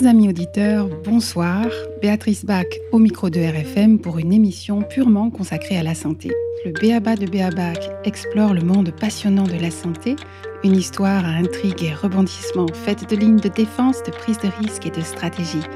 Chers 0.00 0.08
amis 0.08 0.30
auditeurs, 0.30 0.88
bonsoir. 1.04 1.66
Béatrice 2.00 2.46
Bach 2.46 2.64
au 2.90 2.98
micro 2.98 3.28
de 3.28 3.38
RFM 3.38 3.98
pour 3.98 4.18
une 4.18 4.32
émission 4.32 4.80
purement 4.80 5.28
consacrée 5.28 5.76
à 5.76 5.82
la 5.82 5.94
santé. 5.94 6.30
Le 6.64 6.72
Béaba 6.72 7.16
de 7.16 7.26
Béabac 7.26 7.78
explore 8.04 8.54
le 8.54 8.62
monde 8.62 8.94
passionnant 8.98 9.42
de 9.42 9.60
la 9.60 9.70
santé, 9.70 10.16
une 10.64 10.74
histoire 10.74 11.26
à 11.26 11.28
intrigue 11.28 11.82
et 11.82 11.92
rebondissements 11.92 12.72
faite 12.72 13.10
de 13.10 13.16
lignes 13.16 13.40
de 13.40 13.50
défense, 13.50 14.02
de 14.04 14.10
prise 14.10 14.38
de 14.38 14.48
risque 14.64 14.86
et 14.86 14.90
de 14.90 15.02
stratégie. 15.02 15.66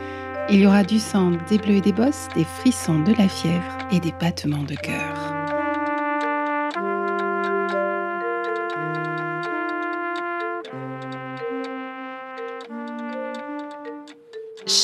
Il 0.48 0.60
y 0.60 0.66
aura 0.66 0.84
du 0.84 1.00
sang, 1.00 1.32
des 1.50 1.58
bleus 1.58 1.76
et 1.76 1.80
des 1.82 1.92
bosses, 1.92 2.28
des 2.34 2.44
frissons, 2.44 3.00
de 3.00 3.12
la 3.18 3.28
fièvre 3.28 3.76
et 3.92 4.00
des 4.00 4.14
battements 4.18 4.64
de 4.64 4.74
cœur. 4.74 5.33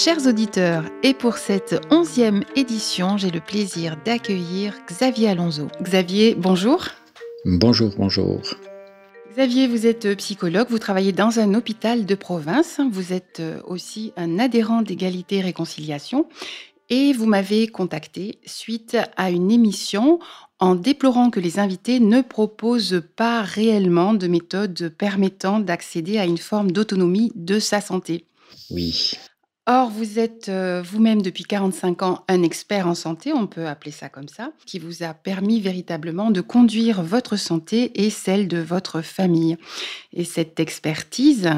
Chers 0.03 0.27
auditeurs, 0.27 0.85
et 1.03 1.13
pour 1.13 1.37
cette 1.37 1.79
onzième 1.91 2.43
édition, 2.57 3.19
j'ai 3.19 3.31
le 3.31 3.41
plaisir 3.41 3.99
d'accueillir 4.03 4.73
Xavier 4.87 5.29
Alonso. 5.29 5.69
Xavier, 5.83 6.35
bonjour. 6.35 6.87
Bonjour, 7.45 7.93
bonjour. 7.99 8.41
Xavier, 9.33 9.67
vous 9.67 9.87
êtes 9.87 10.17
psychologue, 10.17 10.69
vous 10.71 10.79
travaillez 10.79 11.13
dans 11.13 11.39
un 11.39 11.53
hôpital 11.53 12.07
de 12.07 12.15
province, 12.15 12.81
vous 12.91 13.13
êtes 13.13 13.43
aussi 13.67 14.15
un 14.17 14.39
adhérent 14.39 14.81
d'égalité 14.81 15.37
et 15.37 15.43
réconciliation 15.43 16.27
et 16.89 17.13
vous 17.13 17.27
m'avez 17.27 17.69
contacté 17.69 18.39
suite 18.47 18.97
à 19.19 19.31
une 19.31 19.51
émission 19.51 20.19
en 20.61 20.77
déplorant 20.77 21.29
que 21.29 21.41
les 21.41 21.59
invités 21.59 22.01
ne 22.01 22.23
proposent 22.23 23.03
pas 23.17 23.43
réellement 23.43 24.15
de 24.15 24.29
méthodes 24.29 24.95
permettant 24.97 25.61
d'accéder 25.61 26.17
à 26.17 26.25
une 26.25 26.39
forme 26.39 26.73
d'autonomie 26.73 27.33
de 27.35 27.59
sa 27.59 27.83
santé. 27.83 28.25
Oui. 28.71 29.13
Or, 29.73 29.89
vous 29.89 30.19
êtes 30.19 30.49
euh, 30.49 30.83
vous-même 30.85 31.23
depuis 31.23 31.45
45 31.45 32.03
ans 32.03 32.25
un 32.27 32.43
expert 32.43 32.89
en 32.89 32.97
santé, 32.97 33.33
on 33.33 33.47
peut 33.47 33.69
appeler 33.69 33.93
ça 33.93 34.09
comme 34.09 34.27
ça, 34.27 34.51
qui 34.67 34.81
vous 34.81 35.05
a 35.05 35.15
permis 35.15 35.61
véritablement 35.61 36.33
de 36.33 36.41
conduire 36.41 37.05
votre 37.05 37.37
santé 37.37 37.93
et 38.05 38.11
celle 38.11 38.49
de 38.49 38.59
votre 38.59 39.01
famille. 39.01 39.59
Et 40.13 40.25
cette 40.25 40.59
expertise 40.59 41.49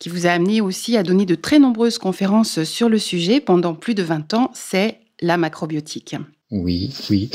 qui 0.00 0.08
vous 0.08 0.26
a 0.26 0.30
amené 0.30 0.60
aussi 0.60 0.96
à 0.96 1.04
donner 1.04 1.26
de 1.26 1.36
très 1.36 1.60
nombreuses 1.60 1.98
conférences 1.98 2.64
sur 2.64 2.88
le 2.88 2.98
sujet 2.98 3.40
pendant 3.40 3.74
plus 3.74 3.94
de 3.94 4.02
20 4.02 4.34
ans, 4.34 4.50
c'est 4.52 4.98
la 5.20 5.36
macrobiotique. 5.36 6.16
Oui, 6.50 6.90
oui. 7.10 7.30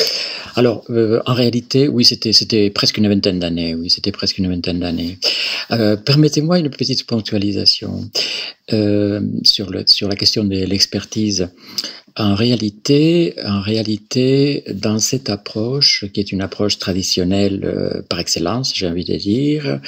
Alors, 0.55 0.83
euh, 0.89 1.21
en 1.25 1.33
réalité, 1.33 1.87
oui, 1.87 2.03
c'était 2.03 2.33
c'était 2.33 2.69
presque 2.69 2.97
une 2.97 3.07
vingtaine 3.07 3.39
d'années. 3.39 3.73
Oui, 3.73 3.89
c'était 3.89 4.11
presque 4.11 4.37
une 4.37 4.49
vingtaine 4.49 4.79
d'années. 4.79 5.19
Euh, 5.71 5.95
permettez-moi 5.95 6.59
une 6.59 6.69
petite 6.69 7.05
ponctualisation 7.05 8.09
euh, 8.73 9.21
sur 9.43 9.69
le 9.69 9.83
sur 9.87 10.09
la 10.09 10.15
question 10.15 10.43
de 10.43 10.55
l'expertise. 10.65 11.47
En 12.17 12.35
réalité, 12.35 13.35
en 13.45 13.61
réalité, 13.61 14.63
dans 14.73 14.99
cette 14.99 15.29
approche, 15.29 16.05
qui 16.13 16.19
est 16.21 16.31
une 16.31 16.41
approche 16.41 16.77
traditionnelle 16.77 18.03
par 18.07 18.19
excellence, 18.19 18.71
j'ai 18.73 18.87
envie 18.87 19.03
de 19.03 19.17
dire, 19.17 19.81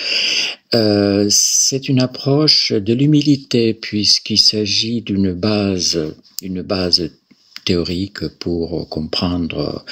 c'est 1.30 1.88
une 1.88 2.02
approche 2.02 2.74
de 2.74 2.94
l'humilité, 2.94 3.74
puisqu'il 3.74 4.42
s'agit 4.42 5.02
d'une 5.02 5.32
base, 5.32 5.98
une 6.42 6.64
base 6.64 7.10
théorique 7.68 8.28
pour 8.40 8.88
comprendre 8.90 9.84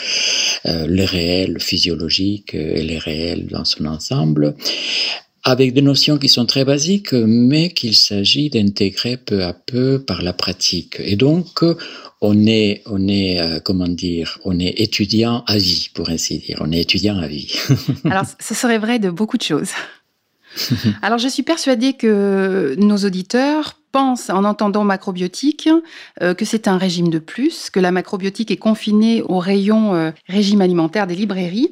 euh, 0.65 0.87
les 0.87 1.05
réels 1.05 1.59
physiologiques 1.59 2.53
et 2.53 2.81
les 2.81 2.97
réels 2.97 3.47
dans 3.47 3.65
son 3.65 3.85
ensemble 3.85 4.55
avec 5.47 5.73
des 5.73 5.83
notions 5.83 6.17
qui 6.17 6.27
sont 6.27 6.47
très 6.47 6.65
basiques, 6.65 7.13
mais 7.13 7.69
qu'il 7.69 7.95
s'agit 7.95 8.49
d'intégrer 8.49 9.15
peu 9.15 9.43
à 9.43 9.53
peu 9.53 10.03
par 10.03 10.23
la 10.23 10.33
pratique. 10.33 10.95
Et 10.99 11.15
donc, 11.15 11.64
on 12.19 12.47
est, 12.47 12.81
on 12.87 13.08
est, 13.08 13.39
euh, 13.39 13.59
comment 13.64 13.87
dire, 13.87 14.39
on 14.43 14.59
est 14.59 14.81
étudiant 14.81 15.43
à 15.45 15.58
vie, 15.58 15.89
pour 15.93 16.09
ainsi 16.09 16.39
dire. 16.39 16.58
On 16.61 16.71
est 16.71 16.81
étudiant 16.81 17.19
à 17.19 17.27
vie. 17.27 17.53
Alors, 18.05 18.25
ce 18.39 18.55
serait 18.55 18.80
vrai 18.80 18.97
de 18.97 19.11
beaucoup 19.11 19.37
de 19.37 19.43
choses. 19.43 19.69
Alors, 21.03 21.19
je 21.19 21.27
suis 21.27 21.43
persuadée 21.43 21.93
que 21.93 22.75
nos 22.80 22.97
auditeurs 22.97 23.80
pensent, 23.95 24.30
en 24.30 24.44
entendant 24.44 24.83
macrobiotique, 24.83 25.70
euh, 26.22 26.33
que 26.33 26.44
c'est 26.44 26.67
un 26.67 26.78
régime 26.78 27.08
de 27.08 27.17
plus, 27.17 27.70
que 27.70 27.80
la 27.80 27.94
macrobiotique 27.94 28.52
est 28.52 28.58
confinée 28.58 29.22
au 29.22 29.39
rayon 29.39 29.95
euh, 29.95 30.11
régime 30.28 30.60
alimentaire 30.60 31.08
des 31.08 31.16
librairies 31.16 31.70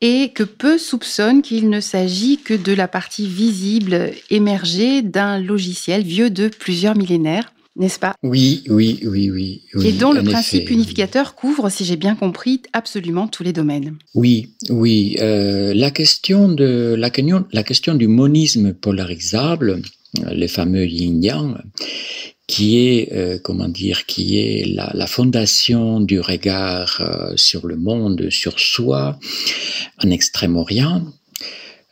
et 0.00 0.30
que 0.30 0.42
peu 0.42 0.78
soupçonnent 0.78 1.42
qu'il 1.42 1.68
ne 1.68 1.80
s'agit 1.80 2.38
que 2.38 2.54
de 2.54 2.72
la 2.72 2.88
partie 2.88 3.26
visible 3.26 4.12
émergée 4.30 5.02
d'un 5.02 5.38
logiciel 5.38 6.02
vieux 6.02 6.30
de 6.30 6.48
plusieurs 6.48 6.96
millénaires 6.96 7.52
n'est-ce 7.78 7.98
pas? 7.98 8.14
Oui, 8.22 8.64
oui, 8.70 9.00
oui, 9.04 9.30
oui, 9.30 9.62
Et 9.84 9.92
dont 9.92 10.12
le 10.12 10.22
principe 10.22 10.70
unificateur 10.70 11.34
couvre, 11.34 11.68
si 11.68 11.84
j'ai 11.84 11.96
bien 11.96 12.14
compris, 12.14 12.62
absolument 12.72 13.28
tous 13.28 13.42
les 13.42 13.52
domaines. 13.52 13.96
Oui, 14.14 14.54
oui. 14.70 15.18
Euh, 15.20 15.74
la 15.74 15.90
question 15.90 16.48
de 16.48 16.94
la, 16.96 17.10
la 17.52 17.62
question 17.62 17.94
du 17.94 18.08
monisme 18.08 18.72
polarisable, 18.72 19.82
les 20.32 20.48
fameux 20.48 20.86
yin-yang, 20.86 21.56
qui 22.46 22.78
est, 22.78 23.12
euh, 23.12 23.38
comment 23.42 23.68
dire, 23.68 24.06
qui 24.06 24.38
est 24.38 24.64
la, 24.66 24.90
la 24.94 25.06
fondation 25.06 26.00
du 26.00 26.20
regard 26.20 26.98
euh, 27.00 27.36
sur 27.36 27.66
le 27.66 27.76
monde, 27.76 28.30
sur 28.30 28.60
soi, 28.60 29.18
en 30.02 30.10
Extrême-Orient. 30.10 31.02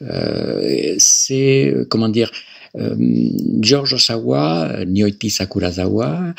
Euh, 0.02 0.94
c'est, 0.98 1.74
comment 1.88 2.08
dire, 2.08 2.30
George 2.76 3.94
Osawa, 3.94 4.84
Nyoiti 4.86 5.30
Sakurazawa, 5.30 6.34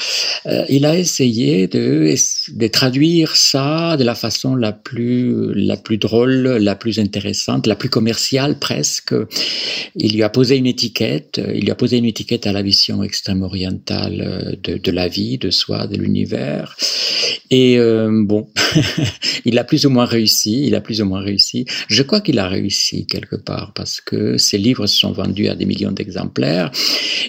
euh, 0.47 0.65
il 0.69 0.85
a 0.85 0.97
essayé 0.97 1.67
de, 1.67 2.13
de 2.53 2.67
traduire 2.67 3.35
ça 3.35 3.95
de 3.97 4.03
la 4.03 4.15
façon 4.15 4.55
la 4.55 4.73
plus, 4.73 5.53
la 5.53 5.77
plus 5.77 5.97
drôle, 5.97 6.57
la 6.57 6.75
plus 6.75 6.99
intéressante, 6.99 7.67
la 7.67 7.75
plus 7.75 7.89
commerciale 7.89 8.59
presque. 8.59 9.15
Il 9.95 10.13
lui 10.13 10.23
a 10.23 10.29
posé 10.29 10.57
une 10.57 10.67
étiquette, 10.67 11.41
il 11.53 11.63
lui 11.63 11.71
a 11.71 11.75
posé 11.75 11.97
une 11.97 12.05
étiquette 12.05 12.47
à 12.47 12.51
la 12.51 12.61
vision 12.61 13.01
extrême 13.01 13.41
orientale 13.41 14.57
de, 14.61 14.91
la 14.91 15.07
vie, 15.07 15.37
de 15.37 15.49
soi, 15.49 15.87
de 15.87 15.95
l'univers. 15.95 16.75
Et 17.49 17.79
euh, 17.79 18.09
bon, 18.25 18.49
il 19.45 19.57
a 19.57 19.63
plus 19.63 19.85
ou 19.85 19.89
moins 19.89 20.05
réussi, 20.05 20.65
il 20.67 20.75
a 20.75 20.81
plus 20.81 21.01
ou 21.01 21.05
moins 21.05 21.21
réussi. 21.21 21.65
Je 21.87 22.03
crois 22.03 22.21
qu'il 22.21 22.39
a 22.39 22.47
réussi 22.47 23.05
quelque 23.05 23.35
part 23.35 23.71
parce 23.73 24.01
que 24.01 24.37
ses 24.37 24.57
livres 24.57 24.87
sont 24.87 25.11
vendus 25.11 25.47
à 25.47 25.55
des 25.55 25.65
millions 25.65 25.91
d'exemplaires 25.91 26.24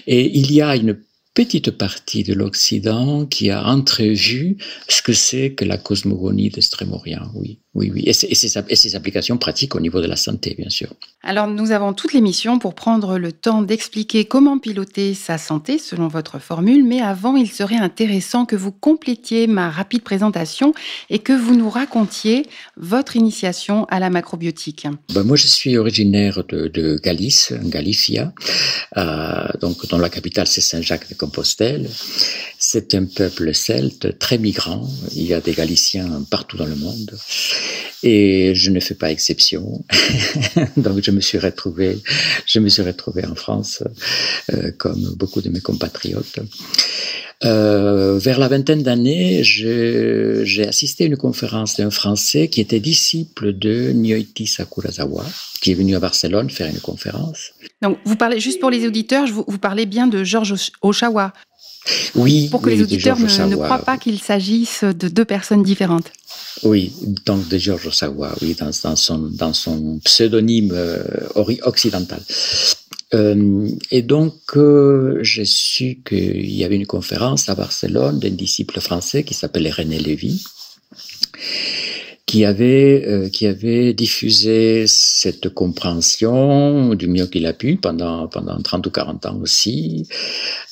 et 0.07 0.37
il 0.37 0.51
y 0.51 0.61
a 0.61 0.75
une 0.75 0.97
petite 1.33 1.71
partie 1.71 2.23
de 2.23 2.33
l'Occident 2.33 3.27
qui 3.27 3.51
a 3.51 3.63
entrevu 3.63 4.57
ce 4.87 5.01
que 5.03 5.13
c'est 5.13 5.53
que 5.53 5.65
la 5.65 5.77
cosmogonie 5.77 6.49
d'Extrême-Orient, 6.49 7.29
oui. 7.35 7.59
Oui, 7.77 7.91
oui, 7.93 8.01
et, 8.07 8.13
ses, 8.13 8.95
applications 8.95 9.37
pratiques 9.37 9.75
au 9.75 9.79
niveau 9.79 10.01
de 10.01 10.07
la 10.07 10.15
santé, 10.15 10.55
bien 10.57 10.71
sûr. 10.71 10.89
Alors, 11.21 11.45
nous 11.45 11.69
avons 11.69 11.93
toute 11.93 12.11
l'émission 12.11 12.57
pour 12.57 12.73
prendre 12.73 13.19
le 13.19 13.31
temps 13.31 13.61
d'expliquer 13.61 14.25
comment 14.25 14.57
piloter 14.57 15.13
sa 15.13 15.37
santé 15.37 15.77
selon 15.77 16.07
votre 16.07 16.39
formule, 16.39 16.83
mais 16.83 17.01
avant, 17.01 17.35
il 17.35 17.51
serait 17.51 17.75
intéressant 17.75 18.47
que 18.47 18.55
vous 18.55 18.71
complétiez 18.71 19.45
ma 19.45 19.69
rapide 19.69 20.01
présentation 20.01 20.73
et 21.11 21.19
que 21.19 21.33
vous 21.33 21.55
nous 21.55 21.69
racontiez 21.69 22.47
votre 22.77 23.15
initiation 23.15 23.85
à 23.89 23.99
la 23.99 24.09
macrobiotique. 24.09 24.87
Ben, 25.13 25.21
moi, 25.21 25.37
je 25.37 25.45
suis 25.45 25.77
originaire 25.77 26.43
de, 26.49 26.99
Galice, 27.03 27.53
Galicia, 27.61 28.33
euh, 28.97 29.47
donc 29.61 29.87
dont 29.87 29.99
la 29.99 30.09
capitale 30.09 30.47
c'est 30.47 30.61
Saint-Jacques-de-Compostelle. 30.61 31.87
C'est 32.59 32.95
un 32.95 33.05
peuple 33.05 33.53
celte 33.53 34.17
très 34.17 34.37
migrant. 34.37 34.89
Il 35.15 35.23
y 35.23 35.33
a 35.33 35.41
des 35.41 35.53
Galiciens 35.53 36.23
partout 36.29 36.57
dans 36.57 36.65
le 36.65 36.75
monde. 36.75 37.15
Et 38.03 38.53
je 38.55 38.71
ne 38.71 38.79
fais 38.79 38.95
pas 38.95 39.11
exception. 39.11 39.83
Donc 40.77 41.03
je 41.03 41.11
me 41.11 41.21
suis 41.21 41.37
retrouvé, 41.37 41.97
je 42.45 42.59
me 42.59 42.69
suis 42.69 42.81
retrouvé 42.81 43.25
en 43.25 43.35
France, 43.35 43.83
euh, 44.53 44.71
comme 44.77 45.13
beaucoup 45.17 45.41
de 45.41 45.49
mes 45.49 45.61
compatriotes. 45.61 46.39
Euh, 47.43 48.17
vers 48.17 48.39
la 48.39 48.47
vingtaine 48.47 48.81
d'années, 48.81 49.43
j'ai 49.43 50.65
assisté 50.67 51.03
à 51.03 51.07
une 51.07 51.17
conférence 51.17 51.75
d'un 51.75 51.91
Français 51.91 52.47
qui 52.47 52.61
était 52.61 52.79
disciple 52.79 53.53
de 53.53 53.91
Nyoiti 53.91 54.47
Sakurazawa, 54.47 55.23
qui 55.61 55.71
est 55.71 55.75
venu 55.75 55.95
à 55.95 55.99
Barcelone 55.99 56.49
faire 56.49 56.67
une 56.67 56.79
conférence. 56.79 57.51
Donc, 57.83 57.99
vous 58.05 58.15
parlez, 58.15 58.39
juste 58.39 58.59
pour 58.59 58.71
les 58.71 58.87
auditeurs, 58.87 59.27
vous, 59.27 59.45
vous 59.47 59.59
parlez 59.59 59.85
bien 59.85 60.07
de 60.07 60.23
Georges 60.23 60.71
Oshawa. 60.81 61.33
Oui. 62.15 62.49
Pour 62.49 62.61
que 62.61 62.69
les 62.69 62.81
auditeurs 62.81 63.19
ne, 63.19 63.45
ne, 63.45 63.55
croient 63.55 63.79
pas 63.79 63.97
qu'il 63.97 64.19
s'agisse 64.19 64.83
de 64.83 65.07
deux 65.07 65.25
personnes 65.25 65.63
différentes. 65.63 66.11
Oui, 66.63 66.91
donc 67.25 67.47
de 67.47 67.57
Georges 67.57 67.87
Osawa, 67.87 68.33
oui, 68.41 68.55
dans, 68.59 68.71
dans, 68.83 68.95
son, 68.95 69.17
dans 69.17 69.53
son 69.53 69.99
pseudonyme 70.03 70.71
euh, 70.73 71.03
occidental. 71.63 72.21
Euh, 73.13 73.69
et 73.91 74.01
donc, 74.01 74.35
euh, 74.55 75.19
j'ai 75.21 75.45
su 75.45 76.01
qu'il 76.05 76.51
y 76.51 76.63
avait 76.63 76.75
une 76.75 76.85
conférence 76.85 77.47
à 77.49 77.55
Barcelone 77.55 78.19
d'un 78.19 78.31
disciple 78.31 78.81
français 78.81 79.23
qui 79.23 79.33
s'appelait 79.33 79.69
René 79.69 79.99
Lévy. 79.99 80.43
Qui 82.27 82.43
avait, 82.43 83.05
euh, 83.07 83.29
qui 83.29 83.47
avait 83.47 83.93
diffusé 83.93 84.85
cette 84.85 85.49
compréhension 85.49 86.93
du 86.93 87.07
mieux 87.07 87.25
qu'il 87.25 87.45
a 87.45 87.53
pu 87.53 87.77
pendant, 87.77 88.27
pendant 88.27 88.61
30 88.61 88.85
ou 88.85 88.91
40 88.91 89.25
ans 89.27 89.39
aussi, 89.41 90.05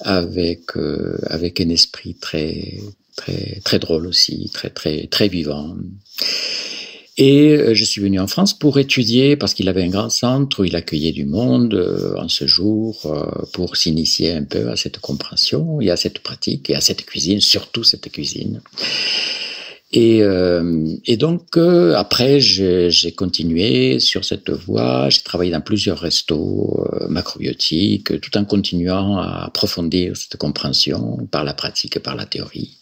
avec, 0.02 0.76
euh, 0.76 1.18
avec 1.28 1.62
un 1.62 1.70
esprit 1.70 2.16
très, 2.16 2.78
très, 3.16 3.62
très 3.64 3.80
drôle 3.80 4.06
aussi, 4.06 4.52
très, 4.54 4.70
très, 4.70 5.08
très 5.08 5.30
vivant. 5.30 5.78
Et 7.18 7.52
euh, 7.52 7.74
je 7.74 7.86
suis 7.86 8.02
venu 8.02 8.20
en 8.20 8.28
France 8.28 8.54
pour 8.54 8.78
étudier, 8.78 9.38
parce 9.38 9.54
qu'il 9.54 9.70
avait 9.70 9.84
un 9.84 9.90
grand 9.90 10.10
centre 10.10 10.60
où 10.60 10.66
il 10.66 10.76
accueillait 10.76 11.14
du 11.14 11.24
monde 11.24 12.14
en 12.18 12.28
ce 12.28 12.46
jour, 12.48 13.00
pour 13.54 13.78
s'initier 13.78 14.34
un 14.34 14.44
peu 14.44 14.70
à 14.70 14.76
cette 14.76 15.00
compréhension 15.00 15.80
et 15.80 15.90
à 15.90 15.96
cette 15.96 16.20
pratique 16.20 16.70
et 16.70 16.76
à 16.76 16.82
cette 16.82 17.06
cuisine, 17.06 17.40
surtout 17.40 17.86
cette 17.86 18.12
cuisine. 18.12 18.60
Et, 19.92 20.24
euh, 20.24 20.88
et 21.06 21.16
donc 21.16 21.58
euh, 21.58 21.96
après, 21.96 22.40
j'ai 22.40 23.12
continué 23.16 24.00
sur 24.00 24.26
cette 24.26 24.50
voie. 24.50 25.10
J'ai 25.10 25.22
travaillé 25.22 25.52
dans 25.52 25.62
plusieurs 25.62 26.00
restos 26.00 26.88
euh, 26.94 27.08
macrobiotiques, 27.08 28.20
tout 28.20 28.38
en 28.38 28.46
continuant 28.46 29.18
à 29.18 29.46
approfondir 29.46 30.18
cette 30.18 30.38
compréhension 30.38 31.28
par 31.32 31.44
la 31.44 31.54
pratique 31.54 31.98
et 31.98 32.00
par 32.00 32.16
la 32.16 32.26
théorie. 32.26 32.78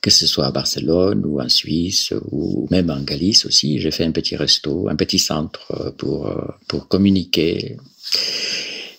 Que 0.00 0.10
ce 0.10 0.26
soit 0.26 0.46
à 0.46 0.50
Barcelone 0.50 1.22
ou 1.24 1.40
en 1.40 1.48
Suisse 1.48 2.12
ou 2.32 2.66
même 2.72 2.90
en 2.90 3.00
Galice 3.02 3.46
aussi, 3.46 3.78
j'ai 3.78 3.92
fait 3.92 4.04
un 4.04 4.10
petit 4.10 4.34
resto, 4.34 4.88
un 4.88 4.96
petit 4.96 5.20
centre 5.20 5.94
pour 5.96 6.34
pour 6.66 6.88
communiquer. 6.88 7.76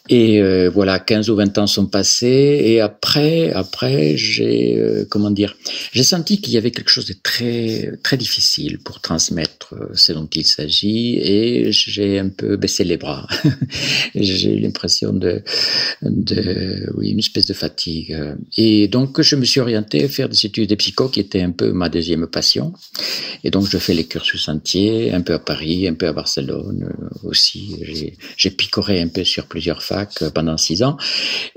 Et 0.10 0.42
euh, 0.42 0.70
voilà, 0.70 1.00
15 1.00 1.30
ou 1.30 1.36
20 1.38 1.58
ans 1.60 1.68
sont 1.68 1.86
passés 1.86 2.60
et 2.62 2.82
après, 2.82 3.54
après, 3.54 4.18
j'ai 4.18 4.78
euh, 4.78 5.06
comment 5.10 5.32
dire, 5.32 5.56
j'ai 5.94 6.04
senti 6.04 6.42
qu'il 6.42 6.54
y 6.54 6.58
avait 6.58 6.72
quelque 6.72 6.90
chose 6.90 7.06
de 7.06 7.16
très 7.24 7.94
très 8.04 8.18
difficile 8.18 8.80
pour 8.80 9.00
transmettre 9.00 9.76
euh, 9.76 9.92
ce 9.94 10.12
dont 10.12 10.28
il 10.36 10.46
s'agit 10.46 11.20
et 11.20 11.72
j'ai 11.72 12.20
un 12.20 12.28
peu 12.28 12.58
baissé 12.58 12.84
les 12.84 12.98
bras. 12.98 13.30
j'ai 14.16 14.58
eu 14.58 14.60
l'impression 14.60 15.14
de, 15.14 15.42
oui, 16.02 17.12
une 17.12 17.20
espèce 17.20 17.46
de 17.46 17.54
fatigue. 17.54 18.18
Et 18.58 18.90
donc 18.90 19.22
je 19.22 19.38
me 19.38 19.46
suis 19.46 19.62
orienté 19.62 20.06
faire 20.10 20.28
des 20.28 20.46
études 20.46 20.70
de 20.70 20.76
psycho 20.76 21.08
qui 21.08 21.22
était 21.22 21.42
un 21.44 21.52
peu 21.52 21.72
ma 21.72 21.88
deuxième 21.88 22.28
passion. 22.28 22.74
Et 23.46 23.52
donc 23.52 23.70
je 23.70 23.78
fais 23.78 23.94
les 23.94 24.04
cursus 24.04 24.50
entiers, 24.50 25.14
un 25.14 25.22
peu 25.22 25.34
à 25.34 25.40
Paris, 25.40 25.88
un 25.88 25.94
peu 25.94 26.08
à 26.08 26.14
Barcelone 26.14 26.92
aussi. 27.24 27.78
J'ai 28.36 28.52
picoré 28.52 29.00
un 29.00 29.08
peu 29.08 29.24
sur 29.24 29.46
plusieurs 29.46 29.82
fois 29.94 30.32
pendant 30.32 30.58
six 30.58 30.84
ans. 30.84 30.98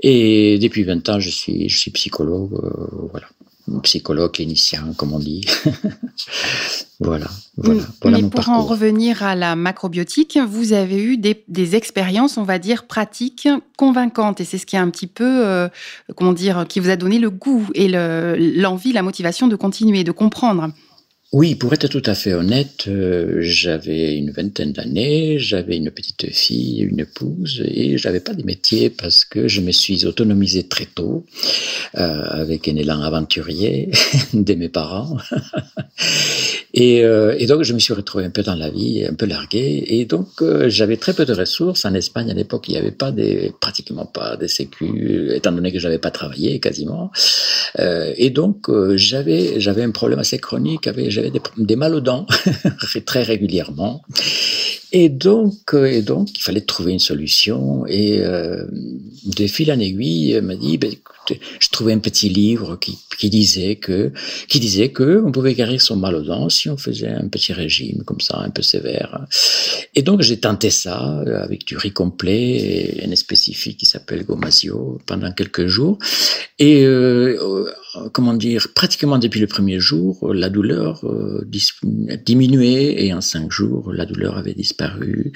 Et 0.01 0.57
depuis 0.59 0.83
20 0.83 1.09
ans, 1.09 1.19
je 1.19 1.29
suis, 1.29 1.69
je 1.69 1.77
suis 1.77 1.91
psychologue, 1.91 2.53
euh, 2.53 3.07
voilà. 3.11 3.27
Psychologue 3.83 4.31
clinicien, 4.31 4.93
comme 4.95 5.11
on 5.11 5.19
dit. 5.19 5.41
voilà, 7.01 7.27
voilà, 7.57 7.81
Mais 8.05 8.23
pour 8.23 8.47
en 8.47 8.61
revenir 8.61 9.23
à 9.23 9.35
la 9.35 9.57
macrobiotique, 9.57 10.39
vous 10.47 10.71
avez 10.71 11.03
eu 11.03 11.17
des, 11.17 11.43
des 11.49 11.75
expériences, 11.75 12.37
on 12.37 12.43
va 12.43 12.59
dire, 12.59 12.87
pratiques 12.87 13.49
convaincantes. 13.77 14.39
Et 14.39 14.45
c'est 14.45 14.57
ce 14.57 14.65
qui 14.65 14.77
a 14.77 14.81
un 14.81 14.89
petit 14.89 15.07
peu, 15.07 15.45
euh, 15.45 15.67
comment 16.15 16.31
dire, 16.31 16.65
qui 16.69 16.79
vous 16.79 16.89
a 16.89 16.95
donné 16.95 17.19
le 17.19 17.29
goût 17.29 17.67
et 17.75 17.89
l'envie, 17.89 18.93
la 18.93 19.01
motivation 19.01 19.47
de 19.49 19.57
continuer, 19.57 20.05
de 20.05 20.13
comprendre. 20.13 20.69
Oui, 21.33 21.55
pour 21.55 21.73
être 21.73 21.89
tout 21.89 22.03
à 22.05 22.15
fait 22.15 22.33
honnête, 22.33 22.85
euh, 22.87 23.39
j'avais 23.41 24.15
une 24.15 24.31
vingtaine 24.31 24.71
d'années, 24.71 25.39
j'avais 25.39 25.75
une 25.75 25.91
petite 25.91 26.31
fille, 26.33 26.79
une 26.79 27.01
épouse, 27.01 27.61
et 27.65 27.97
j'avais 27.97 28.21
pas 28.21 28.33
de 28.33 28.43
métier 28.43 28.89
parce 28.89 29.25
que 29.25 29.45
je 29.49 29.59
me 29.59 29.71
suis 29.71 30.05
autonomisé 30.05 30.69
très 30.69 30.85
tôt, 30.85 31.25
euh, 31.97 32.23
avec 32.29 32.69
un 32.69 32.77
élan 32.77 33.01
aventurier 33.01 33.91
de 34.33 34.53
mes 34.53 34.69
parents. 34.69 35.17
et, 36.73 37.03
euh, 37.03 37.35
et, 37.37 37.45
donc 37.45 37.63
je 37.63 37.73
me 37.73 37.79
suis 37.79 37.93
retrouvé 37.93 38.23
un 38.23 38.29
peu 38.29 38.43
dans 38.43 38.55
la 38.55 38.69
vie, 38.69 39.05
un 39.05 39.13
peu 39.13 39.25
largué, 39.25 39.83
et 39.85 40.05
donc 40.05 40.29
j'avais 40.67 40.95
très 40.95 41.11
peu 41.11 41.25
de 41.25 41.33
ressources. 41.33 41.83
En 41.83 41.93
Espagne 41.93 42.31
à 42.31 42.35
l'époque, 42.35 42.69
il 42.69 42.71
n'y 42.71 42.77
avait 42.77 42.91
pas 42.91 43.11
des, 43.11 43.51
pratiquement 43.59 44.05
pas 44.05 44.37
de 44.37 44.47
sécu, 44.47 45.33
étant 45.33 45.51
donné 45.51 45.73
que 45.73 45.79
j'avais 45.79 45.99
pas 45.99 46.11
travaillé 46.11 46.61
quasiment. 46.61 47.11
Et 47.77 48.29
donc 48.29 48.69
j'avais 48.95 49.59
j'avais 49.59 49.83
un 49.83 49.91
problème 49.91 50.19
assez 50.19 50.39
chronique 50.39 50.87
avec 50.87 51.16
j'avais 51.17 51.31
des, 51.57 51.75
mal 51.75 51.95
aux 51.95 52.01
dents 52.01 52.25
très 53.05 53.23
régulièrement. 53.23 54.03
Et 54.91 55.09
donc, 55.09 55.73
euh, 55.73 55.85
et 55.85 56.01
donc, 56.01 56.37
il 56.37 56.41
fallait 56.41 56.61
trouver 56.61 56.93
une 56.93 56.99
solution. 56.99 57.85
Et 57.87 58.19
euh, 58.19 58.65
de 59.25 59.47
fil 59.47 59.71
en 59.71 59.79
aiguille, 59.79 60.39
m'a 60.41 60.55
dit, 60.55 60.77
ben, 60.77 60.91
je 61.59 61.69
trouvais 61.69 61.93
un 61.93 61.99
petit 61.99 62.29
livre 62.29 62.77
qui, 62.77 63.29
disait 63.29 63.75
que, 63.75 64.11
qui 64.47 64.59
disait 64.59 64.89
que 64.89 65.21
on 65.25 65.31
pouvait 65.31 65.53
guérir 65.53 65.81
son 65.81 65.95
mal 65.95 66.15
aux 66.15 66.21
dents 66.21 66.49
si 66.49 66.69
on 66.69 66.77
faisait 66.77 67.09
un 67.09 67.27
petit 67.27 67.53
régime 67.53 68.03
comme 68.03 68.21
ça, 68.21 68.39
un 68.39 68.49
peu 68.49 68.61
sévère. 68.61 69.25
Et 69.95 70.01
donc, 70.01 70.21
j'ai 70.21 70.39
tenté 70.39 70.69
ça 70.69 71.23
avec 71.41 71.65
du 71.65 71.77
riz 71.77 71.91
complet 71.91 73.01
et 73.01 73.05
un 73.05 73.15
spécifique 73.15 73.77
qui 73.77 73.85
s'appelle 73.85 74.25
Gomasio 74.25 74.99
pendant 75.05 75.31
quelques 75.31 75.67
jours. 75.67 75.97
Et 76.59 76.83
euh, 76.85 77.65
comment 78.13 78.33
dire, 78.33 78.67
pratiquement 78.73 79.17
depuis 79.17 79.39
le 79.39 79.47
premier 79.47 79.79
jour, 79.79 80.33
la 80.33 80.49
douleur 80.49 81.05
euh, 81.05 81.47
diminuait 82.25 83.05
et 83.05 83.13
en 83.13 83.21
cinq 83.21 83.51
jours, 83.51 83.91
la 83.93 84.05
douleur 84.05 84.37
avait 84.37 84.53
disparu. 84.53 85.31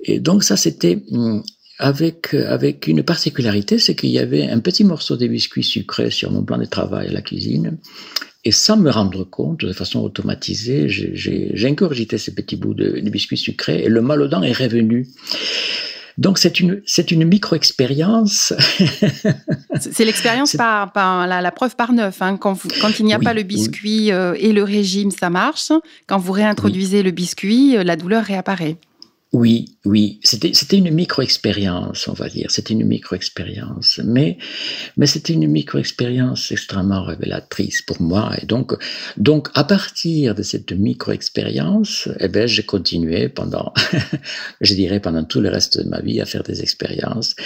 Et 0.00 0.20
donc 0.20 0.44
ça, 0.44 0.56
c'était 0.56 1.02
hum, 1.10 1.42
avec 1.78 2.34
avec 2.34 2.86
une 2.86 3.02
particularité, 3.02 3.78
c'est 3.78 3.94
qu'il 3.94 4.10
y 4.10 4.18
avait 4.18 4.48
un 4.48 4.60
petit 4.60 4.84
morceau 4.84 5.16
de 5.16 5.26
biscuit 5.26 5.64
sucré 5.64 6.10
sur 6.10 6.30
mon 6.30 6.42
plan 6.42 6.58
de 6.58 6.64
travail 6.64 7.08
à 7.08 7.12
la 7.12 7.22
cuisine. 7.22 7.78
Et 8.44 8.52
sans 8.52 8.76
me 8.76 8.90
rendre 8.90 9.24
compte, 9.24 9.64
de 9.64 9.72
façon 9.72 10.00
automatisée, 10.00 10.88
j'ai 10.88 11.66
ingurgité 11.66 12.18
ces 12.18 12.34
petits 12.34 12.56
bouts 12.56 12.74
de, 12.74 13.00
de 13.00 13.10
biscuit 13.10 13.36
sucré 13.36 13.82
et 13.82 13.88
le 13.88 14.00
mal 14.00 14.22
aux 14.22 14.28
dents 14.28 14.42
est 14.42 14.52
revenu. 14.52 15.08
Donc 16.18 16.38
c'est 16.38 16.58
une 16.58 16.82
c'est 16.84 17.12
une 17.12 17.24
micro-expérience. 17.24 18.52
c'est 19.80 20.04
l'expérience 20.04 20.56
par, 20.56 20.92
par 20.92 21.28
la, 21.28 21.50
preuve 21.52 21.76
par 21.76 21.92
neuf. 21.92 22.20
Hein. 22.20 22.36
Quand, 22.36 22.58
quand 22.80 22.98
il 22.98 23.06
n'y 23.06 23.14
a 23.14 23.20
pas 23.20 23.34
le 23.34 23.44
biscuit 23.44 24.10
euh, 24.10 24.34
et 24.38 24.52
le 24.52 24.64
régime, 24.64 25.12
ça 25.12 25.30
marche. 25.30 25.70
Quand 26.08 26.18
vous 26.18 26.32
réintroduisez 26.32 27.04
le 27.04 27.12
biscuit, 27.12 27.76
euh, 27.76 27.84
la 27.84 27.94
douleur 27.94 28.24
réapparaît. 28.24 28.78
Oui, 29.34 29.76
oui, 29.84 30.20
c'était 30.22 30.78
une 30.78 30.90
micro-expérience, 30.90 32.08
on 32.08 32.14
va 32.14 32.30
dire. 32.30 32.50
C'était 32.50 32.72
une 32.72 32.86
micro-expérience, 32.86 34.00
mais 34.02 34.38
mais 34.96 35.04
c'était 35.04 35.34
une 35.34 35.46
micro-expérience 35.48 36.50
extrêmement 36.50 37.04
révélatrice 37.04 37.82
pour 37.82 38.00
moi. 38.00 38.32
Et 38.40 38.46
donc 38.46 38.72
donc 39.18 39.48
à 39.52 39.64
partir 39.64 40.34
de 40.34 40.42
cette 40.42 40.72
micro-expérience, 40.72 42.08
eh 42.20 42.28
ben 42.28 42.48
j'ai 42.48 42.62
continué 42.62 43.28
pendant, 43.28 43.74
je 44.62 44.72
dirais 44.72 45.00
pendant 45.00 45.24
tout 45.24 45.42
le 45.42 45.50
reste 45.50 45.82
de 45.82 45.88
ma 45.90 46.00
vie 46.00 46.22
à 46.22 46.24
faire 46.24 46.42
des 46.42 46.62
expériences. 46.62 47.36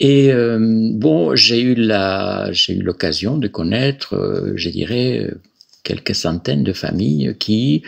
Et 0.00 0.32
euh, 0.32 0.58
bon, 0.94 1.36
j'ai 1.36 1.60
eu 1.60 1.74
la 1.74 2.48
j'ai 2.52 2.72
eu 2.72 2.82
l'occasion 2.82 3.36
de 3.36 3.48
connaître, 3.48 4.14
euh, 4.14 4.54
je 4.56 4.70
dirais 4.70 5.30
quelques 5.82 6.14
centaines 6.14 6.64
de 6.64 6.72
familles 6.72 7.36
qui 7.38 7.82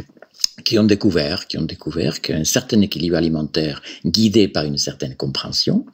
qui 0.64 0.78
ont 0.78 0.84
découvert, 0.84 1.46
qui 1.46 1.58
ont 1.58 1.62
découvert 1.62 2.20
qu'un 2.20 2.44
certain 2.44 2.80
équilibre 2.80 3.16
alimentaire 3.16 3.82
guidé 4.04 4.48
par 4.48 4.64
une 4.64 4.78
certaine 4.78 5.14
compréhension 5.14 5.86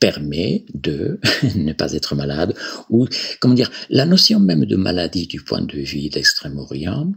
permet 0.00 0.64
de 0.74 1.20
ne 1.54 1.72
pas 1.72 1.92
être 1.92 2.16
malade 2.16 2.54
ou 2.90 3.06
comment 3.38 3.54
dire 3.54 3.70
la 3.88 4.04
notion 4.04 4.40
même 4.40 4.64
de 4.64 4.76
maladie 4.76 5.28
du 5.28 5.42
point 5.42 5.62
de 5.62 5.78
vue 5.78 6.08
d'Extrême-Orient 6.08 7.12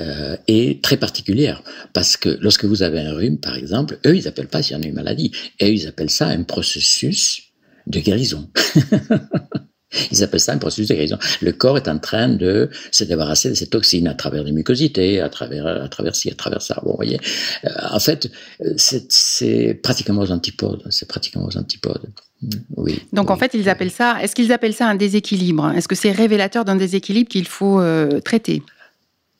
euh, 0.00 0.36
est 0.46 0.80
très 0.84 0.96
particulière 0.96 1.64
parce 1.92 2.16
que 2.16 2.38
lorsque 2.40 2.66
vous 2.66 2.84
avez 2.84 3.00
un 3.00 3.14
rhume 3.14 3.38
par 3.38 3.56
exemple 3.56 3.98
eux 4.06 4.16
ils 4.16 4.28
appellent 4.28 4.46
pas 4.46 4.62
s'il 4.62 4.76
y 4.76 4.78
en 4.78 4.82
a 4.84 4.86
une 4.86 4.94
maladie 4.94 5.32
et 5.58 5.72
ils 5.72 5.88
appellent 5.88 6.08
ça 6.08 6.28
un 6.28 6.44
processus 6.44 7.42
de 7.88 7.98
guérison 7.98 8.48
Ils 10.10 10.22
appellent 10.22 10.40
ça 10.40 10.52
un 10.52 10.58
processus 10.58 10.88
de 10.88 10.94
guérison. 10.94 11.18
Le 11.40 11.52
corps 11.52 11.78
est 11.78 11.88
en 11.88 11.98
train 11.98 12.28
de 12.28 12.68
se 12.90 13.04
débarrasser 13.04 13.48
de 13.48 13.54
ces 13.54 13.68
toxines 13.68 14.06
à 14.06 14.14
travers 14.14 14.44
les 14.44 14.52
mucosités, 14.52 15.20
à 15.20 15.30
travers, 15.30 15.66
à 15.66 15.88
travers 15.88 16.14
ci, 16.14 16.30
à 16.30 16.34
travers 16.34 16.60
ça. 16.60 16.80
Bon, 16.84 16.90
vous 16.90 16.96
voyez, 16.96 17.18
euh, 17.64 17.70
en 17.90 18.00
fait, 18.00 18.30
c'est 18.76 19.80
pratiquement 19.82 20.20
aux 20.20 20.30
antipodes. 20.30 20.82
C'est 20.90 21.08
pratiquement 21.08 21.46
aux 21.46 21.56
antipodes. 21.56 22.06
Mm, 22.42 22.48
oui. 22.76 23.00
Donc 23.12 23.30
en 23.30 23.36
fait, 23.36 23.52
ils 23.54 23.68
appellent 23.68 23.90
ça. 23.90 24.22
Est-ce 24.22 24.34
qu'ils 24.34 24.52
appellent 24.52 24.74
ça 24.74 24.86
un 24.86 24.94
déséquilibre? 24.94 25.72
Est-ce 25.74 25.88
que 25.88 25.94
c'est 25.94 26.12
révélateur 26.12 26.64
d'un 26.64 26.76
déséquilibre 26.76 27.28
qu'il 27.28 27.46
faut 27.46 27.80
euh, 27.80 28.20
traiter? 28.20 28.62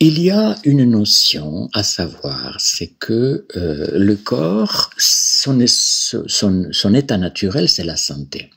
Il 0.01 0.21
y 0.21 0.31
a 0.31 0.57
une 0.65 0.85
notion 0.85 1.69
à 1.75 1.83
savoir, 1.83 2.57
c'est 2.61 2.93
que 3.01 3.47
euh, 3.57 3.89
le 3.99 4.15
corps, 4.15 4.91
son, 4.97 5.59
son, 5.67 6.69
son 6.71 6.95
état 6.95 7.19
naturel, 7.19 7.69
c'est 7.69 7.83
la 7.83 7.97
santé. 7.97 8.51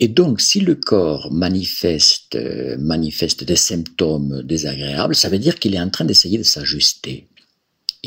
Et 0.00 0.08
donc, 0.08 0.40
si 0.40 0.60
le 0.60 0.74
corps 0.74 1.32
manifeste, 1.32 2.36
manifeste 2.78 3.44
des 3.44 3.56
symptômes 3.56 4.42
désagréables, 4.42 5.14
ça 5.14 5.28
veut 5.28 5.38
dire 5.38 5.58
qu'il 5.58 5.74
est 5.74 5.80
en 5.80 5.90
train 5.90 6.04
d'essayer 6.04 6.38
de 6.38 6.42
s'ajuster. 6.42 7.28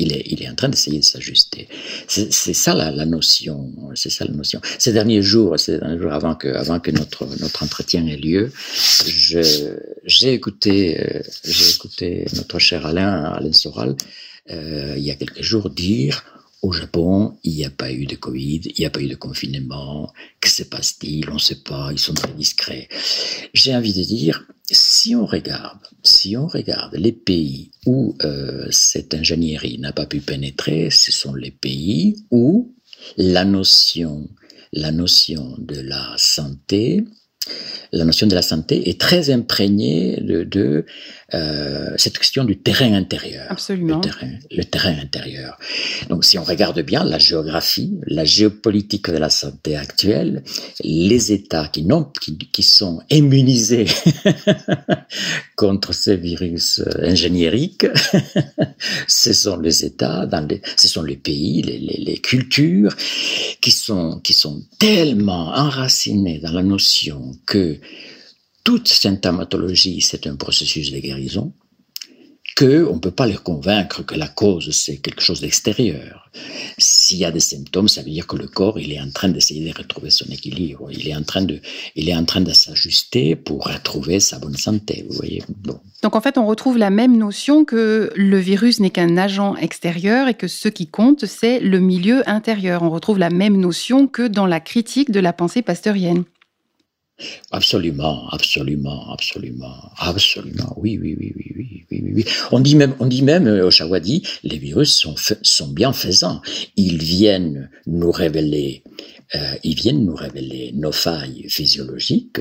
Il 0.00 0.12
est, 0.12 0.22
il 0.26 0.42
est 0.42 0.48
en 0.48 0.54
train 0.54 0.68
d'essayer 0.68 1.00
de 1.00 1.04
s'ajuster. 1.04 1.66
C'est 2.06 2.30
ça 2.30 2.72
la, 2.74 2.92
la 2.92 3.04
notion. 3.04 3.72
C'est 3.96 4.10
ça 4.10 4.24
la 4.24 4.32
notion. 4.32 4.60
Ces 4.78 4.92
derniers 4.92 5.22
jours, 5.22 5.58
ces 5.58 5.78
derniers 5.78 5.98
jours 5.98 6.12
avant 6.12 6.36
que, 6.36 6.48
avant 6.48 6.78
que 6.78 6.92
notre, 6.92 7.26
notre 7.40 7.64
entretien 7.64 8.06
ait 8.06 8.16
lieu, 8.16 8.52
j'ai 8.94 10.32
écouté, 10.32 11.00
euh, 11.00 11.20
écouté 11.74 12.26
notre 12.36 12.60
cher 12.60 12.86
Alain, 12.86 13.24
Alain 13.24 13.52
Soral, 13.52 13.96
euh, 14.50 14.94
il 14.96 15.02
y 15.02 15.10
a 15.10 15.16
quelques 15.16 15.42
jours 15.42 15.68
dire 15.68 16.22
au 16.68 16.72
Japon, 16.72 17.38
il 17.44 17.54
n'y 17.54 17.64
a 17.64 17.70
pas 17.70 17.90
eu 17.90 18.04
de 18.04 18.14
Covid, 18.14 18.60
il 18.66 18.74
n'y 18.78 18.84
a 18.84 18.90
pas 18.90 19.00
eu 19.00 19.08
de 19.08 19.14
confinement. 19.14 20.12
Que 20.38 20.50
se 20.50 20.62
passe-t-il? 20.62 21.30
On 21.30 21.34
ne 21.34 21.38
sait 21.38 21.62
pas, 21.62 21.88
ils 21.92 21.98
sont 21.98 22.12
très 22.12 22.32
discrets. 22.32 22.88
J'ai 23.54 23.74
envie 23.74 23.94
de 23.94 24.02
dire, 24.02 24.46
si 24.70 25.16
on 25.16 25.24
regarde, 25.24 25.80
si 26.02 26.36
on 26.36 26.46
regarde 26.46 26.94
les 26.94 27.12
pays 27.12 27.70
où 27.86 28.14
euh, 28.22 28.66
cette 28.70 29.14
ingénierie 29.14 29.78
n'a 29.78 29.92
pas 29.92 30.04
pu 30.04 30.20
pénétrer, 30.20 30.90
ce 30.90 31.10
sont 31.10 31.34
les 31.34 31.52
pays 31.52 32.16
où 32.30 32.74
la 33.16 33.46
notion, 33.46 34.28
la 34.74 34.92
notion 34.92 35.54
de 35.56 35.80
la 35.80 36.14
santé 36.18 37.04
la 37.92 38.04
notion 38.04 38.26
de 38.26 38.34
la 38.34 38.42
santé 38.42 38.90
est 38.90 39.00
très 39.00 39.30
imprégnée 39.30 40.20
de, 40.20 40.84
euh, 41.34 41.92
cette 41.98 42.18
question 42.18 42.44
du 42.44 42.56
terrain 42.56 42.94
intérieur. 42.94 43.44
Absolument. 43.50 43.96
Le 43.96 44.00
terrain, 44.00 44.30
le 44.50 44.64
terrain 44.64 44.96
intérieur. 44.98 45.58
Donc, 46.08 46.24
si 46.24 46.38
on 46.38 46.42
regarde 46.42 46.80
bien 46.80 47.04
la 47.04 47.18
géographie, 47.18 47.98
la 48.06 48.24
géopolitique 48.24 49.10
de 49.10 49.18
la 49.18 49.28
santé 49.28 49.76
actuelle, 49.76 50.42
les 50.82 51.32
États 51.32 51.68
qui, 51.68 51.82
n'ont, 51.82 52.04
qui, 52.04 52.38
qui 52.38 52.62
sont 52.62 53.02
immunisés 53.10 53.84
contre 55.56 55.92
ces 55.92 56.16
virus 56.16 56.80
euh, 56.80 57.10
ingénieriques, 57.10 57.86
ce 59.06 59.34
sont 59.34 59.58
les 59.58 59.84
États, 59.84 60.24
dans 60.24 60.46
les, 60.46 60.62
ce 60.78 60.88
sont 60.88 61.02
les 61.02 61.16
pays, 61.16 61.60
les, 61.60 61.78
les, 61.78 62.04
les 62.04 62.18
cultures 62.18 62.96
qui 63.60 63.70
sont, 63.70 64.20
qui 64.20 64.32
sont 64.32 64.62
tellement 64.78 65.48
enracinés 65.48 66.38
dans 66.38 66.52
la 66.52 66.62
notion 66.62 67.32
que 67.44 67.78
toute 68.68 68.88
symptomatologie, 68.88 70.02
c'est 70.02 70.26
un 70.26 70.36
processus 70.36 70.92
de 70.92 70.98
guérison, 70.98 71.54
qu'on 72.54 72.96
ne 72.96 72.98
peut 72.98 73.10
pas 73.10 73.26
les 73.26 73.38
convaincre 73.38 74.02
que 74.04 74.14
la 74.14 74.28
cause, 74.28 74.72
c'est 74.72 74.98
quelque 74.98 75.22
chose 75.22 75.40
d'extérieur. 75.40 76.30
S'il 76.76 77.16
y 77.16 77.24
a 77.24 77.30
des 77.30 77.40
symptômes, 77.40 77.88
ça 77.88 78.02
veut 78.02 78.10
dire 78.10 78.26
que 78.26 78.36
le 78.36 78.46
corps, 78.46 78.78
il 78.78 78.92
est 78.92 79.00
en 79.00 79.08
train 79.10 79.30
d'essayer 79.30 79.66
de 79.66 79.74
retrouver 79.74 80.10
son 80.10 80.26
équilibre. 80.26 80.90
Il 80.92 81.08
est 81.08 81.16
en 81.16 81.22
train 81.22 81.40
de, 81.40 81.62
il 81.96 82.10
est 82.10 82.14
en 82.14 82.26
train 82.26 82.42
de 82.42 82.52
s'ajuster 82.52 83.36
pour 83.36 83.64
retrouver 83.64 84.20
sa 84.20 84.38
bonne 84.38 84.58
santé, 84.58 85.06
vous 85.08 85.16
voyez. 85.16 85.42
Donc 86.02 86.14
en 86.14 86.20
fait, 86.20 86.36
on 86.36 86.46
retrouve 86.46 86.76
la 86.76 86.90
même 86.90 87.16
notion 87.16 87.64
que 87.64 88.12
le 88.14 88.38
virus 88.38 88.80
n'est 88.80 88.90
qu'un 88.90 89.16
agent 89.16 89.56
extérieur 89.56 90.28
et 90.28 90.34
que 90.34 90.46
ce 90.46 90.68
qui 90.68 90.88
compte, 90.88 91.24
c'est 91.24 91.58
le 91.58 91.80
milieu 91.80 92.28
intérieur. 92.28 92.82
On 92.82 92.90
retrouve 92.90 93.18
la 93.18 93.30
même 93.30 93.56
notion 93.56 94.06
que 94.06 94.28
dans 94.28 94.46
la 94.46 94.60
critique 94.60 95.10
de 95.10 95.20
la 95.20 95.32
pensée 95.32 95.62
pasteurienne. 95.62 96.24
Absolument, 97.50 98.28
absolument, 98.30 99.12
absolument, 99.12 99.90
absolument. 99.98 100.74
Oui, 100.76 100.98
oui, 101.00 101.16
oui, 101.18 101.32
oui, 101.36 101.52
oui, 101.56 101.84
oui, 101.90 102.12
oui. 102.14 102.24
On 102.52 102.60
dit 102.60 102.76
même, 102.76 102.94
on 103.00 103.06
dit 103.06 103.22
même, 103.22 103.46
euh, 103.46 103.66
Oshawa 103.66 104.00
dit, 104.00 104.22
les 104.44 104.58
virus 104.58 104.94
sont, 104.94 105.14
sont 105.42 105.68
bienfaisants. 105.68 106.40
Ils 106.76 106.98
viennent 106.98 107.70
nous 107.86 108.10
révéler, 108.10 108.82
euh, 109.34 109.54
ils 109.64 109.74
viennent 109.74 110.04
nous 110.04 110.14
révéler 110.14 110.72
nos 110.74 110.92
failles 110.92 111.46
physiologiques 111.48 112.40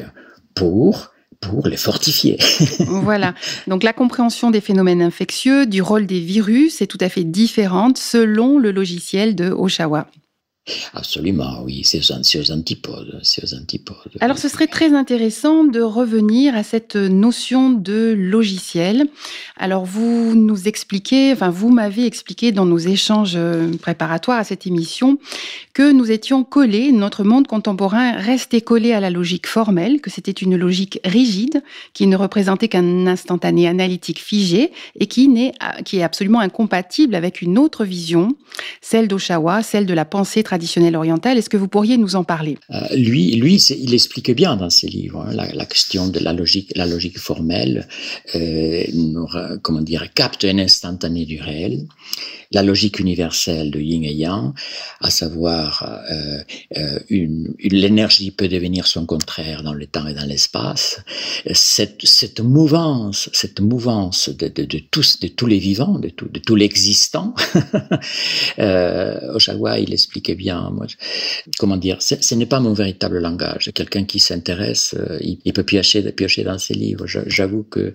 pour 0.53 1.11
pour 1.39 1.67
les 1.67 1.77
fortifier. 1.77 2.37
voilà. 2.79 3.35
Donc 3.67 3.83
la 3.83 3.93
compréhension 3.93 4.49
des 4.49 4.61
phénomènes 4.61 5.03
infectieux, 5.03 5.67
du 5.67 5.81
rôle 5.83 6.07
des 6.07 6.19
virus 6.19 6.81
est 6.81 6.87
tout 6.87 6.97
à 6.99 7.09
fait 7.09 7.23
différente 7.23 7.97
selon 7.97 8.57
le 8.57 8.71
logiciel 8.71 9.35
de 9.35 9.51
Oshawa. 9.51 10.07
Absolument, 10.93 11.61
oui, 11.63 11.81
c'est 11.83 11.99
aux, 11.99 12.51
antipodes, 12.51 13.21
aux 13.21 13.53
antipodes. 13.53 14.17
Alors, 14.19 14.37
ce 14.37 14.49
serait 14.49 14.67
très 14.67 14.93
intéressant 14.93 15.63
de 15.63 15.81
revenir 15.81 16.55
à 16.55 16.63
cette 16.63 16.95
notion 16.95 17.71
de 17.71 18.13
logiciel. 18.17 19.07
Alors, 19.55 19.85
vous 19.85 20.35
nous 20.35 20.67
expliquez, 20.67 21.31
enfin, 21.33 21.49
vous 21.49 21.69
m'avez 21.69 22.05
expliqué 22.05 22.51
dans 22.51 22.65
nos 22.65 22.77
échanges 22.77 23.35
euh, 23.35 23.71
préparatoires 23.77 24.39
à 24.39 24.43
cette 24.43 24.67
émission 24.67 25.19
que 25.77 25.91
nous 25.91 26.09
étions 26.09 26.43
collés, 26.43 26.91
notre 26.91 27.23
monde 27.23 27.45
contemporain 27.45 28.13
restait 28.13 28.61
collé 28.61 28.93
à 28.93 28.99
la 28.99 29.11
logique 29.11 29.45
formelle, 29.45 30.01
que 30.01 30.09
c'était 30.09 30.31
une 30.31 30.55
logique 30.55 30.99
rigide 31.05 31.61
qui 31.93 32.07
ne 32.07 32.17
représentait 32.17 32.67
qu'un 32.67 33.05
instantané 33.05 33.67
analytique 33.67 34.19
figé 34.19 34.71
et 34.99 35.05
qui, 35.05 35.29
qui 35.85 35.99
est 35.99 36.03
absolument 36.03 36.39
incompatible 36.39 37.13
avec 37.13 37.43
une 37.43 37.59
autre 37.59 37.85
vision, 37.85 38.35
celle 38.81 39.07
d'Oshawa, 39.07 39.61
celle 39.61 39.85
de 39.85 39.93
la 39.93 40.03
pensée 40.03 40.41
traditionnelle 40.43 40.57
traditionnelle 40.57 40.95
orientale. 40.95 41.37
Est-ce 41.37 41.51
que 41.51 41.57
vous 41.57 41.67
pourriez 41.67 41.97
nous 41.97 42.15
en 42.15 42.23
parler? 42.23 42.57
Euh, 42.71 42.95
Lui, 42.95 43.35
lui 43.35 43.57
il 43.57 43.93
explique 43.93 44.31
bien 44.31 44.55
dans 44.55 44.71
ses 44.71 44.87
livres 44.87 45.23
hein, 45.27 45.33
la, 45.35 45.65
question 45.65 46.07
de 46.07 46.19
la 46.19 46.33
logique, 46.33 46.71
la 46.75 46.87
logique 46.87 47.19
formelle, 47.19 47.87
euh, 48.33 48.83
comment 49.61 49.81
dire, 49.81 50.11
capte 50.15 50.43
un 50.45 50.57
instantané 50.57 51.25
du 51.25 51.39
réel 51.39 51.85
la 52.51 52.63
logique 52.63 52.99
universelle 52.99 53.71
de 53.71 53.79
yin 53.79 54.03
et 54.03 54.13
yang, 54.13 54.53
à 55.01 55.09
savoir 55.09 55.83
euh, 56.09 56.39
euh, 56.77 56.99
une, 57.09 57.53
l'énergie 57.59 58.31
peut 58.31 58.47
devenir 58.47 58.87
son 58.87 59.05
contraire 59.05 59.63
dans 59.63 59.73
le 59.73 59.85
temps 59.85 60.07
et 60.07 60.13
dans 60.13 60.25
l'espace. 60.25 61.01
Cette, 61.51 62.05
cette 62.05 62.39
mouvance, 62.39 63.29
cette 63.33 63.59
mouvance 63.59 64.29
de, 64.29 64.47
de, 64.47 64.63
de 64.63 64.79
tous, 64.79 65.19
de 65.19 65.27
tous 65.27 65.45
les 65.45 65.59
vivants, 65.59 65.99
de 65.99 66.09
tout, 66.09 66.27
de 66.29 66.39
tout 66.39 66.55
l'existant. 66.55 67.33
euh, 68.59 69.33
Oshawa, 69.33 69.79
il 69.79 69.93
expliquait 69.93 70.35
bien. 70.35 70.69
Moi, 70.71 70.87
comment 71.57 71.77
dire 71.77 71.97
Ce 71.99 72.35
n'est 72.35 72.45
pas 72.45 72.59
mon 72.59 72.73
véritable 72.73 73.19
langage. 73.19 73.71
Quelqu'un 73.73 74.05
qui 74.05 74.19
s'intéresse, 74.19 74.95
euh, 74.97 75.17
il, 75.21 75.53
peut 75.53 75.63
piocher, 75.63 76.01
piocher 76.11 76.43
dans 76.43 76.57
ses 76.57 76.73
livres. 76.73 77.05
J'avoue 77.07 77.63
que. 77.63 77.93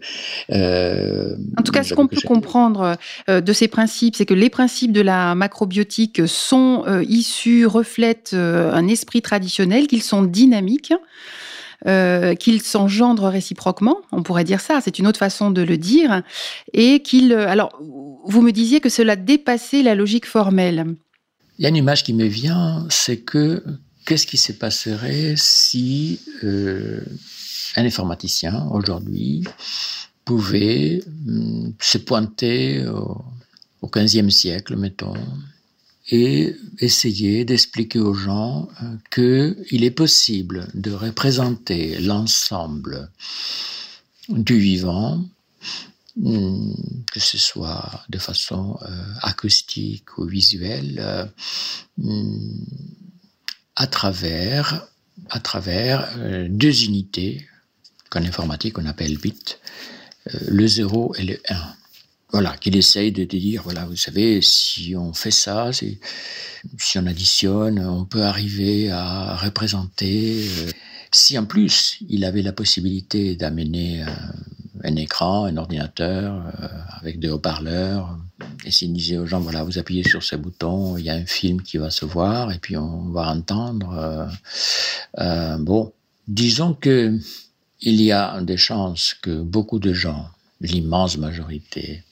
En 0.50 1.62
tout 1.62 1.72
cas, 1.72 1.82
ce 1.82 1.94
qu'on 1.94 2.06
peut 2.06 2.20
comprendre 2.20 2.96
de 3.28 3.52
ces 3.52 3.68
principes, 3.68 4.16
c'est 4.16 4.26
que 4.26 4.34
les 4.42 4.50
principes 4.50 4.90
de 4.90 5.00
la 5.00 5.36
macrobiotique 5.36 6.26
sont 6.26 6.82
euh, 6.88 7.04
issus, 7.04 7.64
reflètent 7.64 8.32
euh, 8.34 8.72
un 8.72 8.88
esprit 8.88 9.22
traditionnel, 9.22 9.86
qu'ils 9.86 10.02
sont 10.02 10.24
dynamiques. 10.24 10.92
Euh, 11.88 12.36
qu'ils 12.36 12.62
s'engendrent 12.62 13.28
réciproquement, 13.28 14.02
on 14.12 14.22
pourrait 14.22 14.44
dire 14.44 14.60
ça, 14.60 14.80
c'est 14.80 15.00
une 15.00 15.08
autre 15.08 15.18
façon 15.18 15.50
de 15.50 15.62
le 15.62 15.76
dire, 15.76 16.22
et 16.72 17.02
qu'ils... 17.02 17.32
Alors, 17.32 17.76
vous 18.24 18.40
me 18.40 18.52
disiez 18.52 18.78
que 18.78 18.88
cela 18.88 19.16
dépassait 19.16 19.82
la 19.82 19.96
logique 19.96 20.26
formelle. 20.26 20.94
Il 21.58 21.62
y 21.64 21.66
a 21.66 21.70
une 21.70 21.74
image 21.74 22.04
qui 22.04 22.14
me 22.14 22.26
vient, 22.26 22.86
c'est 22.88 23.22
que 23.22 23.64
qu'est-ce 24.06 24.28
qui 24.28 24.36
se 24.36 24.52
passerait 24.52 25.34
si 25.36 26.20
un 26.44 27.84
informaticien, 27.84 28.68
aujourd'hui, 28.70 29.42
pouvait 30.24 31.02
hum, 31.26 31.74
se 31.80 31.98
pointer 31.98 32.86
au 32.86 33.24
XVe 33.88 34.30
siècle, 34.30 34.76
mettons, 34.76 35.14
et 36.10 36.56
essayer 36.78 37.44
d'expliquer 37.44 38.00
aux 38.00 38.14
gens 38.14 38.68
euh, 38.82 39.54
qu'il 39.66 39.84
est 39.84 39.90
possible 39.90 40.68
de 40.74 40.90
représenter 40.92 41.98
l'ensemble 42.00 43.10
du 44.28 44.58
vivant, 44.58 45.24
que 46.14 47.20
ce 47.20 47.38
soit 47.38 48.04
de 48.08 48.18
façon 48.18 48.78
euh, 48.82 49.04
acoustique 49.22 50.18
ou 50.18 50.26
visuelle, 50.26 50.96
euh, 50.98 51.26
à 53.76 53.86
travers, 53.86 54.86
à 55.30 55.40
travers 55.40 56.12
deux 56.48 56.84
unités 56.84 57.46
qu'en 58.10 58.22
informatique 58.22 58.78
on 58.78 58.86
appelle 58.86 59.16
bits, 59.16 59.56
le 60.46 60.66
0 60.66 61.14
et 61.16 61.24
le 61.24 61.40
1 61.48 61.74
voilà, 62.32 62.56
qu'il 62.56 62.76
essaye 62.76 63.12
de, 63.12 63.24
dire, 63.24 63.62
voilà, 63.62 63.84
vous 63.84 63.96
savez, 63.96 64.40
si 64.40 64.94
on 64.96 65.12
fait 65.12 65.30
ça, 65.30 65.70
si 65.72 65.98
on 66.96 67.06
additionne, 67.06 67.78
on 67.78 68.06
peut 68.06 68.22
arriver 68.22 68.90
à 68.90 69.36
représenter. 69.36 70.46
Euh, 70.58 70.70
si 71.14 71.38
en 71.38 71.44
plus 71.44 71.98
il 72.08 72.24
avait 72.24 72.40
la 72.40 72.54
possibilité 72.54 73.36
d'amener 73.36 74.02
un, 74.82 74.96
écran, 74.96 75.44
un 75.44 75.58
ordinateur 75.58 76.46
euh, 76.62 76.68
avec 77.00 77.20
des 77.20 77.28
haut-parleurs, 77.28 78.18
et 78.64 78.70
s'il 78.70 78.94
disait 78.94 79.18
aux 79.18 79.26
gens, 79.26 79.40
voilà, 79.40 79.62
vous 79.62 79.78
appuyez 79.78 80.02
sur 80.02 80.22
ce 80.22 80.34
bouton, 80.34 80.96
il 80.96 81.04
y 81.04 81.10
a 81.10 81.14
un 81.14 81.26
film 81.26 81.60
qui 81.60 81.76
va 81.76 81.90
se 81.90 82.06
voir, 82.06 82.50
et 82.50 82.58
puis 82.58 82.78
on 82.78 83.10
va 83.10 83.28
entendre. 83.28 84.30
Euh, 85.18 85.58
bon, 85.58 85.92
disons 86.28 86.72
que 86.72 87.18
il 87.82 88.00
y 88.00 88.10
a 88.10 88.40
des 88.40 88.56
chances 88.56 89.14
que 89.20 89.42
beaucoup 89.42 89.80
de 89.80 89.92
gens, 89.92 90.30
l'immense 90.62 91.18
majorité, 91.18 92.02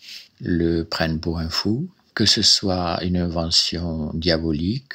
le 0.41 0.83
prennent 0.83 1.21
pour 1.21 1.39
un 1.39 1.49
fou, 1.49 1.89
que 2.15 2.27
ce 2.27 2.43
soit 2.43 3.03
une 3.03 3.17
invention 3.17 4.11
diabolique, 4.15 4.95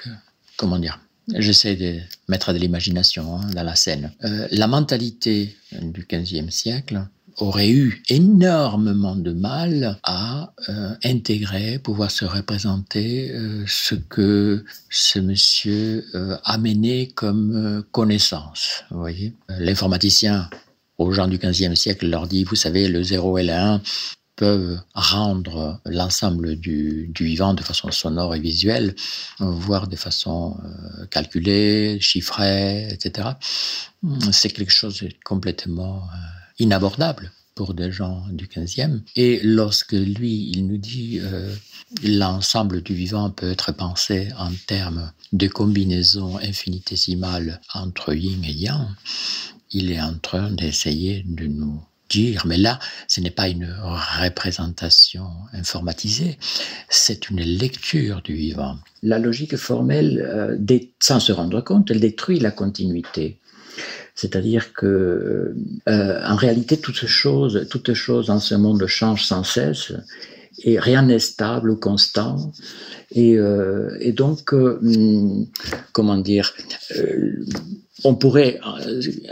comment 0.58 0.80
dire 0.80 1.00
J'essaie 1.34 1.76
de 1.76 2.00
mettre 2.28 2.54
de 2.54 2.60
l'imagination 2.60 3.38
hein, 3.38 3.50
dans 3.56 3.64
la 3.64 3.76
scène. 3.76 4.12
Euh, 4.24 4.48
la 4.52 4.68
mentalité 4.68 5.58
du 5.82 6.06
XVe 6.08 6.52
siècle 6.52 7.08
aurait 7.38 7.72
eu 7.72 8.04
énormément 8.10 9.16
de 9.16 9.32
mal 9.32 9.98
à 10.04 10.54
euh, 10.70 10.94
intégrer, 11.04 11.80
pouvoir 11.80 12.12
se 12.12 12.26
représenter 12.26 13.32
euh, 13.32 13.64
ce 13.68 13.96
que 13.96 14.64
ce 14.90 15.20
monsieur 15.20 16.06
amenait 16.44 17.08
comme 17.08 17.84
connaissance. 17.92 18.84
Vous 18.92 19.00
voyez, 19.00 19.34
l'informaticien 19.50 20.50
aux 20.98 21.12
gens 21.12 21.28
du 21.28 21.38
XVe 21.38 21.75
siècle 21.75 22.08
leur 22.08 22.28
dit, 22.28 22.44
vous 22.44 22.56
savez, 22.56 22.88
le 22.88 23.04
0 23.04 23.38
et 23.38 23.44
le 23.44 23.54
1 23.54 23.82
peuvent 24.36 24.80
rendre 24.94 25.80
l'ensemble 25.86 26.58
du, 26.58 27.12
vivant 27.20 27.54
de 27.54 27.64
façon 27.64 27.90
sonore 27.92 28.36
et 28.36 28.40
visuelle, 28.40 28.94
voire 29.40 29.88
de 29.88 29.96
façon 29.96 30.58
calculée, 31.10 32.00
chiffrée, 32.02 32.90
etc. 32.92 33.30
C'est 34.34 34.50
quelque 34.50 34.74
chose 34.74 35.00
de 35.00 35.10
complètement 35.24 36.04
inabordable 36.60 37.32
pour 37.56 37.74
des 37.74 37.92
gens 37.92 38.25
du 38.32 38.48
15e. 38.48 39.02
Et 39.16 39.40
lorsque 39.42 39.94
lui, 39.94 40.52
il 40.54 40.68
nous 40.68 40.78
dit 40.78 41.20
euh, 41.22 41.56
l'ensemble 42.04 42.84
du 42.84 42.94
vivant 42.94 43.32
peut 43.32 43.50
être 43.50 43.72
pensé 43.72 44.28
en 44.38 44.52
termes 44.68 45.12
de 45.32 45.48
combinaison 45.48 46.38
infinitésimale 46.38 47.62
entre 47.74 48.14
yin 48.14 48.44
et 48.44 48.52
yang, 48.52 48.88
il 49.75 49.91
est 49.91 50.01
en 50.01 50.17
train 50.17 50.50
d'essayer 50.51 51.24
de 51.27 51.48
nous 51.48 51.82
dire, 52.10 52.44
mais 52.46 52.55
là, 52.58 52.79
ce 53.10 53.20
n'est 53.20 53.29
pas 53.41 53.50
une 53.50 53.75
représentation 54.24 55.27
informatisée, 55.51 56.38
c'est 56.88 57.29
une 57.29 57.41
lecture 57.41 58.22
du 58.22 58.36
vivant. 58.36 58.77
La 59.03 59.20
logique 59.20 59.58
formelle, 59.58 60.24
euh, 60.25 60.79
sans 61.00 61.20
se 61.20 61.34
rendre 61.34 61.60
compte, 61.62 61.91
elle 61.91 62.00
détruit 62.00 62.39
la 62.39 62.51
continuité. 62.51 63.39
C'est-à-dire 64.13 64.72
que, 64.72 65.55
euh, 65.89 66.22
en 66.25 66.38
réalité, 66.38 66.77
toute 66.77 67.05
chose, 67.05 67.67
toute 67.70 67.94
chose 67.94 68.27
dans 68.27 68.39
ce 68.39 68.55
monde 68.55 68.86
change 68.88 69.25
sans 69.25 69.44
cesse 69.44 69.91
et 70.63 70.79
rien 70.79 71.03
n'est 71.03 71.20
stable 71.20 71.72
ou 71.72 71.75
constant. 71.75 72.51
Et, 73.12 73.38
euh, 73.38 73.98
et 74.00 74.12
donc, 74.12 74.53
euh, 74.53 74.79
hmm, 74.82 75.46
comment 75.91 76.17
dire, 76.17 76.53
euh, 76.98 77.46
on 78.04 78.16
pourrait, 78.16 78.60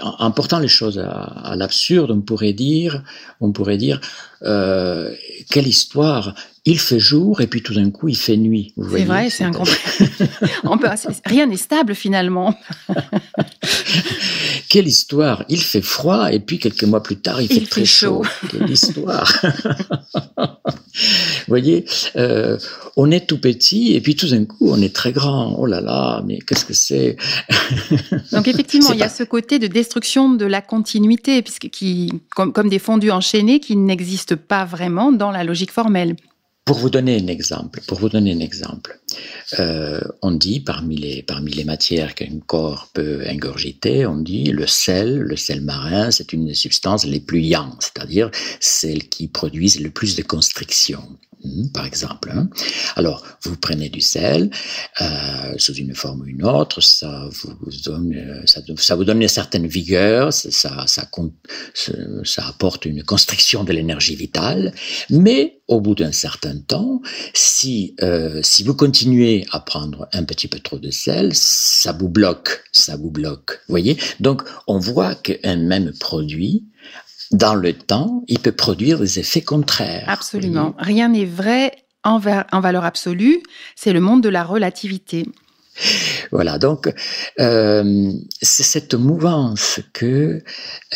en 0.01 0.31
portant 0.31 0.59
les 0.59 0.67
choses 0.67 0.97
à, 0.97 1.09
à 1.11 1.55
l'absurde, 1.55 2.11
on 2.11 2.21
pourrait 2.21 2.53
dire, 2.53 3.03
on 3.41 3.51
pourrait 3.51 3.77
dire, 3.77 3.99
euh, 4.43 5.13
quelle 5.49 5.67
histoire 5.67 6.35
Il 6.65 6.79
fait 6.79 6.99
jour 6.99 7.41
et 7.41 7.47
puis 7.47 7.61
tout 7.61 7.73
d'un 7.73 7.91
coup 7.91 8.09
il 8.09 8.17
fait 8.17 8.37
nuit. 8.37 8.73
C'est 8.91 9.05
vrai, 9.05 9.29
c'est 9.29 9.43
peut 10.77 10.89
Rien 11.25 11.47
n'est 11.47 11.57
stable 11.57 11.95
finalement. 11.95 12.57
quelle 14.69 14.87
histoire 14.87 15.45
Il 15.49 15.61
fait 15.61 15.81
froid 15.81 16.31
et 16.31 16.39
puis 16.39 16.59
quelques 16.59 16.83
mois 16.83 17.03
plus 17.03 17.17
tard 17.17 17.41
il, 17.41 17.47
fait 17.47 17.65
très 17.65 17.85
chaud. 17.85 18.23
Quelle 18.49 18.69
histoire 18.69 19.33
Vous 20.93 21.43
voyez, 21.47 21.85
euh, 22.15 22.57
on 22.95 23.09
est 23.09 23.27
tout 23.27 23.39
petit 23.39 23.95
et 23.95 24.01
puis 24.01 24.15
tout 24.15 24.29
d'un 24.29 24.45
coup 24.45 24.69
on 24.69 24.81
est 24.81 24.93
très 24.93 25.11
grand. 25.11 25.55
Oh 25.57 25.65
là 25.65 25.81
là, 25.81 26.23
mais 26.25 26.39
qu'est-ce 26.39 26.65
que 26.65 26.73
c'est? 26.73 27.17
Donc 28.31 28.47
effectivement, 28.47 28.91
il 28.91 28.99
y 28.99 29.03
a 29.03 29.09
ce 29.09 29.23
côté 29.23 29.59
de 29.59 29.67
destruction 29.67 30.29
de 30.29 30.45
la 30.45 30.61
continuité, 30.61 31.41
puisque 31.41 31.69
qui, 31.69 32.21
comme, 32.35 32.53
comme 32.53 32.69
des 32.69 32.79
fondus 32.79 33.11
enchaînés 33.11 33.59
qui 33.59 33.75
n'existent 33.75 34.35
pas 34.35 34.65
vraiment 34.65 35.11
dans 35.11 35.31
la 35.31 35.43
logique 35.43 35.71
formelle. 35.71 36.15
Pour 36.65 36.77
vous 36.77 36.89
donner 36.89 37.21
un 37.21 37.27
exemple, 37.27 37.81
pour 37.87 37.99
vous 37.99 38.07
donner 38.07 38.31
un 38.33 38.39
exemple, 38.39 39.01
euh, 39.59 39.99
on 40.21 40.31
dit 40.31 40.61
parmi 40.61 40.95
les 40.95 41.21
parmi 41.21 41.51
les 41.51 41.65
matières 41.65 42.15
qu'un 42.15 42.39
corps 42.45 42.87
peut 42.93 43.21
ingurgiter, 43.27 44.05
on 44.05 44.15
dit 44.15 44.45
le 44.45 44.65
sel, 44.65 45.19
le 45.19 45.35
sel 45.35 45.59
marin, 45.59 46.09
c'est 46.09 46.31
une 46.31 46.45
des 46.45 46.53
substances 46.53 47.05
les 47.05 47.19
plus 47.19 47.41
yang, 47.41 47.73
c'est-à-dire 47.81 48.31
celles 48.61 49.09
qui 49.09 49.27
produisent 49.27 49.81
le 49.81 49.89
plus 49.89 50.15
de 50.15 50.21
constriction. 50.21 51.03
Hmm, 51.43 51.67
par 51.73 51.85
exemple. 51.85 52.31
Hein. 52.33 52.49
Alors, 52.95 53.25
vous 53.41 53.57
prenez 53.57 53.89
du 53.89 53.99
sel 53.99 54.49
euh, 55.01 55.53
sous 55.57 55.73
une 55.73 55.93
forme 55.93 56.21
ou 56.21 56.25
une 56.25 56.45
autre, 56.45 56.81
ça 56.81 57.27
vous 57.31 57.53
donne, 57.83 58.13
euh, 58.15 58.45
ça, 58.77 58.95
vous 58.95 59.03
donne 59.03 59.21
une 59.21 59.27
certaine 59.27 59.67
vigueur, 59.67 60.31
ça, 60.31 60.51
ça, 60.51 60.85
ça, 60.87 61.09
ça 62.23 62.47
apporte 62.47 62.85
une 62.85 63.03
constriction 63.03 63.65
de 63.65 63.73
l'énergie 63.73 64.15
vitale, 64.15 64.73
mais 65.09 65.59
au 65.67 65.81
bout 65.81 65.95
d'un 65.95 66.13
certain 66.13 66.57
temps, 66.57 67.01
si 67.33 67.95
euh, 68.01 68.39
si 68.41 68.63
vous 68.63 68.73
continuez 68.73 69.45
à 69.51 69.59
prendre 69.59 70.07
un 70.13 70.23
petit 70.23 70.47
peu 70.47 70.59
trop 70.59 70.79
de 70.79 70.91
sel, 70.91 71.31
ça 71.33 71.91
vous 71.91 72.09
bloque, 72.09 72.63
ça 72.71 72.95
vous 72.95 73.11
bloque. 73.11 73.59
Voyez? 73.67 73.97
Donc, 74.21 74.43
on 74.67 74.79
voit 74.79 75.15
qu'un 75.15 75.57
même 75.57 75.91
produit 75.99 76.67
dans 77.33 77.55
le 77.55 77.73
temps, 77.73 78.23
il 78.27 78.39
peut 78.39 78.51
produire 78.51 78.99
des 78.99 79.19
effets 79.19 79.41
contraires. 79.41 80.05
Absolument. 80.07 80.75
Rien 80.77 81.09
n'est 81.09 81.25
vrai 81.25 81.73
en, 82.03 82.21
en, 82.51 82.61
valeur 82.61 82.85
absolue. 82.85 83.41
C'est 83.75 83.91
le 83.91 83.99
monde 83.99 84.21
de 84.21 84.29
la 84.29 84.43
relativité. 84.43 85.25
Voilà, 86.31 86.59
donc 86.59 86.93
euh, 87.39 88.11
c'est 88.41 88.63
cette 88.63 88.93
mouvance 88.93 89.79
que 89.91 90.43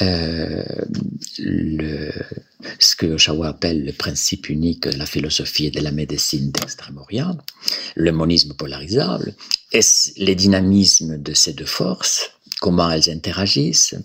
euh, 0.04 0.64
le, 1.40 2.12
ce 2.78 2.96
que 2.96 3.08
Oshawa 3.08 3.48
appelle 3.48 3.86
le 3.86 3.92
principe 3.92 4.50
unique 4.50 4.88
de 4.88 4.98
la 4.98 5.08
philosophie 5.08 5.66
et 5.66 5.72
de 5.72 5.82
la 5.82 5.92
médecine 5.92 6.52
d'Extrême-Orient, 6.52 7.38
le 7.96 8.12
monisme 8.12 8.54
polarisable, 8.54 9.34
et 9.74 9.82
les 10.18 10.36
dynamismes 10.36 11.18
de 11.18 11.34
ces 11.34 11.54
deux 11.54 11.66
forces, 11.66 12.32
comment 12.62 12.92
elles 12.92 13.10
interagissent, 13.10 13.96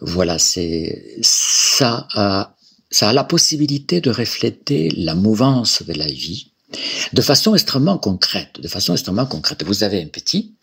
voilà, 0.00 0.38
c'est 0.38 1.16
ça 1.22 2.06
a, 2.14 2.54
ça 2.90 3.08
a 3.10 3.12
la 3.12 3.24
possibilité 3.24 4.00
de 4.00 4.10
refléter 4.10 4.90
la 4.96 5.14
mouvance 5.14 5.82
de 5.82 5.92
la 5.92 6.06
vie 6.06 6.50
de 7.12 7.22
façon 7.22 7.54
extrêmement 7.54 7.96
concrète, 7.96 8.60
de 8.60 8.68
façon 8.68 8.92
extrêmement 8.92 9.26
concrète. 9.26 9.64
Vous 9.64 9.84
avez 9.84 10.02
un 10.02 10.06
petit, 10.06 10.54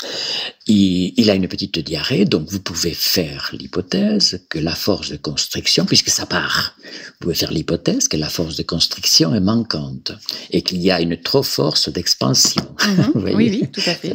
il, 0.68 1.14
il, 1.18 1.30
a 1.32 1.36
une 1.36 1.48
petite 1.48 1.80
diarrhée, 1.80 2.26
donc 2.26 2.48
vous 2.50 2.60
pouvez 2.60 2.94
faire 2.94 3.50
l'hypothèse 3.54 4.42
que 4.50 4.60
la 4.60 4.76
force 4.76 5.10
de 5.10 5.18
constriction, 5.18 5.86
puisque 5.86 6.10
ça 6.10 6.28
part, 6.28 6.76
vous 6.84 7.14
pouvez 7.22 7.34
faire 7.34 7.52
l'hypothèse 7.52 8.08
que 8.08 8.18
la 8.18 8.30
force 8.30 8.56
de 8.56 8.64
constriction 8.64 9.34
est 9.34 9.40
manquante 9.40 10.12
et 10.52 10.62
qu'il 10.62 10.82
y 10.82 10.92
a 10.92 11.02
une 11.02 11.18
trop 11.18 11.44
force 11.44 11.90
d'expansion. 11.90 12.64
Mhm. 12.86 13.12
oui, 13.26 13.34
oui, 13.36 13.64
tout 13.72 13.82
à 13.88 13.96
fait. 13.96 14.14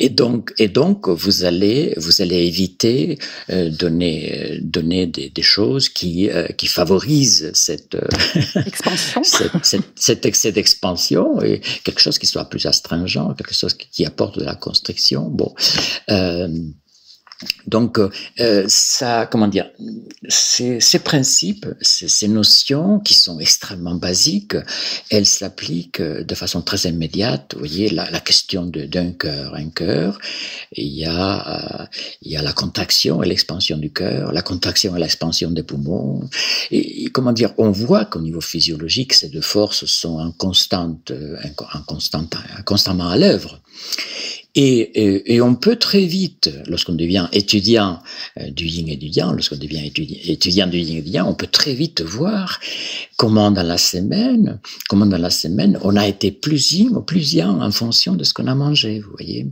Et 0.00 0.08
donc, 0.08 0.52
et 0.58 0.68
donc, 0.68 1.08
vous 1.08 1.44
allez, 1.44 1.94
vous 1.98 2.20
allez 2.20 2.46
éviter 2.46 3.18
euh, 3.50 3.70
donner, 3.70 4.58
donner 4.60 5.06
des, 5.06 5.30
des 5.30 5.42
choses 5.42 5.88
qui, 5.88 6.28
euh, 6.30 6.48
qui 6.48 6.66
favorisent 6.66 7.52
cette 7.54 7.94
euh, 7.94 8.60
expansion, 8.66 9.22
cette, 9.24 9.52
cette, 9.64 9.84
cet 9.94 10.26
excès 10.26 10.50
d'expansion 10.50 10.95
et 11.42 11.60
quelque 11.84 12.00
chose 12.00 12.18
qui 12.18 12.26
soit 12.26 12.46
plus 12.46 12.66
astringent, 12.66 13.34
quelque 13.36 13.54
chose 13.54 13.74
qui 13.74 14.04
apporte 14.04 14.38
de 14.38 14.44
la 14.44 14.54
constriction. 14.54 15.28
Bon. 15.28 15.54
Euh, 16.10 16.48
donc, 17.66 17.98
euh, 17.98 18.64
ça, 18.66 19.28
comment 19.30 19.48
dire, 19.48 19.70
ces, 20.28 20.80
principes, 21.04 21.66
ces, 21.82 22.28
notions 22.28 22.98
qui 23.00 23.12
sont 23.14 23.38
extrêmement 23.38 23.94
basiques, 23.94 24.56
elles 25.10 25.26
s'appliquent 25.26 26.00
de 26.00 26.34
façon 26.34 26.62
très 26.62 26.88
immédiate. 26.88 27.52
Vous 27.52 27.60
voyez, 27.60 27.90
la, 27.90 28.20
question 28.20 28.64
d'un 28.64 29.12
cœur, 29.12 29.54
un 29.54 29.68
cœur, 29.68 30.18
il 30.72 30.88
y 30.88 31.04
a, 31.04 31.82
euh, 31.82 31.86
il 32.22 32.32
y 32.32 32.36
a 32.36 32.42
la 32.42 32.52
contraction 32.52 33.22
et 33.22 33.28
l'expansion 33.28 33.76
du 33.76 33.92
cœur, 33.92 34.32
la 34.32 34.42
contraction 34.42 34.96
et 34.96 35.00
l'expansion 35.00 35.50
des 35.50 35.62
poumons. 35.62 36.28
Et, 36.70 37.10
comment 37.12 37.32
dire, 37.32 37.52
on 37.58 37.70
voit 37.70 38.06
qu'au 38.06 38.20
niveau 38.20 38.40
physiologique, 38.40 39.12
ces 39.12 39.28
deux 39.28 39.42
forces 39.42 39.84
sont 39.84 40.18
en 40.18 40.32
constante, 40.32 41.12
en, 41.12 41.78
en 41.78 41.82
constante, 41.82 42.36
constamment 42.64 43.08
à 43.08 43.16
l'œuvre. 43.16 43.60
Et, 44.58 45.40
on 45.42 45.54
peut 45.54 45.76
très 45.76 46.06
vite, 46.06 46.50
lorsqu'on 46.66 46.94
devient 46.94 47.28
étudiant 47.32 48.00
euh, 48.40 48.50
du 48.50 48.64
yin 48.64 48.88
et 48.88 48.96
du 48.96 49.06
yang, 49.06 49.34
lorsqu'on 49.34 49.58
devient 49.58 49.86
étudiant, 49.86 50.18
étudiant 50.24 50.66
du 50.66 50.78
yin 50.78 50.96
et 50.96 51.02
du 51.02 51.10
yang, 51.10 51.28
on 51.28 51.34
peut 51.34 51.46
très 51.46 51.74
vite 51.74 52.00
voir 52.00 52.58
comment 53.18 53.50
dans 53.50 53.62
la 53.62 53.76
semaine, 53.76 54.58
comment 54.88 55.04
dans 55.04 55.18
la 55.18 55.28
semaine, 55.28 55.78
on 55.82 55.94
a 55.94 56.08
été 56.08 56.30
plus 56.30 56.72
yin 56.72 56.96
ou 56.96 57.02
plus 57.02 57.34
yang 57.34 57.60
en 57.60 57.70
fonction 57.70 58.14
de 58.14 58.24
ce 58.24 58.32
qu'on 58.32 58.46
a 58.46 58.54
mangé, 58.54 59.00
vous 59.00 59.10
voyez? 59.10 59.46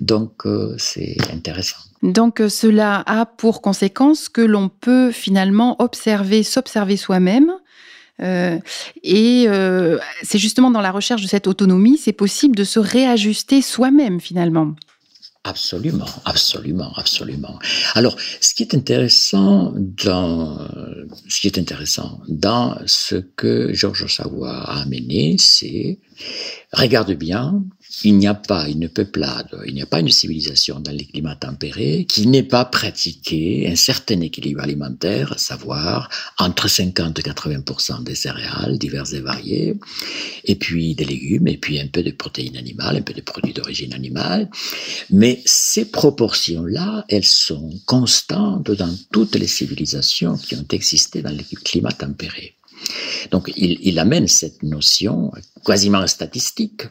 Donc 0.00 0.46
euh, 0.46 0.74
c'est 0.78 1.18
intéressant. 1.30 1.76
Donc 2.02 2.40
euh, 2.40 2.48
cela 2.48 3.02
a 3.06 3.26
pour 3.26 3.60
conséquence 3.60 4.30
que 4.30 4.40
l'on 4.40 4.70
peut 4.70 5.12
finalement 5.12 5.76
observer, 5.82 6.42
s'observer 6.42 6.96
soi-même 6.96 7.52
euh, 8.22 8.58
et 9.02 9.46
euh, 9.48 9.98
c'est 10.22 10.38
justement 10.38 10.70
dans 10.70 10.80
la 10.80 10.90
recherche 10.90 11.22
de 11.22 11.26
cette 11.26 11.46
autonomie, 11.46 11.98
c'est 11.98 12.12
possible 12.12 12.56
de 12.56 12.64
se 12.64 12.78
réajuster 12.78 13.62
soi-même 13.62 14.20
finalement. 14.20 14.74
Absolument, 15.44 16.04
absolument, 16.26 16.92
absolument. 16.96 17.58
Alors, 17.94 18.14
ce 18.42 18.52
qui 18.52 18.62
est 18.62 18.74
intéressant 18.74 19.72
dans 19.74 20.68
ce 21.28 21.40
qui 21.40 21.46
est 21.46 21.58
intéressant 21.58 22.20
dans 22.28 22.76
ce 22.84 23.14
que 23.14 23.72
Georges 23.72 24.14
Savoie 24.14 24.52
a 24.52 24.82
amené, 24.82 25.36
c'est 25.38 25.98
regarde 26.74 27.12
bien, 27.12 27.62
il 28.04 28.16
n'y 28.16 28.26
a 28.26 28.34
pas 28.34 28.68
une 28.68 28.88
peuplade, 28.88 29.48
il 29.66 29.74
n'y 29.74 29.82
a 29.82 29.86
pas 29.86 30.00
une 30.00 30.10
civilisation 30.10 30.80
dans 30.80 30.92
les 30.92 31.06
climats 31.06 31.34
tempérés 31.34 32.06
qui 32.08 32.26
n'ait 32.26 32.42
pas 32.42 32.64
pratiqué 32.64 33.68
un 33.68 33.76
certain 33.76 34.20
équilibre 34.20 34.62
alimentaire, 34.62 35.32
à 35.32 35.38
savoir 35.38 36.08
entre 36.38 36.68
50 36.68 37.18
et 37.18 37.22
80% 37.22 38.04
des 38.04 38.14
céréales 38.14 38.78
diverses 38.78 39.12
et 39.12 39.20
variées, 39.20 39.76
et 40.44 40.54
puis 40.54 40.94
des 40.94 41.04
légumes, 41.04 41.48
et 41.48 41.56
puis 41.56 41.80
un 41.80 41.88
peu 41.88 42.02
de 42.02 42.10
protéines 42.10 42.56
animales, 42.56 42.96
un 42.96 43.02
peu 43.02 43.14
de 43.14 43.20
produits 43.20 43.52
d'origine 43.52 43.92
animale. 43.92 44.48
Mais 45.10 45.42
ces 45.44 45.90
proportions-là, 45.90 47.04
elles 47.08 47.24
sont 47.24 47.72
constantes 47.86 48.70
dans 48.70 48.94
toutes 49.12 49.34
les 49.34 49.48
civilisations 49.48 50.36
qui 50.36 50.54
ont 50.54 50.66
existé 50.70 51.22
dans 51.22 51.30
les 51.30 51.44
climats 51.44 51.92
tempérés. 51.92 52.54
Donc 53.30 53.52
il, 53.56 53.78
il 53.82 53.98
amène 53.98 54.26
cette 54.28 54.62
notion 54.62 55.30
quasiment 55.64 56.06
statistique 56.06 56.82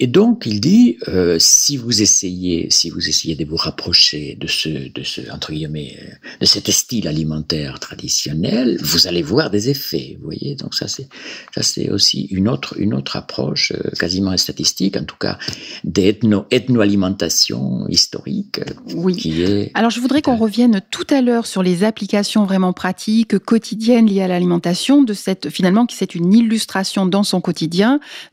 et 0.00 0.06
donc, 0.06 0.44
il 0.46 0.60
dit, 0.60 0.98
euh, 1.08 1.36
si 1.38 1.76
vous 1.76 2.02
essayez, 2.02 2.68
si 2.70 2.90
vous 2.90 3.08
essayez 3.08 3.36
de 3.36 3.44
vous 3.44 3.56
rapprocher 3.56 4.36
de 4.40 4.46
ce, 4.46 4.68
de 4.68 5.02
ce, 5.04 5.20
entre 5.30 5.52
guillemets, 5.52 5.96
euh, 6.02 6.28
de 6.40 6.46
cet 6.46 6.70
style 6.70 7.06
alimentaire 7.06 7.78
traditionnel, 7.78 8.76
vous 8.82 9.06
allez 9.06 9.22
voir 9.22 9.50
des 9.50 9.70
effets. 9.70 10.16
Vous 10.18 10.24
voyez, 10.24 10.56
donc 10.56 10.74
ça 10.74 10.88
c'est, 10.88 11.08
ça 11.54 11.62
c'est 11.62 11.90
aussi 11.90 12.22
une 12.30 12.48
autre, 12.48 12.74
une 12.78 12.92
autre 12.92 13.16
approche 13.16 13.72
euh, 13.72 13.90
quasiment 13.98 14.36
statistique, 14.36 14.96
en 14.96 15.04
tout 15.04 15.16
cas 15.16 15.38
d'ethno, 15.84 16.46
ethno-alimentation 16.50 17.86
historique. 17.88 18.60
Oui. 18.94 19.16
Qui 19.16 19.42
est, 19.42 19.70
Alors, 19.74 19.90
je 19.90 20.00
voudrais 20.00 20.22
qu'on 20.22 20.36
revienne 20.36 20.80
tout 20.90 21.06
à 21.10 21.20
l'heure 21.22 21.46
sur 21.46 21.62
les 21.62 21.84
applications 21.84 22.44
vraiment 22.44 22.72
pratiques, 22.72 23.38
quotidiennes 23.38 24.06
liées 24.06 24.22
à 24.22 24.28
l'alimentation, 24.28 25.02
de 25.02 25.14
cette, 25.14 25.50
finalement, 25.50 25.86
qui 25.86 25.96
c'est 25.96 26.16
une 26.16 26.32
illustration 26.32 27.06
dans 27.06 27.22
son 27.22 27.40
quotidien 27.40 27.63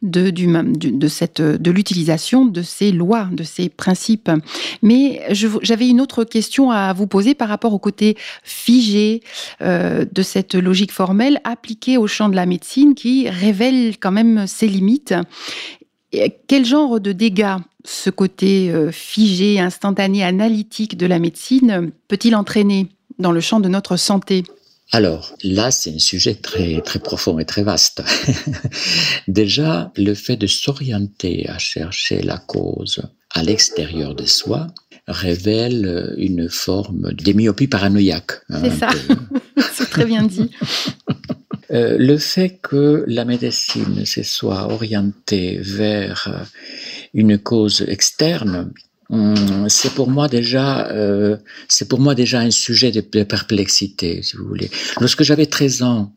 de, 0.02 0.30
de 0.30 1.08
cette 1.08 1.42
de 1.42 1.72
l'utilisation 1.72 2.46
de 2.46 2.62
ces 2.62 2.92
lois, 2.92 3.30
de 3.32 3.44
ces 3.44 3.70
principes. 3.70 4.32
Mais 4.82 5.22
j'avais 5.32 5.88
une 5.88 6.02
autre 6.02 6.24
question 6.24 6.72
à 6.72 6.94
vous 6.94 7.08
poser 7.08 7.36
par 7.36 7.50
rapport 7.50 7.74
au 7.74 7.80
côté 7.80 8.18
figé 8.44 9.22
euh, 9.62 10.06
de 10.12 10.22
cette 10.22 10.56
logique 10.56 10.92
formelle 10.92 11.40
appliquée 11.44 11.98
au 11.98 12.08
champ 12.08 12.30
de 12.30 12.36
la 12.36 12.46
médecine 12.46 12.96
qui 12.96 13.30
révèle 13.30 13.98
quand 13.98 14.12
même 14.12 14.48
ses 14.48 14.68
limites. 14.68 15.14
quel 16.48 16.66
genre 16.66 17.00
de 17.00 17.12
dégâts 17.12 17.58
ce 17.84 18.10
côté 18.10 18.70
euh, 18.70 18.92
figé, 18.92 19.60
instantané, 19.60 20.24
analytique 20.24 20.98
de 20.98 21.08
la 21.08 21.20
médecine 21.20 21.92
peut-il 22.08 22.36
entraîner 22.36 22.88
dans 23.18 23.32
le 23.32 23.40
champ 23.40 23.60
de 23.60 23.70
notre 23.70 23.98
santé? 23.98 24.44
Alors 24.92 25.36
là, 25.44 25.72
c'est 25.72 25.94
un 25.94 26.00
sujet 26.00 26.36
très 26.36 26.82
très 26.82 27.00
profond 27.00 27.40
et 27.40 27.46
très 27.46 27.64
vaste. 27.64 28.04
Déjà, 29.28 29.92
le 29.96 30.14
fait 30.14 30.36
de 30.36 30.48
s'orienter 30.48 31.48
à 31.48 31.58
chercher 31.58 32.22
la 32.22 32.38
cause 32.38 33.02
à 33.34 33.44
l'extérieur 33.44 34.16
de 34.16 34.26
soi 34.26 34.68
révèle 35.08 36.14
une 36.18 36.50
forme 36.50 37.14
d'émyopie 37.14 37.68
paranoïaque. 37.68 38.34
Hein, 38.50 38.62
c'est 38.64 38.78
ça, 38.78 38.90
c'est 39.74 39.90
très 39.90 40.06
bien 40.06 40.24
dit. 40.24 40.52
Euh, 41.74 41.96
le 41.98 42.18
fait 42.18 42.60
que 42.62 43.06
la 43.08 43.24
médecine 43.24 44.06
se 44.06 44.24
soit 44.24 44.70
orientée 44.74 45.58
vers 45.62 46.46
une 47.14 47.38
cause 47.38 47.86
externe 47.88 48.74
c'est 49.68 49.94
pour 49.94 50.10
moi 50.10 50.28
déjà, 50.28 50.88
euh, 50.92 51.38
c'est 51.68 51.88
pour 51.88 52.00
moi 52.00 52.16
déjà 52.16 52.40
un 52.40 52.52
sujet 52.52 52.92
de, 52.92 53.02
de 53.02 53.24
perplexité, 53.24 54.22
si 54.24 54.38
vous 54.38 54.48
voulez. 54.48 54.70
Lorsque 55.00 55.24
j'avais 55.24 55.46
13 55.46 55.84
ans, 55.84 56.16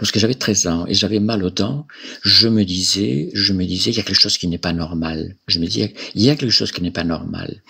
Lorsque 0.00 0.18
j'avais 0.18 0.34
13 0.34 0.66
ans 0.66 0.84
et 0.88 0.94
j'avais 0.94 1.20
mal 1.20 1.44
aux 1.44 1.50
dents, 1.50 1.86
je 2.22 2.48
me 2.48 2.64
disais, 2.64 3.30
je 3.34 3.52
me 3.52 3.64
disais, 3.64 3.90
il 3.90 3.96
y 3.96 4.00
a 4.00 4.02
quelque 4.02 4.20
chose 4.20 4.38
qui 4.38 4.48
n'est 4.48 4.58
pas 4.58 4.72
normal. 4.72 5.36
Je 5.46 5.60
me 5.60 5.66
disais, 5.66 5.94
il 6.14 6.22
y 6.22 6.30
a 6.30 6.36
quelque 6.36 6.50
chose 6.50 6.72
qui 6.72 6.82
n'est 6.82 6.90
pas 6.90 7.04
normal. 7.04 7.62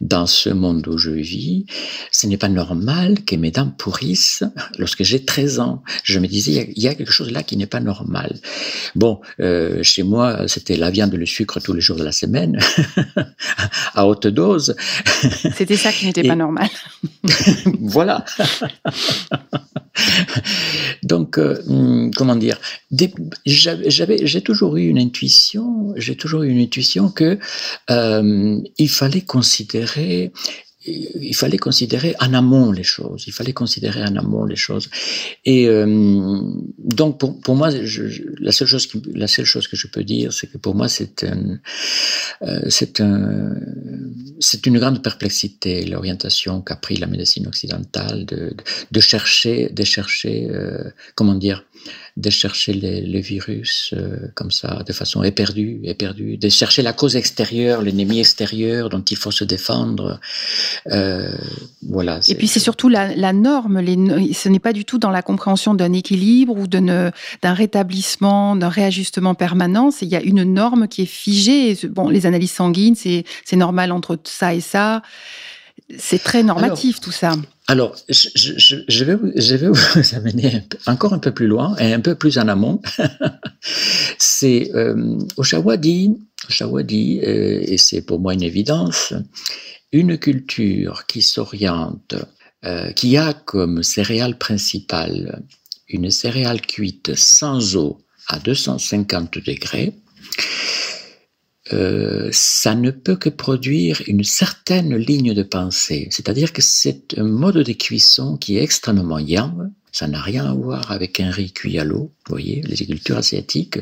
Dans 0.00 0.26
ce 0.26 0.50
monde 0.50 0.86
où 0.86 0.98
je 0.98 1.10
vis, 1.10 1.66
ce 2.12 2.26
n'est 2.26 2.36
pas 2.36 2.48
normal 2.48 3.24
que 3.24 3.36
mes 3.36 3.50
dents 3.50 3.70
pourrissent 3.70 4.44
lorsque 4.78 5.02
j'ai 5.02 5.24
13 5.24 5.60
ans. 5.60 5.82
Je 6.04 6.18
me 6.18 6.26
disais, 6.26 6.72
il 6.76 6.82
y 6.82 6.88
a 6.88 6.94
quelque 6.94 7.12
chose 7.12 7.30
là 7.30 7.42
qui 7.42 7.56
n'est 7.56 7.66
pas 7.66 7.80
normal. 7.80 8.38
Bon, 8.94 9.20
euh, 9.40 9.82
chez 9.82 10.02
moi, 10.02 10.46
c'était 10.48 10.76
la 10.76 10.90
viande, 10.90 11.14
le 11.14 11.26
sucre 11.26 11.60
tous 11.60 11.72
les 11.72 11.80
jours 11.80 11.96
de 11.96 12.04
la 12.04 12.12
semaine, 12.12 12.58
à 13.94 14.06
haute 14.06 14.26
dose. 14.26 14.76
C'était 15.56 15.76
ça 15.76 15.92
qui 15.92 16.06
n'était 16.06 16.22
pas 16.22 16.36
normal. 16.36 16.68
voilà. 17.80 18.24
Donc, 21.02 21.38
euh, 21.38 21.60
comment 22.16 22.36
dire, 22.36 22.58
j'ai 23.46 24.40
toujours 24.42 24.76
eu 24.76 24.88
une 24.88 24.98
intuition, 24.98 25.92
j'ai 25.96 26.16
toujours 26.16 26.42
eu 26.42 26.50
une 26.50 26.60
intuition 26.60 27.10
que 27.10 27.38
euh, 27.90 28.58
il 28.78 28.88
fallait 28.88 29.22
considérer 29.22 30.32
il 30.84 31.34
fallait 31.34 31.58
considérer 31.58 32.14
en 32.20 32.34
amont 32.34 32.72
les 32.72 32.82
choses. 32.82 33.24
Il 33.26 33.32
fallait 33.32 33.52
considérer 33.52 34.02
en 34.02 34.16
amont 34.16 34.44
les 34.44 34.56
choses. 34.56 34.88
Et 35.44 35.68
euh, 35.68 36.40
donc 36.78 37.18
pour, 37.18 37.40
pour 37.40 37.54
moi, 37.54 37.70
je, 37.70 38.22
la 38.40 38.52
seule 38.52 38.68
chose 38.68 38.86
qui, 38.86 39.00
la 39.14 39.28
seule 39.28 39.44
chose 39.44 39.68
que 39.68 39.76
je 39.76 39.86
peux 39.86 40.04
dire, 40.04 40.32
c'est 40.32 40.48
que 40.48 40.58
pour 40.58 40.74
moi 40.74 40.88
c'est 40.88 41.24
un, 41.24 41.58
euh, 42.42 42.60
c'est 42.68 43.00
un, 43.00 43.54
c'est 44.40 44.66
une 44.66 44.78
grande 44.78 45.02
perplexité 45.02 45.84
l'orientation 45.84 46.60
qu'a 46.60 46.76
pris 46.76 46.96
la 46.96 47.06
médecine 47.06 47.46
occidentale 47.46 48.24
de, 48.26 48.54
de, 48.90 49.00
chercher, 49.00 49.68
de 49.68 49.84
chercher, 49.84 50.48
euh, 50.50 50.90
comment 51.14 51.34
dire, 51.34 51.64
de 52.16 52.30
chercher 52.30 52.72
les, 52.74 53.20
virus 53.20 53.94
euh, 53.96 54.28
comme 54.34 54.50
ça, 54.50 54.82
de 54.86 54.92
façon 54.92 55.22
éperdue, 55.22 55.80
éperdue, 55.84 56.36
de 56.36 56.48
chercher 56.48 56.82
la 56.82 56.92
cause 56.92 57.16
extérieure, 57.16 57.80
l'ennemi 57.80 58.20
extérieur 58.20 58.90
dont 58.90 59.00
il 59.02 59.16
faut 59.16 59.30
se 59.30 59.44
défendre. 59.44 60.20
Euh, 60.90 61.34
voilà. 61.88 62.20
Et 62.28 62.34
puis 62.34 62.48
c'est 62.48 62.60
surtout 62.60 62.88
la, 62.88 63.32
norme. 63.32 63.80
Les, 63.80 63.96
ce 64.34 64.48
n'est 64.48 64.58
pas 64.58 64.72
du 64.72 64.84
tout 64.84 64.98
dans 64.98 65.10
la 65.10 65.22
compréhension 65.22 65.74
d'un 65.74 65.92
équilibre 65.92 66.56
ou 66.56 66.66
d'un 66.66 67.12
rétablissement, 67.42 68.56
d'un 68.56 68.68
réajustement 68.68 69.34
permanent. 69.34 69.90
Il 70.02 70.08
y 70.08 70.16
a 70.16 70.22
une 70.22 70.42
norme 70.42 70.88
qui 70.88 71.02
est 71.02 71.06
figée. 71.06 71.78
Bon, 71.88 72.08
les 72.08 72.26
analyses 72.26 72.52
sanguines, 72.52 72.96
c'est 72.96 73.56
normal 73.56 73.92
entre 73.92 74.18
ça 74.24 74.54
et 74.54 74.60
ça. 74.60 75.02
C'est 75.98 76.22
très 76.22 76.42
normatif 76.42 77.00
tout 77.00 77.12
ça. 77.12 77.34
Alors, 77.68 77.94
je, 78.08 79.04
vais 79.04 79.14
vous 79.14 80.14
amener 80.16 80.62
encore 80.86 81.12
un 81.12 81.18
peu 81.18 81.32
plus 81.32 81.46
loin 81.46 81.76
et 81.76 81.92
un 81.92 82.00
peu 82.00 82.14
plus 82.14 82.38
en 82.38 82.48
amont. 82.48 82.82
c'est 84.18 84.70
euh, 84.74 85.18
Oshawa 85.36 85.76
dit, 85.76 86.18
euh, 86.50 87.62
et 87.62 87.78
c'est 87.78 88.02
pour 88.02 88.18
moi 88.20 88.34
une 88.34 88.42
évidence, 88.42 89.14
une 89.92 90.18
culture 90.18 91.06
qui 91.06 91.22
s'oriente, 91.22 92.14
euh, 92.64 92.90
qui 92.92 93.16
a 93.16 93.32
comme 93.32 93.82
céréale 93.82 94.38
principale 94.38 95.42
une 95.88 96.10
céréale 96.10 96.60
cuite 96.60 97.14
sans 97.14 97.76
eau 97.76 97.98
à 98.28 98.38
250 98.38 99.38
degrés, 99.38 99.92
euh, 101.72 102.28
ça 102.32 102.74
ne 102.74 102.90
peut 102.90 103.16
que 103.16 103.28
produire 103.28 104.02
une 104.06 104.24
certaine 104.24 104.96
ligne 104.96 105.32
de 105.32 105.42
pensée. 105.42 106.08
C'est-à-dire 106.10 106.52
que 106.52 106.62
c'est 106.62 107.16
un 107.16 107.24
mode 107.24 107.58
de 107.58 107.72
cuisson 107.72 108.36
qui 108.36 108.58
est 108.58 108.62
extrêmement 108.62 109.18
yang. 109.18 109.70
Ça 109.92 110.08
n'a 110.08 110.20
rien 110.20 110.46
à 110.46 110.54
voir 110.54 110.90
avec 110.90 111.20
un 111.20 111.30
riz 111.30 111.52
cuit 111.52 111.78
à 111.78 111.84
l'eau, 111.84 112.12
vous 112.26 112.30
voyez, 112.30 112.62
les 112.62 112.76
cultures 112.76 113.18
asiatiques. 113.18 113.78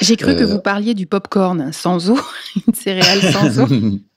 J'ai 0.00 0.16
cru 0.16 0.36
que 0.36 0.44
euh, 0.44 0.46
vous 0.46 0.60
parliez 0.60 0.94
du 0.94 1.06
pop-corn 1.06 1.72
sans 1.72 2.08
eau, 2.08 2.18
une 2.66 2.74
céréale 2.74 3.32
sans 3.32 3.60
eau. 3.60 3.66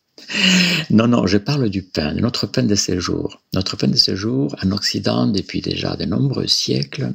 Non, 0.89 1.07
non, 1.07 1.27
je 1.27 1.37
parle 1.37 1.69
du 1.69 1.81
pain, 1.81 2.13
de 2.13 2.21
notre 2.21 2.47
pain 2.47 2.63
de 2.63 2.75
séjour. 2.75 3.41
Notre 3.53 3.75
pain 3.75 3.87
de 3.87 3.97
séjour 3.97 4.55
en 4.63 4.71
Occident 4.71 5.27
depuis 5.27 5.61
déjà 5.61 5.95
de 5.95 6.05
nombreux 6.05 6.47
siècles, 6.47 7.13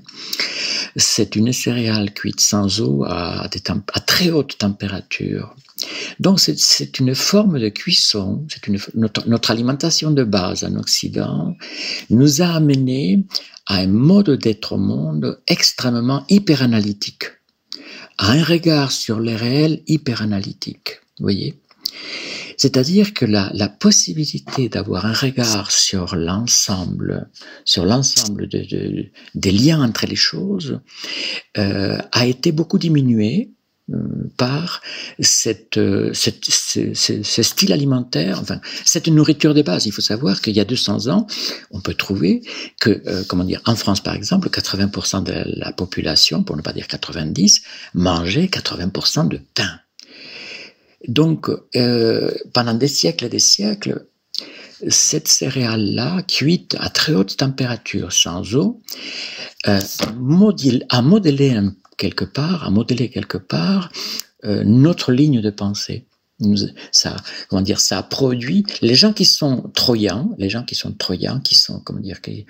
c'est 0.97 1.37
une 1.37 1.53
céréale 1.53 2.13
cuite 2.13 2.41
sans 2.41 2.81
eau 2.81 3.05
à, 3.05 3.45
à 3.45 4.01
très 4.01 4.31
haute 4.31 4.59
température. 4.59 5.55
Donc 6.21 6.41
c'est 6.41 6.99
une 6.99 7.15
forme 7.15 7.59
de 7.59 7.69
cuisson, 7.69 8.47
c'est 8.49 8.69
notre, 8.95 9.29
notre 9.29 9.51
alimentation 9.51 10.11
de 10.11 10.25
base 10.25 10.65
en 10.65 10.75
Occident 10.77 11.57
nous 12.11 12.43
a 12.43 12.49
amené 12.49 13.25
à 13.67 13.77
un 13.77 13.87
mode 13.87 14.31
d'être 14.31 14.73
au 14.73 14.79
monde 14.79 15.41
extrêmement 15.47 16.25
hyperanalytique, 16.29 17.25
à 18.17 18.33
un 18.33 18.43
regard 18.43 18.93
sur 18.93 19.21
les 19.21 19.37
réels 19.37 19.83
hyperanalytique. 19.87 21.01
Vous 21.19 21.25
voyez 21.25 21.61
c'est-à-dire 22.59 23.15
que 23.15 23.25
la, 23.25 23.53
la 23.55 23.69
possibilité 23.69 24.69
d'avoir 24.69 25.07
un 25.07 25.13
regard 25.13 25.71
sur 25.71 26.17
l'ensemble, 26.17 27.31
sur 27.65 27.85
l'ensemble 27.85 28.49
de, 28.49 29.11
des 29.37 29.53
liens 29.53 29.81
entre 29.81 30.07
les 30.07 30.17
choses, 30.17 30.81
euh, 31.57 31.99
a 32.11 32.27
été 32.27 32.51
beaucoup 32.51 32.79
diminuée 32.79 33.53
par 34.37 34.83
cette, 35.19 35.81
cette, 36.13 36.45
ce, 36.45 37.43
style 37.43 37.73
alimentaire, 37.73 38.39
enfin, 38.41 38.61
cette 38.85 39.09
nourriture 39.09 39.55
de 39.55 39.63
base. 39.63 39.87
Il 39.87 39.93
faut 39.93 40.03
savoir 40.03 40.41
qu'il 40.41 40.55
y 40.55 40.61
a 40.61 40.65
200 40.65 41.09
ans, 41.09 41.27
on 41.71 41.81
peut 41.81 41.95
trouver 41.95 42.43
que, 42.81 43.03
comment 43.29 43.45
dire, 43.45 43.63
en 43.65 43.77
France 43.77 44.01
par 44.01 44.15
exemple, 44.15 44.49
80% 44.51 45.23
de 45.23 45.43
la 45.59 45.73
population, 45.73 46.43
pour 46.43 46.57
ne 46.57 46.63
pas 46.63 46.73
dire 46.73 46.87
90, 46.87 47.63
mangeait 47.95 48.47
80% 48.47 49.29
de 49.29 49.41
pain. 49.55 49.81
Donc, 51.07 51.49
euh, 51.77 52.33
pendant 52.53 52.75
des 52.75 52.89
siècles 52.89 53.27
et 53.27 53.29
des 53.29 53.39
siècles, 53.39 54.07
cette 54.89 55.29
céréale-là, 55.29 56.23
cuite 56.23 56.77
à 56.79 56.89
très 56.89 57.15
haute 57.15 57.37
température, 57.37 58.13
sans 58.13 58.55
eau, 58.55 58.81
euh, 59.67 59.81
a 60.89 61.03
modélé 61.03 61.61
quelque 61.99 62.25
part, 62.25 62.65
a 62.65 62.71
modélé 62.71 63.11
quelque 63.11 63.37
part 63.37 63.91
euh, 64.45 64.65
notre 64.65 65.13
ligne 65.13 65.43
de 65.43 65.51
pensée. 65.51 66.07
Ça, 66.93 67.17
comment 67.49 67.63
dire, 67.63 67.81
ça 67.81 68.01
produit 68.05 68.65
les 68.81 68.95
gens 68.95 69.13
qui 69.13 69.25
sont 69.25 69.71
troyens, 69.75 70.29
les 70.39 70.49
gens 70.49 70.63
qui 70.63 70.77
sont 70.77 70.93
troyens, 70.93 71.41
qui 71.41 71.57
sont, 71.57 71.81
comment 71.81 71.99
dire, 71.99 72.21
qui, 72.21 72.47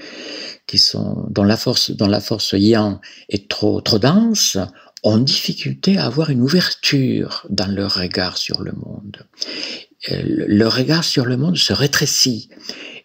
qui 0.67 0.77
sont 0.77 1.27
dont 1.31 1.43
la 1.43 1.57
force, 1.57 1.91
dont 1.93 2.07
la 2.07 2.21
force 2.21 2.53
yang 2.53 2.99
est 3.31 3.49
trop 3.49 3.81
trop 3.81 3.99
dense, 3.99 4.59
ont 5.05 5.19
difficulté 5.19 5.97
à 5.97 6.05
avoir 6.05 6.29
une 6.29 6.43
ouverture 6.43 7.47
dans 7.49 7.67
leur 7.67 7.95
regard 7.95 8.37
sur 8.37 8.63
le 8.63 8.73
monde. 8.73 9.27
Euh, 10.11 10.23
leur 10.47 10.77
regard 10.77 11.03
sur 11.03 11.25
le 11.25 11.37
monde 11.37 11.57
se 11.57 11.73
rétrécit. 11.73 12.51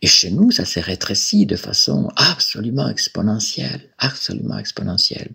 Et 0.01 0.07
chez 0.07 0.31
nous, 0.31 0.51
ça 0.51 0.65
s'est 0.65 0.81
rétréci 0.81 1.45
de 1.45 1.55
façon 1.55 2.09
absolument 2.17 2.89
exponentielle, 2.89 3.89
absolument 3.97 4.57
exponentielle. 4.57 5.31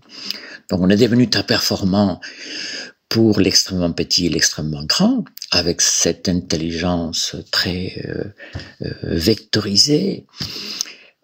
Donc 0.70 0.80
on 0.80 0.90
est 0.90 0.96
devenu 0.96 1.28
très 1.28 1.44
performant 1.44 2.20
pour 3.08 3.40
l'extrêmement 3.40 3.92
petit 3.92 4.26
et 4.26 4.28
l'extrêmement 4.28 4.84
grand, 4.84 5.24
avec 5.50 5.80
cette 5.80 6.28
intelligence 6.28 7.36
très 7.50 8.04
euh, 8.06 8.24
euh, 8.82 8.92
vectorisée. 9.02 10.26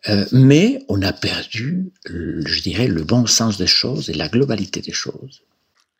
Euh, 0.08 0.24
mais 0.32 0.80
on 0.88 1.02
a 1.02 1.12
perdu, 1.12 1.92
je 2.06 2.62
dirais, 2.62 2.88
le 2.88 3.02
bon 3.02 3.26
sens 3.26 3.58
des 3.58 3.66
choses 3.66 4.10
et 4.10 4.14
la 4.14 4.28
globalité 4.28 4.80
des 4.80 4.92
choses. 4.92 5.42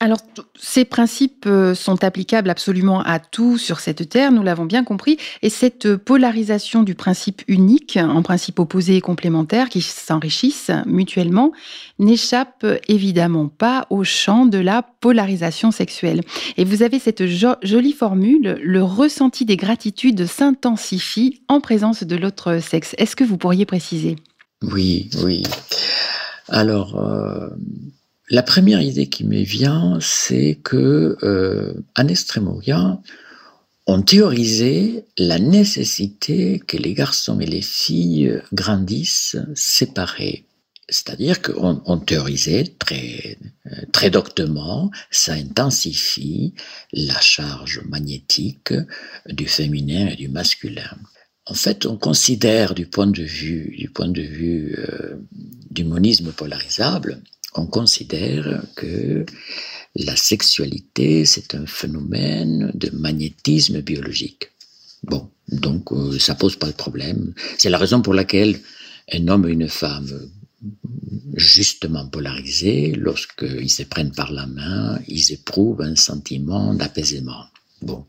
Alors, 0.05 0.19
ces 0.55 0.85
principes 0.85 1.47
euh, 1.47 1.75
sont 1.75 2.05
applicables 2.05 2.51
absolument 2.51 3.01
à 3.01 3.19
tout 3.19 3.57
sur 3.57 3.81
cette 3.81 4.07
Terre, 4.11 4.33
nous 4.33 4.43
l'avons 4.43 4.67
bien 4.67 4.85
compris, 4.85 5.17
et 5.41 5.49
cette 5.49 5.97
polarisation 5.97 6.83
du 6.83 6.95
principe 6.95 7.41
unique, 7.49 7.99
en 7.99 8.21
principe 8.21 8.59
opposé 8.59 8.97
et 8.97 9.01
complémentaire, 9.01 9.71
qui 9.71 9.81
s'enrichissent 9.81 10.71
mutuellement, 10.85 11.53
n'échappe 11.99 12.67
évidemment 12.87 13.49
pas 13.49 13.87
au 13.89 14.05
champ 14.05 14.45
de 14.45 14.59
la 14.59 14.83
polarisation 14.83 15.71
sexuelle. 15.71 16.21
Et 16.59 16.67
vous 16.67 16.83
avez 16.83 16.99
cette 16.99 17.25
jolie 17.25 17.95
formule, 17.95 18.59
le 18.63 18.83
ressenti 18.83 19.47
des 19.47 19.57
gratitudes 19.57 20.27
s'intensifie 20.27 21.41
en 21.49 21.63
présence 21.63 22.05
de 22.05 22.17
l'autre 22.17 22.59
sexe. 22.61 22.95
Est-ce 22.99 23.17
que 23.17 23.25
vous 23.25 23.39
pourriez 23.39 23.65
préciser? 23.65 24.17
Oui, 24.61 25.09
oui. 25.23 25.45
Alors, 26.51 27.01
euh, 27.01 27.49
la 28.31 28.43
première 28.43 28.81
idée 28.81 29.09
qui 29.09 29.25
me 29.25 29.43
vient, 29.43 29.99
c'est 30.01 30.59
que 30.63 31.17
euh, 31.23 31.75
en 31.97 32.09
Extremoria, 32.09 33.01
on 33.87 34.01
théorisait 34.01 35.05
la 35.19 35.39
nécessité 35.39 36.59
que 36.59 36.79
les 36.79 36.95
garçons 36.95 37.39
et 37.41 37.47
les 37.47 37.63
filles 37.63 38.41
grandissent 38.53 39.37
séparés. 39.55 40.47
C'est-à-dire 40.89 41.43
qu'on 41.43 41.83
on 41.85 41.99
théorisait 41.99 42.65
très, 42.79 43.39
très 43.93 44.11
doctement, 44.11 44.91
ça 45.11 45.35
intensifie 45.35 46.55
la 46.93 47.19
charge 47.21 47.83
magnétique 47.89 48.73
du 49.27 49.47
féminin 49.47 50.09
et 50.09 50.17
du 50.17 50.29
masculin. 50.29 50.97
En 51.47 51.55
fait, 51.55 51.85
on 51.85 51.97
considère 51.97 52.75
du 52.75 52.87
point 52.87 53.07
de 53.07 53.23
vue, 53.23 53.75
du 53.79 53.91
point 53.91 54.09
de 54.09 54.23
vue 54.23 54.77
euh, 54.79 55.17
du 55.71 55.85
monisme 55.85 56.33
polarisable, 56.33 57.23
on 57.55 57.67
considère 57.67 58.63
que 58.75 59.25
la 59.97 60.17
sexualité, 60.17 61.25
c'est 61.25 61.55
un 61.55 61.67
phénomène 61.67 62.73
de 62.75 62.91
magnétisme 62.91 63.81
biologique. 63.81 64.51
Bon, 65.05 65.31
donc 65.49 65.93
euh, 65.93 66.19
ça 66.19 66.35
pose 66.35 66.57
pas 66.57 66.69
de 66.69 66.73
problème. 66.73 67.33
C'est 67.59 67.71
la 67.71 67.79
raison 67.79 68.03
pour 68.03 68.15
laquelle 68.15 68.59
un 69.13 69.29
homme 69.29 69.49
et 69.49 69.53
une 69.53 69.69
femme 69.69 70.31
justement 71.37 72.07
polarisés, 72.07 72.93
lorsqu'ils 72.93 73.71
se 73.71 73.83
prennent 73.83 74.13
par 74.13 74.33
la 74.33 74.47
main, 74.47 74.99
ils 75.09 75.33
éprouvent 75.33 75.83
un 75.83 75.97
sentiment 75.97 76.75
d'apaisement. 76.75 77.45
Bon. 77.83 78.07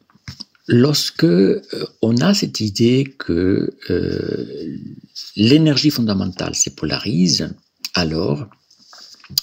Lorsque 0.68 1.26
euh, 1.26 1.62
on 2.02 2.18
a 2.18 2.34
cette 2.34 2.60
idée 2.60 3.16
que 3.20 3.76
euh, 3.90 4.78
l'énergie 5.36 5.92
fondamentale 5.92 6.56
se 6.56 6.72
polarise, 6.72 7.50
alors 7.94 8.48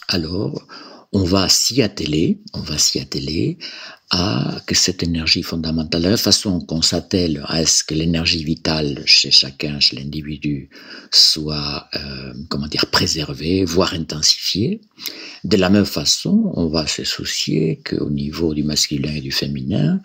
alors 0.08 0.66
on 1.14 1.24
va 1.24 1.48
s'y 1.50 1.82
atteler, 1.82 2.40
on 2.54 2.60
va 2.60 2.78
s'y 2.78 2.98
atteler 2.98 3.58
à 4.10 4.62
que 4.66 4.74
cette 4.74 5.02
énergie 5.02 5.42
fondamentale, 5.42 6.02
de 6.02 6.08
la 6.08 6.16
façon 6.16 6.60
qu'on 6.60 6.80
s'attelle 6.80 7.44
à 7.48 7.66
ce 7.66 7.84
que 7.84 7.92
l'énergie 7.92 8.44
vitale 8.44 9.02
chez 9.04 9.30
chacun, 9.30 9.78
chez 9.78 9.96
l'individu, 9.96 10.70
soit, 11.10 11.88
euh, 11.96 12.32
comment 12.48 12.66
dire, 12.66 12.86
préservée, 12.86 13.64
voire 13.64 13.92
intensifiée. 13.92 14.80
De 15.44 15.58
la 15.58 15.68
même 15.68 15.84
façon, 15.84 16.50
on 16.54 16.68
va 16.68 16.86
se 16.86 17.04
soucier 17.04 17.82
qu'au 17.84 18.08
niveau 18.08 18.54
du 18.54 18.62
masculin 18.62 19.14
et 19.14 19.20
du 19.20 19.32
féminin, 19.32 20.00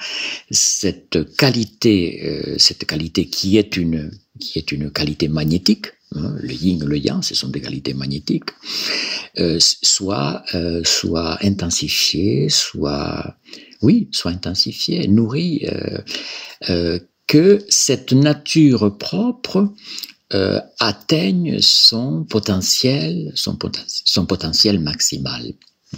cette 0.52 1.36
qualité, 1.38 2.22
euh, 2.26 2.56
cette 2.58 2.86
qualité 2.86 3.30
qui 3.30 3.58
est 3.58 3.78
une, 3.78 4.12
qui 4.40 4.60
est 4.60 4.74
une 4.74 4.92
qualité 4.92 5.30
magnétique, 5.30 5.88
hein, 6.16 6.36
le 6.40 6.54
yin 6.54 6.84
le 6.84 6.98
yang, 6.98 7.24
ce 7.24 7.36
sont 7.36 7.50
des 7.50 7.62
qualités 7.62 7.94
magnétiques, 7.94 8.52
euh, 9.40 9.58
soit, 9.60 10.44
euh, 10.56 10.82
soit 10.84 11.38
soit, 12.50 13.38
oui, 13.82 14.10
soit 14.12 14.32
intensifiée, 14.32 15.08
nourrie, 15.08 15.66
euh, 15.66 16.00
euh 16.70 17.00
que 17.28 17.60
cette 17.68 18.14
nature 18.14 18.98
propre 18.98 19.74
euh, 20.34 20.62
atteigne 20.80 21.60
son 21.62 22.24
potentiel, 22.24 23.34
son 23.36 24.26
potentiel 24.26 24.80
maximal. 24.80 25.54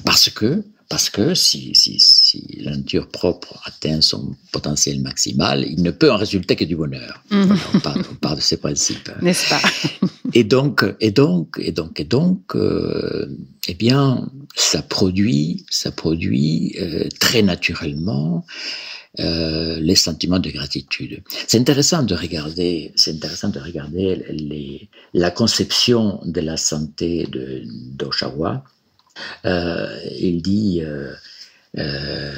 Parce 0.05 0.29
que 0.29 0.63
parce 0.89 1.11
que 1.11 1.35
si, 1.35 1.75
si, 1.75 1.99
si, 1.99 2.57
la 2.61 2.75
nature 2.75 3.07
propre 3.07 3.61
atteint 3.65 4.01
son 4.01 4.35
potentiel 4.51 4.99
maximal, 5.01 5.63
il 5.63 5.83
ne 5.83 5.91
peut 5.91 6.11
en 6.11 6.17
résulter 6.17 6.55
que 6.55 6.65
du 6.65 6.75
bonheur. 6.75 7.23
Mhm. 7.29 7.57
on, 7.75 7.79
parle, 8.15 8.37
de 8.37 8.41
ces 8.41 8.57
principes. 8.57 9.11
N'est-ce 9.21 9.49
pas? 9.49 9.61
Et 10.33 10.43
donc, 10.43 10.83
et 10.99 11.11
donc, 11.11 11.59
et 11.61 11.71
donc, 11.71 11.99
et 11.99 12.05
donc, 12.05 12.55
euh, 12.55 13.27
eh 13.67 13.75
bien, 13.75 14.27
ça 14.55 14.81
produit, 14.81 15.63
ça 15.69 15.91
produit 15.91 16.75
euh, 16.79 17.07
très 17.19 17.43
naturellement 17.43 18.43
euh, 19.19 19.79
les 19.79 19.95
sentiments 19.95 20.39
de 20.39 20.49
gratitude. 20.49 21.21
C'est 21.47 21.59
intéressant 21.59 22.01
de 22.01 22.15
regarder, 22.15 22.93
c'est 22.95 23.11
intéressant 23.11 23.49
de 23.49 23.59
regarder 23.59 24.23
les, 24.29 24.89
la 25.13 25.29
conception 25.29 26.19
de 26.25 26.41
la 26.41 26.57
santé 26.57 27.27
d'Oshawa 27.93 28.63
il 29.43 30.41
dit 30.41 30.81
euh, 30.83 31.13
euh, 31.77 32.33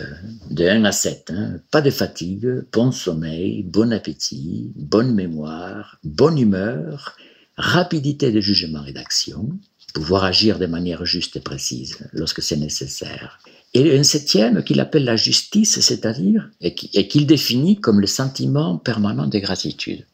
de 0.50 0.68
1 0.68 0.84
à 0.84 0.92
7, 0.92 1.32
hein, 1.34 1.54
pas 1.72 1.82
de 1.82 1.90
fatigue, 1.90 2.64
bon 2.74 2.92
sommeil, 2.92 3.64
bon 3.64 3.94
appétit, 3.94 4.72
bonne 4.76 5.14
mémoire, 5.14 6.00
bonne 6.04 6.38
humeur, 6.38 7.16
rapidité 7.56 8.32
de 8.32 8.42
jugement 8.42 8.86
et 8.86 8.92
d'action, 8.92 9.50
pouvoir 9.94 10.26
agir 10.26 10.60
de 10.60 10.66
manière 10.66 11.06
juste 11.06 11.38
et 11.38 11.40
précise 11.40 11.98
lorsque 12.12 12.42
c'est 12.42 12.58
nécessaire. 12.58 13.40
Et 13.74 13.98
un 13.98 14.04
septième 14.04 14.64
qu'il 14.66 14.82
appelle 14.82 15.06
la 15.06 15.16
justice, 15.16 15.80
c'est-à-dire, 15.80 16.50
et 16.60 16.74
qu'il 17.08 17.26
définit 17.26 17.80
comme 17.80 18.02
le 18.02 18.08
sentiment 18.08 18.78
permanent 18.78 19.28
de 19.28 19.40
gratitude. 19.40 20.06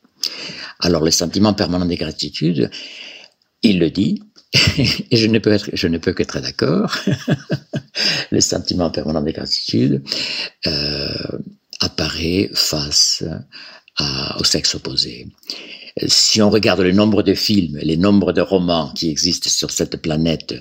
Alors, 0.79 1.03
le 1.03 1.09
sentiment 1.09 1.55
permanent 1.55 1.87
de 1.87 1.95
gratitude, 1.95 2.69
il 3.63 3.79
le 3.79 3.89
dit, 3.89 4.21
et 5.11 5.17
je 5.17 5.27
ne 5.27 5.39
peux 5.39 5.51
être, 5.51 6.13
qu'être 6.13 6.39
d'accord. 6.39 6.95
le 8.31 8.41
sentiment 8.41 8.89
permanent 8.89 9.21
de 9.21 9.31
gratitude 9.31 10.03
euh, 10.67 11.39
apparaît 11.79 12.49
face 12.53 13.23
au 14.39 14.43
sexe 14.43 14.75
opposé. 14.75 15.27
Si 16.05 16.41
on 16.41 16.49
regarde 16.49 16.81
le 16.81 16.91
nombre 16.91 17.23
de 17.23 17.33
films, 17.33 17.77
les 17.81 17.97
nombres 17.97 18.33
de 18.33 18.41
romans 18.41 18.91
qui 18.95 19.09
existent 19.09 19.49
sur 19.49 19.71
cette 19.71 20.01
planète 20.01 20.55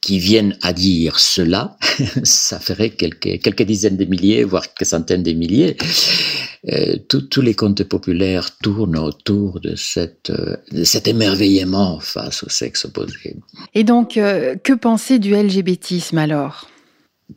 qui 0.00 0.18
viennent 0.18 0.56
à 0.62 0.72
dire 0.72 1.18
cela, 1.18 1.76
ça 2.22 2.60
ferait 2.60 2.90
quelques, 2.90 3.62
dizaines 3.62 3.96
de 3.96 4.04
milliers, 4.04 4.44
voire 4.44 4.62
quelques 4.62 4.88
centaines 4.88 5.22
de 5.24 5.32
milliers. 5.32 5.76
Euh, 6.68 6.96
tous 7.08 7.40
les 7.40 7.54
contes 7.54 7.84
populaires 7.84 8.56
tournent 8.58 8.98
autour 8.98 9.60
euh, 9.66 10.56
de 10.72 10.84
cet 10.84 11.08
émerveillement 11.08 12.00
face 12.00 12.42
au 12.44 12.48
sexe 12.48 12.84
opposé. 12.84 13.36
Et 13.74 13.84
donc, 13.84 14.16
euh, 14.16 14.56
que 14.56 14.72
penser 14.72 15.18
du 15.18 15.34
LGBTisme 15.34 16.18
alors? 16.18 16.68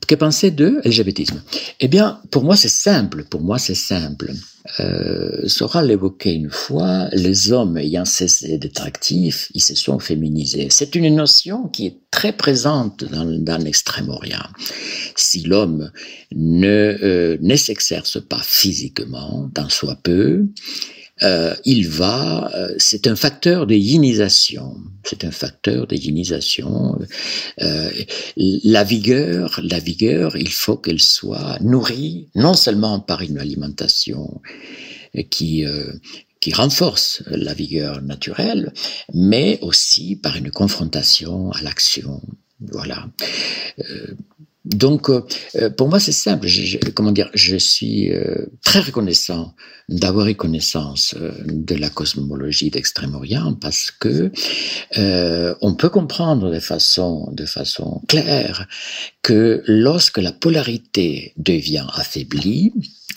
Que 0.07 0.15
penser 0.15 0.51
de 0.51 0.81
LGBTisme 0.85 1.41
Eh 1.79 1.87
bien, 1.87 2.21
pour 2.31 2.43
moi, 2.43 2.55
c'est 2.55 2.67
simple. 2.69 3.23
Pour 3.23 3.41
moi, 3.41 3.57
c'est 3.57 3.75
simple. 3.75 4.31
Euh, 4.79 5.47
Sora 5.47 5.81
l'évoquait 5.81 6.33
une 6.33 6.51
fois, 6.51 7.09
les 7.11 7.51
hommes 7.51 7.77
ayant 7.77 8.05
cessé 8.05 8.57
d'être 8.57 8.83
actifs, 8.83 9.49
ils 9.55 9.61
se 9.61 9.73
sont 9.73 9.97
féminisés. 9.97 10.67
C'est 10.69 10.93
une 10.95 11.15
notion 11.15 11.67
qui 11.69 11.87
est 11.87 11.97
très 12.11 12.33
présente 12.33 13.03
dans, 13.05 13.25
dans 13.25 13.57
l'Extrême-Orient. 13.57 14.45
Si 15.15 15.41
l'homme 15.41 15.91
ne, 16.35 16.97
euh, 17.01 17.37
ne 17.41 17.55
s'exerce 17.55 18.21
pas 18.21 18.41
physiquement, 18.43 19.49
tant 19.55 19.69
soit 19.69 19.97
peu, 20.03 20.45
euh, 21.23 21.53
il 21.65 21.87
va, 21.87 22.51
euh, 22.55 22.73
c'est 22.77 23.07
un 23.07 23.15
facteur 23.15 23.67
de 23.67 23.75
ionisation. 23.75 24.75
C'est 25.03 25.23
un 25.23 25.31
facteur 25.31 25.87
de 25.87 25.95
ionisation. 25.95 26.99
Euh, 27.61 27.91
la 28.35 28.83
vigueur, 28.83 29.59
la 29.63 29.79
vigueur, 29.79 30.35
il 30.37 30.51
faut 30.51 30.77
qu'elle 30.77 31.01
soit 31.01 31.57
nourrie 31.61 32.29
non 32.35 32.53
seulement 32.53 32.99
par 32.99 33.21
une 33.21 33.39
alimentation 33.39 34.41
qui 35.29 35.65
qui 36.39 36.53
renforce 36.53 37.23
la 37.27 37.53
vigueur 37.53 38.01
naturelle, 38.01 38.71
mais 39.13 39.59
aussi 39.61 40.15
par 40.15 40.37
une 40.37 40.51
confrontation 40.51 41.51
à 41.51 41.61
l'action. 41.61 42.21
Voilà. 42.61 43.09
Donc, 44.65 45.09
euh, 45.09 45.21
euh, 45.55 45.69
pour 45.69 45.87
moi, 45.87 45.99
c'est 45.99 46.11
simple. 46.11 46.47
Je, 46.47 46.77
comment 46.93 47.11
dire 47.11 47.29
Je 47.33 47.55
suis 47.55 48.11
euh, 48.11 48.45
très 48.63 48.81
reconnaissant 48.81 49.55
d'avoir 49.87 50.27
eu 50.27 50.35
connaissance 50.35 51.15
de 51.45 51.75
la 51.75 51.89
cosmologie 51.89 52.69
d'Extrême-Orient 52.69 53.53
parce 53.53 53.89
que 53.89 54.31
on 55.61 55.73
peut 55.73 55.89
comprendre 55.89 56.51
de 56.51 56.59
façon, 56.59 57.29
de 57.31 57.45
façon 57.45 58.01
claire 58.07 58.67
que 59.23 59.63
lorsque 59.65 60.19
la 60.19 60.31
polarité 60.31 61.33
devient 61.37 61.87
affaiblie, 61.93 62.71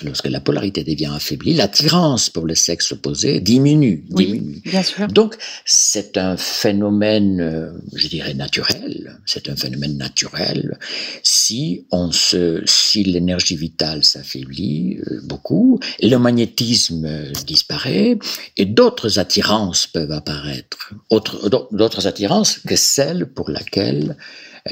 lorsque 0.05 0.27
la 0.27 0.41
polarité 0.41 0.85
devient 0.85 1.11
affaiblie, 1.15 1.55
l'attirance 1.55 2.31
pour 2.31 2.47
le 2.47 2.55
sexe 2.55 2.93
opposé 2.93 3.41
diminue. 3.41 4.05
diminue. 4.09 4.61
bien 4.65 4.83
sûr. 4.83 5.07
Donc, 5.09 5.37
c'est 5.65 6.17
un 6.17 6.37
phénomène, 6.37 7.41
euh, 7.41 7.73
je 7.95 8.09
dirais, 8.09 8.35
naturel. 8.35 9.19
C'est 9.27 9.49
un 9.49 9.57
phénomène 9.57 9.97
naturel. 9.97 10.79
Si 11.23 11.87
on 11.91 12.11
se, 12.11 12.63
si 12.65 13.05
l'énergie 13.05 13.57
vitale 13.57 14.05
s'affaiblit 14.05 14.99
euh, 14.99 15.21
beaucoup, 15.25 15.79
le 16.01 16.17
magnétisme 16.17 17.09
disparaît 17.47 18.19
et 18.57 18.65
d'autres 18.65 19.19
attirances 19.19 19.87
peuvent 19.87 20.13
apparaître. 20.13 20.95
D'autres 21.11 22.07
attirances 22.07 22.59
que 22.59 22.77
celles 22.77 23.27
pour 23.27 23.51
laquelle, 23.51 24.17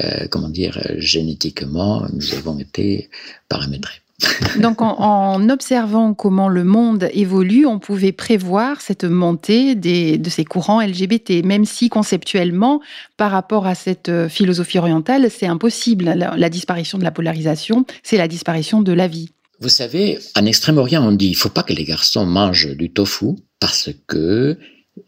euh, 0.03 0.27
comment 0.29 0.49
dire, 0.49 0.79
génétiquement, 0.97 2.05
nous 2.13 2.33
avons 2.33 2.57
été 2.59 3.09
paramétrés. 3.47 4.00
Donc 4.59 4.81
en, 4.81 5.49
observant 5.49 6.13
comment 6.13 6.49
le 6.49 6.63
monde 6.63 7.09
évolue, 7.13 7.65
on 7.65 7.79
pouvait 7.79 8.11
prévoir 8.11 8.81
cette 8.81 9.03
montée 9.03 9.75
de 9.75 10.29
ces 10.29 10.45
courants 10.45 10.81
LGBT, 10.81 11.43
même 11.43 11.65
si 11.65 11.89
conceptuellement, 11.89 12.81
par 13.17 13.31
rapport 13.31 13.67
à 13.67 13.75
cette 13.75 14.09
euh, 14.09 14.29
philosophie 14.29 14.79
orientale, 14.79 15.29
c'est 15.29 15.47
impossible. 15.47 16.05
La, 16.15 16.49
disparition 16.49 16.97
de 16.97 17.03
la 17.03 17.11
polarisation, 17.11 17.85
c'est 18.03 18.17
la 18.17 18.27
disparition 18.27 18.81
de 18.81 18.91
la 18.91 19.07
vie. 19.07 19.31
Vous 19.59 19.69
savez, 19.69 20.19
en 20.35 20.45
Extrême-Orient, 20.45 21.05
on 21.05 21.11
dit 21.11 21.27
il 21.27 21.35
faut 21.35 21.49
pas 21.49 21.63
que 21.63 21.73
les 21.73 21.85
garçons 21.85 22.25
mangent 22.25 22.75
du 22.75 22.91
tofu 22.91 23.35
parce 23.59 23.89
que 24.07 24.57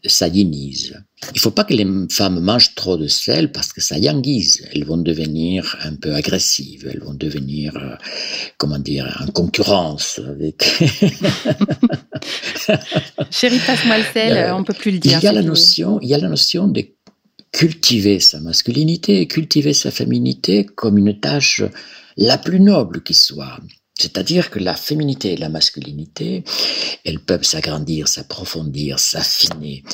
ça 0.04 0.28
ionise. 0.28 1.02
Il 1.34 1.40
faut 1.40 1.50
pas 1.50 1.64
que 1.64 1.74
les 1.74 1.86
femmes 2.10 2.40
mangent 2.40 2.74
trop 2.74 2.96
de 2.96 3.06
sel 3.06 3.52
parce 3.52 3.72
que 3.72 3.80
ça 3.80 3.98
yanguise. 3.98 4.66
Elles 4.72 4.84
vont 4.84 4.96
devenir 4.96 5.76
un 5.82 5.94
peu 5.94 6.14
agressives. 6.14 6.88
Elles 6.90 7.02
vont 7.02 7.14
devenir, 7.14 7.76
euh, 7.76 7.94
comment 8.58 8.78
dire, 8.78 9.22
en 9.22 9.30
concurrence 9.30 10.20
avec. 10.26 10.64
Chérie, 13.30 13.60
passe-moi 13.66 13.98
le 13.98 14.04
sel. 14.12 14.36
Euh, 14.36 14.54
on 14.54 14.64
peut 14.64 14.74
plus 14.74 14.90
le 14.90 14.98
dire. 14.98 15.18
Il 15.20 15.24
y 15.24 15.28
a 15.28 15.32
la 15.32 15.42
notion, 15.42 15.98
il 16.02 16.08
y 16.08 16.14
a 16.14 16.18
la 16.18 16.28
notion 16.28 16.68
de 16.68 16.84
cultiver 17.52 18.20
sa 18.20 18.40
masculinité 18.40 19.20
et 19.20 19.28
cultiver 19.28 19.72
sa 19.72 19.90
féminité 19.90 20.64
comme 20.64 20.98
une 20.98 21.18
tâche 21.20 21.62
la 22.16 22.36
plus 22.36 22.60
noble 22.60 23.02
qui 23.02 23.14
soit. 23.14 23.58
C'est-à-dire 23.96 24.50
que 24.50 24.58
la 24.58 24.74
féminité 24.74 25.34
et 25.34 25.36
la 25.36 25.48
masculinité, 25.48 26.42
elles 27.04 27.20
peuvent 27.20 27.44
s'agrandir, 27.44 28.08
s'approfondir, 28.08 28.98
s'affiner. 28.98 29.84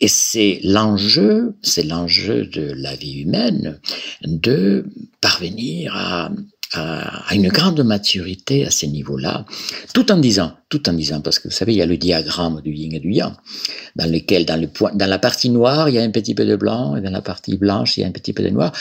Et 0.00 0.06
c'est 0.06 0.60
l'enjeu, 0.62 1.56
c'est 1.62 1.82
l'enjeu 1.82 2.46
de 2.46 2.72
la 2.76 2.94
vie 2.94 3.20
humaine 3.22 3.80
de 4.22 4.86
parvenir 5.20 5.96
à, 5.96 6.30
une 7.32 7.48
grande 7.48 7.80
maturité 7.82 8.66
à 8.66 8.70
ces 8.70 8.88
niveaux-là, 8.88 9.46
tout 9.94 10.12
en 10.12 10.18
disant, 10.18 10.52
tout 10.68 10.86
en 10.90 10.92
disant, 10.92 11.22
parce 11.22 11.38
que 11.38 11.48
vous 11.48 11.54
savez, 11.54 11.72
il 11.72 11.78
y 11.78 11.82
a 11.82 11.86
le 11.86 11.96
diagramme 11.96 12.60
du 12.60 12.72
yin 12.74 12.92
et 12.92 13.00
du 13.00 13.10
yang, 13.10 13.32
dans 13.96 14.04
lequel, 14.04 14.44
dans, 14.44 14.60
le 14.60 14.68
point, 14.68 14.92
dans 14.94 15.06
la 15.06 15.18
partie 15.18 15.48
noire, 15.48 15.88
il 15.88 15.94
y 15.94 15.98
a 15.98 16.02
un 16.02 16.10
petit 16.10 16.34
peu 16.34 16.44
de 16.44 16.56
blanc, 16.56 16.94
et 16.94 17.00
dans 17.00 17.10
la 17.10 17.22
partie 17.22 17.56
blanche, 17.56 17.96
il 17.96 18.02
y 18.02 18.04
a 18.04 18.06
un 18.06 18.12
petit 18.12 18.34
peu 18.34 18.42
de 18.42 18.50
noir. 18.50 18.72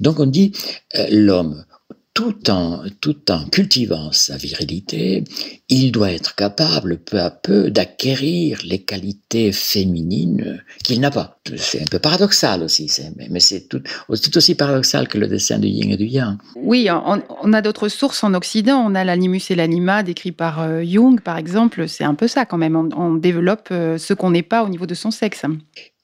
Donc 0.00 0.20
on 0.20 0.26
dit, 0.26 0.52
euh, 0.96 1.06
l'homme, 1.10 1.66
tout 2.14 2.48
en, 2.48 2.84
tout 3.00 3.30
en 3.32 3.44
cultivant 3.46 4.12
sa 4.12 4.36
virilité, 4.36 5.24
il 5.68 5.90
doit 5.90 6.12
être 6.12 6.36
capable 6.36 6.98
peu 6.98 7.18
à 7.18 7.30
peu 7.30 7.72
d'acquérir 7.72 8.60
les 8.64 8.82
qualités 8.82 9.50
féminines 9.50 10.62
qu'il 10.84 11.00
n'a 11.00 11.10
pas. 11.10 11.40
C'est 11.56 11.82
un 11.82 11.86
peu 11.86 11.98
paradoxal 11.98 12.62
aussi, 12.62 12.88
mais 13.30 13.40
c'est 13.40 13.68
tout, 13.68 13.82
aussi 14.08 14.54
paradoxal 14.54 15.08
que 15.08 15.18
le 15.18 15.26
dessin 15.26 15.58
du 15.58 15.66
yin 15.66 15.90
et 15.90 15.96
du 15.96 16.06
yang. 16.06 16.38
Oui, 16.54 16.88
on, 16.88 17.52
a 17.52 17.62
d'autres 17.62 17.88
sources 17.88 18.22
en 18.22 18.32
Occident. 18.34 18.78
On 18.86 18.94
a 18.94 19.02
l'animus 19.02 19.42
et 19.50 19.56
l'anima 19.56 20.04
décrit 20.04 20.32
par 20.32 20.62
euh, 20.62 20.84
Jung, 20.84 21.20
par 21.20 21.36
exemple. 21.36 21.88
C'est 21.88 22.04
un 22.04 22.14
peu 22.14 22.28
ça 22.28 22.46
quand 22.46 22.58
même. 22.58 22.76
On, 22.76 23.14
développe 23.14 23.68
euh, 23.72 23.98
ce 23.98 24.14
qu'on 24.14 24.30
n'est 24.30 24.42
pas 24.42 24.62
au 24.62 24.68
niveau 24.68 24.86
de 24.86 24.94
son 24.94 25.10
sexe. 25.10 25.44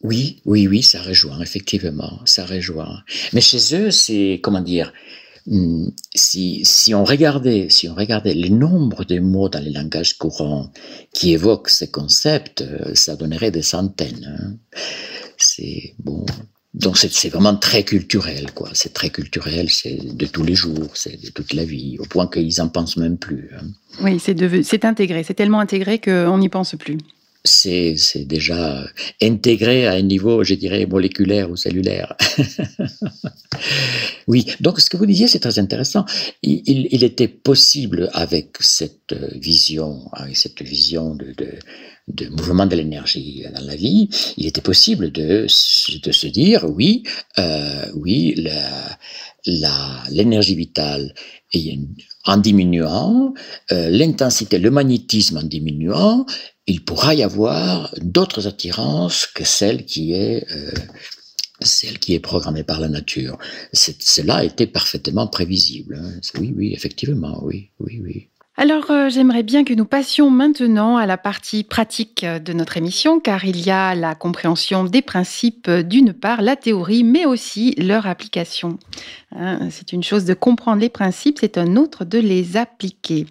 Oui, 0.03 0.41
oui, 0.45 0.67
oui, 0.67 0.83
ça 0.83 1.01
rejoint, 1.03 1.41
effectivement, 1.41 2.21
ça 2.25 2.45
rejoint. 2.45 3.03
Mais 3.33 3.41
chez 3.41 3.77
eux, 3.77 3.91
c'est, 3.91 4.41
comment 4.43 4.63
dire, 4.63 4.93
si, 6.15 6.65
si, 6.65 6.95
on 6.95 7.05
regardait, 7.05 7.69
si 7.71 7.89
on 7.89 7.95
regardait 7.95 8.35
le 8.35 8.49
nombre 8.49 9.05
de 9.05 9.19
mots 9.19 9.49
dans 9.49 9.63
les 9.63 9.73
langages 9.73 10.17
courants 10.17 10.71
qui 11.13 11.33
évoquent 11.33 11.71
ces 11.71 11.91
concepts, 11.91 12.63
euh, 12.63 12.95
ça 12.95 13.17
donnerait 13.17 13.51
des 13.51 13.63
centaines. 13.63 14.39
Hein. 14.39 14.81
C'est 15.37 15.95
bon. 15.99 16.25
Donc 16.73 16.99
c'est 16.99 17.29
vraiment 17.31 17.57
très 17.57 17.83
culturel, 17.83 18.53
quoi. 18.53 18.71
C'est 18.75 18.93
très 18.93 19.11
culturel, 19.11 19.71
c'est 19.71 19.99
de 20.17 20.27
tous 20.27 20.45
les 20.45 20.55
jours, 20.55 20.91
c'est 20.95 21.21
de 21.21 21.31
toute 21.31 21.53
la 21.53 21.65
vie, 21.65 21.97
au 21.99 22.05
point 22.05 22.29
qu'ils 22.29 22.61
en 22.61 22.69
pensent 22.69 22.97
même 22.97 23.19
plus. 23.19 23.51
Hein. 23.57 23.67
Oui, 24.03 24.21
c'est 24.21 24.85
intégré, 24.85 25.25
c'est 25.25 25.35
tellement 25.35 25.59
intégré 25.59 25.99
qu'on 25.99 26.39
n'y 26.39 26.49
pense 26.49 26.77
plus 26.77 26.99
c'est 27.45 27.97
déjà 28.27 28.85
intégré 29.23 29.87
à 29.87 29.93
un 29.93 30.03
niveau, 30.03 30.45
je 30.45 30.55
dirais, 30.55 30.87
moléculaire 30.87 31.51
ou 31.51 31.57
cellulaire. 31.57 32.15
oui, 34.27 34.47
donc 34.61 34.81
ce 34.81 34.91
que 34.91 34.97
vous 34.97 35.07
disiez, 35.07 35.27
c'est 35.27 35.41
très 35.41 35.59
intéressant. 35.59 36.05
Il, 36.43 37.03
était 37.03 37.29
possible 37.29 38.11
avec 38.13 38.57
cette 38.61 39.15
vision, 39.35 40.11
avec 40.13 40.37
cette 40.37 40.63
vision 40.63 41.15
de, 41.15 42.29
mouvement 42.31 42.67
de 42.67 42.77
l'énergie 42.77 43.45
dans 43.55 43.65
la 43.65 43.77
vie, 43.77 44.11
il 44.37 44.47
était 44.47 44.61
possible 44.61 45.11
de, 45.11 45.47
se 45.49 46.27
dire, 46.27 46.67
oui, 46.69 47.05
euh, 47.39 47.87
oui, 47.95 48.35
l'énergie 49.47 50.55
vitale 50.57 51.15
en 52.27 52.37
diminuant, 52.37 53.33
euh, 53.73 53.89
l'intensité, 53.91 54.59
le 54.59 54.71
magnétisme 54.71 55.39
en 55.39 55.43
diminuant, 55.43 56.27
il 56.71 56.85
pourra 56.85 57.15
y 57.15 57.23
avoir 57.23 57.93
d'autres 58.01 58.47
attirances 58.47 59.27
que 59.27 59.45
celle 59.45 59.85
qui 59.85 60.13
est 60.13 60.47
euh, 60.53 60.71
celle 61.61 61.99
qui 61.99 62.15
est 62.15 62.21
programmée 62.21 62.63
par 62.63 62.81
la 62.81 62.89
nature. 62.89 63.37
Cela 63.73 64.45
était 64.45 64.67
parfaitement 64.67 65.27
prévisible. 65.27 66.01
Hein. 66.01 66.21
Oui, 66.39 66.55
oui, 66.57 66.73
effectivement, 66.73 67.41
oui, 67.43 67.71
oui, 67.81 68.01
oui. 68.03 68.29
Alors, 68.57 68.91
euh, 68.91 69.09
j'aimerais 69.09 69.43
bien 69.43 69.65
que 69.65 69.75
nous 69.75 69.85
passions 69.85 70.31
maintenant 70.31 70.97
à 70.97 71.07
la 71.07 71.19
partie 71.19 71.65
pratique 71.65 72.25
de 72.25 72.53
notre 72.53 72.77
émission, 72.77 73.21
car 73.21 73.45
il 73.45 73.61
y 73.61 73.71
a 73.71 73.95
la 73.95 74.15
compréhension 74.15 74.85
des 74.85 75.03
principes 75.03 75.71
d'une 75.71 76.13
part, 76.13 76.41
la 76.41 76.57
théorie, 76.57 77.05
mais 77.05 77.27
aussi 77.27 77.75
leur 77.79 78.07
application. 78.07 78.79
Hein, 79.35 79.69
c'est 79.71 79.93
une 79.93 80.03
chose 80.03 80.25
de 80.25 80.35
comprendre 80.35 80.81
les 80.81 80.89
principes, 80.89 81.39
c'est 81.41 81.59
un 81.59 81.77
autre 81.77 82.05
de 82.05 82.19
les 82.19 82.57
appliquer. 82.57 83.27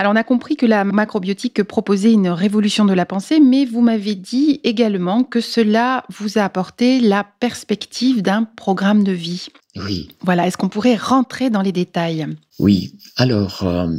Alors 0.00 0.14
on 0.14 0.16
a 0.16 0.24
compris 0.24 0.56
que 0.56 0.64
la 0.64 0.82
macrobiotique 0.82 1.62
proposait 1.62 2.14
une 2.14 2.30
révolution 2.30 2.86
de 2.86 2.94
la 2.94 3.04
pensée, 3.04 3.38
mais 3.38 3.66
vous 3.66 3.82
m'avez 3.82 4.14
dit 4.14 4.58
également 4.64 5.24
que 5.24 5.42
cela 5.42 6.06
vous 6.08 6.38
a 6.38 6.42
apporté 6.42 7.00
la 7.00 7.22
perspective 7.22 8.22
d'un 8.22 8.44
programme 8.44 9.04
de 9.04 9.12
vie. 9.12 9.48
Oui. 9.76 10.08
Voilà, 10.22 10.46
est-ce 10.46 10.56
qu'on 10.56 10.70
pourrait 10.70 10.96
rentrer 10.96 11.50
dans 11.50 11.60
les 11.60 11.72
détails? 11.72 12.26
Oui, 12.58 12.94
alors, 13.18 13.62
euh, 13.64 13.94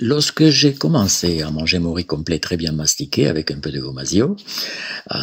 lorsque 0.00 0.48
j'ai 0.48 0.74
commencé 0.74 1.42
à 1.42 1.50
manger 1.50 1.78
mon 1.78 1.92
riz 1.92 2.04
complet 2.04 2.38
très 2.38 2.56
bien 2.56 2.72
mastiqué 2.72 3.26
avec 3.26 3.50
un 3.50 3.58
peu 3.58 3.70
de 3.70 3.80
gomasio, 3.80 4.36
euh, 5.14 5.16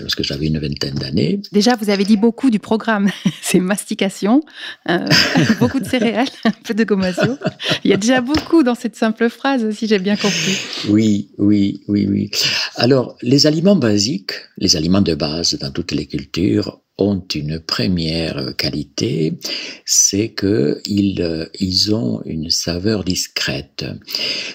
lorsque 0.00 0.22
j'avais 0.22 0.46
une 0.46 0.58
vingtaine 0.58 0.94
d'années. 0.94 1.40
Déjà, 1.52 1.76
vous 1.76 1.90
avez 1.90 2.04
dit 2.04 2.16
beaucoup 2.16 2.50
du 2.50 2.58
programme. 2.58 3.10
C'est 3.42 3.60
mastication, 3.60 4.42
euh, 4.88 5.06
beaucoup 5.60 5.80
de 5.80 5.86
céréales, 5.86 6.28
un 6.44 6.50
peu 6.50 6.74
de 6.74 6.84
gomasio. 6.84 7.38
Il 7.84 7.90
y 7.90 7.94
a 7.94 7.96
déjà 7.96 8.20
beaucoup 8.20 8.62
dans 8.62 8.74
cette 8.74 8.96
simple 8.96 9.28
phrase, 9.28 9.70
si 9.70 9.86
j'ai 9.86 9.98
bien 9.98 10.16
compris. 10.16 10.56
Oui, 10.88 11.28
oui, 11.38 11.80
oui, 11.88 12.06
oui. 12.10 12.30
Alors, 12.78 13.16
les 13.22 13.46
aliments 13.46 13.74
basiques, 13.74 14.32
les 14.58 14.76
aliments 14.76 15.00
de 15.00 15.14
base 15.14 15.54
dans 15.58 15.70
toutes 15.70 15.92
les 15.92 16.06
cultures, 16.06 16.80
ont 16.98 17.22
une 17.34 17.58
première 17.58 18.54
qualité, 18.56 19.38
c'est 19.84 20.30
que 20.30 20.80
ils, 20.86 21.48
ils 21.58 21.94
ont 21.94 22.22
une 22.24 22.50
saveur 22.50 23.04
discrète. 23.04 23.84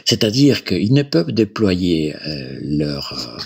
C'est-à-dire 0.06 0.64
qu'ils 0.64 0.94
ne 0.94 1.04
peuvent 1.04 1.32
déployer 1.32 2.16
euh, 2.16 2.60
leur 2.62 3.40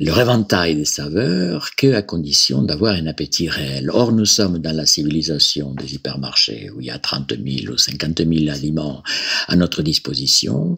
leur 0.00 0.18
éventail 0.18 0.74
de 0.74 0.84
saveurs 0.84 1.76
que 1.76 1.92
à 1.94 2.02
condition 2.02 2.62
d'avoir 2.62 2.94
un 2.94 3.06
appétit 3.06 3.48
réel. 3.48 3.88
Or, 3.90 4.10
nous 4.10 4.24
sommes 4.24 4.58
dans 4.58 4.74
la 4.74 4.86
civilisation 4.86 5.74
des 5.74 5.94
hypermarchés 5.94 6.70
où 6.70 6.80
il 6.80 6.86
y 6.86 6.90
a 6.90 6.98
30 6.98 7.34
000 7.34 7.72
ou 7.72 7.76
50 7.76 8.18
000 8.18 8.52
aliments 8.52 9.02
à 9.46 9.54
notre 9.54 9.82
disposition. 9.82 10.76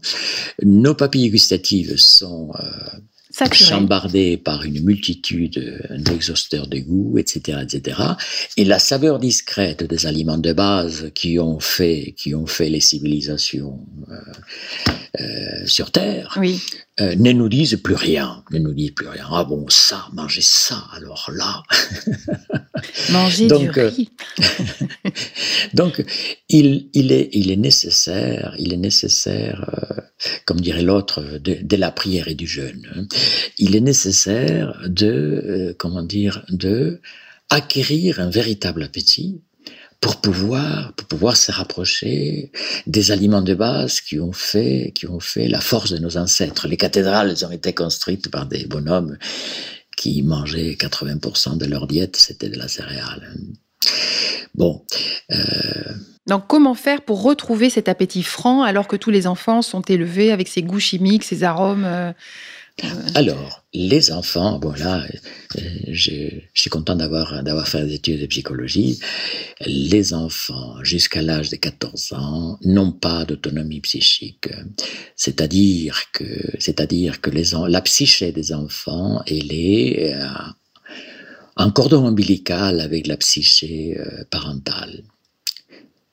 Nos 0.62 0.95
papilles 0.95 1.31
gustatives 1.31 1.97
sont 1.97 2.51
euh, 2.59 2.99
chambardé 3.53 4.37
par 4.37 4.64
une 4.64 4.82
multitude 4.82 5.89
d'exhausteurs 5.91 6.66
de 6.66 6.78
goût, 6.78 7.18
etc., 7.18 7.59
etc. 7.62 8.01
Et 8.57 8.64
la 8.64 8.78
saveur 8.78 9.18
discrète 9.18 9.85
des 9.85 10.07
aliments 10.07 10.39
de 10.39 10.53
base 10.53 11.11
qui 11.14 11.39
ont 11.39 11.61
fait, 11.61 12.14
qui 12.16 12.35
ont 12.35 12.47
fait 12.47 12.68
les 12.68 12.80
civilisations 12.80 13.80
euh, 14.11 15.20
euh, 15.20 15.66
sur 15.66 15.91
Terre, 15.91 16.37
oui. 16.41 16.61
Euh, 17.01 17.16
ne 17.16 17.32
nous 17.32 17.49
disent 17.49 17.80
plus 17.82 17.97
rien, 17.97 18.45
ne 18.53 18.59
nous 18.61 18.72
disent 18.72 18.92
plus 18.92 19.09
rien. 19.09 19.26
Ah 19.28 19.42
bon, 19.42 19.66
ça, 19.68 20.07
manger 20.12 20.42
ça, 20.42 20.84
alors 20.92 21.28
là. 21.34 21.64
manger 23.11 23.49
donc, 23.49 23.72
du 23.72 23.80
riz. 23.80 24.11
donc, 25.74 26.05
il, 26.49 26.90
il, 26.92 27.11
est, 27.11 27.30
il 27.32 27.51
est 27.51 27.57
nécessaire, 27.57 28.55
il 28.61 28.72
est 28.72 28.78
nécessaire, 28.78 29.68
euh, 29.74 30.03
comme 30.45 30.61
dirait 30.61 30.82
l'autre, 30.82 31.20
de, 31.38 31.59
de, 31.61 31.76
la 31.76 31.90
prière 31.90 32.28
et 32.28 32.36
du 32.36 32.47
jeûne. 32.47 32.86
Hein. 32.95 33.07
Il 33.59 33.74
est 33.74 33.80
nécessaire 33.80 34.80
de, 34.86 35.07
euh, 35.07 35.74
comment 35.76 36.05
dire, 36.05 36.45
de 36.49 37.01
acquérir 37.51 38.20
un 38.20 38.30
véritable 38.30 38.84
appétit 38.84 39.42
pour 40.05 40.16
pouvoir, 40.16 40.92
pour 40.92 41.07
pouvoir 41.07 41.34
se 41.34 41.50
rapprocher 41.50 42.52
des 42.86 43.11
aliments 43.11 43.40
de 43.40 43.55
base 43.55 44.02
qui 44.02 44.20
ont 44.20 44.34
fait, 44.34 44.92
qui 44.94 45.07
ont 45.07 45.18
fait 45.18 45.48
la 45.48 45.62
force 45.62 45.92
de 45.92 45.96
nos 45.96 46.18
ancêtres. 46.18 46.68
Les 46.68 46.76
cathédrales 46.76 47.34
ont 47.42 47.50
été 47.50 47.72
construites 47.72 48.30
par 48.30 48.44
des 48.44 48.66
bonhommes 48.66 49.16
qui 49.96 50.22
mangeaient 50.22 50.76
80% 50.78 51.57
de 51.57 51.64
leur 51.64 51.86
diète, 51.86 52.16
c'était 52.16 52.50
de 52.50 52.59
la 52.59 52.68
céréale. 52.68 53.34
Bon. 54.55 54.84
Euh... 55.30 55.94
Donc, 56.26 56.48
comment 56.48 56.74
faire 56.74 57.00
pour 57.00 57.22
retrouver 57.22 57.70
cet 57.70 57.88
appétit 57.88 58.24
franc 58.24 58.62
alors 58.62 58.88
que 58.88 58.96
tous 58.96 59.11
les 59.11 59.26
enfants 59.26 59.62
sont 59.62 59.80
élevés 59.80 60.32
avec 60.32 60.48
ces 60.48 60.62
goûts 60.62 60.80
chimiques, 60.80 61.24
ces 61.24 61.44
arômes 61.44 61.86
euh, 61.86 62.12
alors, 63.14 63.64
les 63.72 64.11
enfants, 64.11 64.59
bon 64.59 64.72
là, 64.72 65.07
euh, 65.57 65.61
je, 65.89 66.41
suis 66.55 66.70
content 66.70 66.97
d'avoir 66.97 67.45
d'avoir 67.45 67.68
fait 67.68 67.87
des 67.87 67.95
études 67.95 68.20
de 68.20 68.27
psychologie. 68.27 68.99
Les 69.64 70.12
enfants 70.12 70.83
jusqu'à 70.83 71.22
l'âge 71.22 71.51
de 71.51 71.57
14 71.57 72.12
ans 72.14 72.59
n'ont 72.64 72.91
pas 72.91 73.25
d'autonomie 73.25 73.81
psychique, 73.81 74.49
c'est-à-dire 75.14 76.03
que 76.12 76.25
c'est-à-dire 76.59 77.20
que 77.20 77.31
les 77.31 77.53
la 77.68 77.81
psyché 77.81 78.33
des 78.33 78.53
enfants 78.53 79.22
elle 79.27 79.53
est 79.53 80.14
euh, 80.14 80.27
en 81.57 81.70
cordon 81.70 82.07
ombilical 82.07 82.81
avec 82.81 83.07
la 83.07 83.16
psyché 83.16 83.97
euh, 83.99 84.25
parentale. 84.31 85.05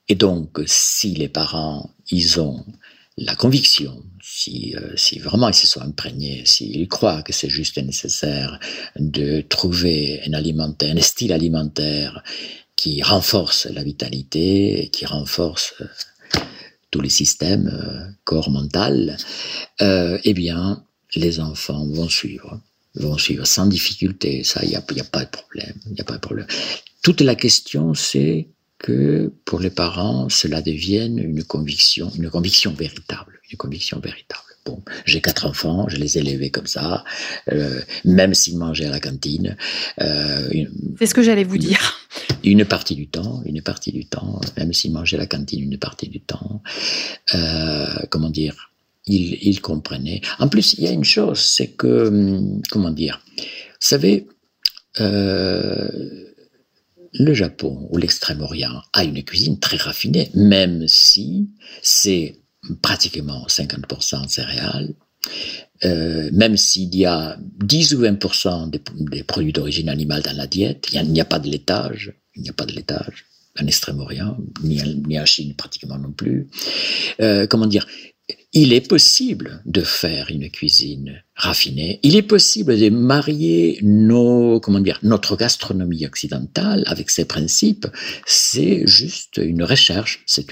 Et 0.10 0.16
donc, 0.16 0.60
si 0.68 1.16
les 1.16 1.30
parents 1.30 1.90
ils 2.12 2.40
ont 2.40 2.64
la 3.18 3.36
conviction, 3.36 4.04
si, 4.22 4.76
euh, 4.76 4.96
si 4.96 5.20
vraiment 5.20 5.50
ils 5.50 5.54
se 5.54 5.68
sont 5.68 5.82
imprégnés, 5.82 6.44
s'ils 6.46 6.88
croient 6.88 7.24
que 7.24 7.34
c'est 7.34 7.50
juste 7.50 7.78
nécessaire 7.78 8.60
de 8.98 9.42
trouver 9.42 10.22
un 10.26 10.34
un 10.34 11.02
style 11.02 11.34
alimentaire 11.34 12.24
qui 12.76 13.02
renforce 13.04 13.68
la 13.68 13.84
vitalité, 13.84 14.90
qui 14.92 15.06
renforce 15.06 15.74
euh, 15.82 15.86
tous 16.90 17.02
les 17.02 17.10
systèmes 17.10 17.68
euh, 17.68 18.12
corps 18.24 18.50
mental, 18.50 19.18
eh 19.80 20.34
bien, 20.34 20.84
les 21.16 21.40
enfants 21.40 21.86
vont 21.88 22.10
suivre, 22.10 22.62
vont 22.96 23.18
suivre 23.18 23.46
sans 23.46 23.66
difficulté. 23.66 24.44
Ça, 24.44 24.62
il 24.64 24.70
n'y 24.70 24.76
a, 24.76 24.84
y 24.96 25.02
a 25.02 25.06
pas 25.06 25.26
de 25.26 25.30
problème. 25.30 25.74
Il 25.92 26.00
a 26.00 26.04
pas 26.04 26.16
de 26.16 26.20
problème. 26.20 26.48
Toute 27.02 27.22
la 27.22 27.36
question, 27.36 27.94
c'est 27.94 28.48
que 28.82 29.32
pour 29.46 29.60
les 29.60 29.70
parents, 29.70 30.28
cela 30.30 30.62
devienne 30.62 31.20
une 31.20 31.44
conviction, 31.44 32.12
une 32.16 32.30
conviction 32.30 32.74
véritable, 32.74 33.40
une 33.52 33.58
conviction 33.58 34.00
véritable. 34.00 34.42
Bon, 34.66 34.80
j'ai 35.06 35.22
quatre 35.22 35.48
enfants, 35.48 35.88
je 35.90 35.98
les 35.98 36.18
ai 36.18 36.22
élevés 36.22 36.52
comme 36.52 36.68
ça, 36.68 37.04
euh, 37.52 37.82
même 38.06 38.36
s'ils 38.36 38.58
mangeaient 38.58 38.86
à 38.86 38.92
la 38.92 39.00
cantine. 39.00 39.58
Euh, 40.02 40.50
C'est 41.00 41.08
ce 41.08 41.16
que 41.16 41.24
j'allais 41.24 41.44
vous 41.44 41.58
dire. 41.58 41.80
Une 42.44 42.66
partie 42.66 42.96
du 42.96 43.08
temps, 43.08 43.42
une 43.46 43.62
partie 43.62 43.92
du 43.92 44.06
temps, 44.06 44.40
même 44.58 44.72
s'ils 44.74 44.92
mangeaient 44.92 45.18
à 45.18 45.22
la 45.22 45.26
cantine, 45.26 45.64
une 45.64 45.80
partie 45.80 46.10
du 46.10 46.22
temps. 46.22 46.62
Euh, 47.34 47.88
comment 48.10 48.30
dire 48.30 48.72
ils, 49.08 49.40
ils 49.42 49.62
comprenaient. 49.62 50.22
En 50.38 50.48
plus, 50.48 50.74
il 50.74 50.84
y 50.84 50.88
a 50.88 50.92
une 50.92 51.04
chose, 51.04 51.40
c'est 51.40 51.70
que, 51.70 52.08
hum, 52.08 52.62
comment 52.70 52.92
dire, 52.92 53.22
vous 53.38 53.44
savez, 53.80 54.28
euh, 55.00 56.31
le 57.14 57.34
Japon 57.34 57.88
ou 57.92 57.98
l'Extrême-Orient 57.98 58.82
a 58.94 59.04
une 59.04 59.24
cuisine 59.24 59.60
très 59.60 59.78
raffinée, 59.78 60.30
même 60.34 60.88
si 60.88 61.50
c'est 61.82 62.40
pratiquement 62.82 63.46
50% 63.48 64.28
céréales, 64.28 64.94
euh, 65.84 66.30
même 66.32 66.58
s'il 66.58 66.96
y 66.96 67.06
a 67.06 67.38
10 67.64 67.96
ou 67.96 68.02
20% 68.04 68.70
des, 68.70 69.24
produits 69.24 69.54
d'origine 69.54 69.90
animale 69.90 70.22
dans 70.22 70.36
la 70.36 70.48
diète, 70.48 70.88
il 70.94 71.02
n'y 71.12 71.22
a, 71.22 71.26
pas 71.26 71.40
de 71.40 71.50
laitage, 71.50 72.14
il 72.36 72.44
n'y 72.44 72.50
a 72.50 72.54
pas 72.54 72.66
de 72.66 72.74
laitage 72.74 73.26
en 73.60 73.68
Extrême-Orient, 73.68 74.38
ni, 74.64 75.20
en 75.20 75.26
Chine 75.26 75.56
pratiquement 75.56 75.98
non 75.98 76.12
plus. 76.12 76.48
Euh, 77.20 77.48
comment 77.48 77.68
dire 77.68 77.86
il 78.54 78.74
est 78.74 78.88
possible 78.88 79.62
de 79.66 79.82
faire 79.82 80.30
une 80.30 80.50
cuisine 80.50 81.24
raffinée. 81.36 82.00
Il 82.04 82.16
est 82.16 82.22
possible 82.22 82.78
de 82.78 82.90
marier 82.90 83.80
nos, 83.82 84.60
comment 84.60 84.80
dire, 84.80 85.00
notre 85.04 85.36
gastronomie 85.36 86.06
occidentale 86.06 86.84
avec 86.88 87.10
ses 87.10 87.26
principes. 87.26 87.88
C'est 88.26 88.86
juste 88.86 89.38
une 89.38 89.64
recherche. 89.64 90.24
C'est, 90.26 90.46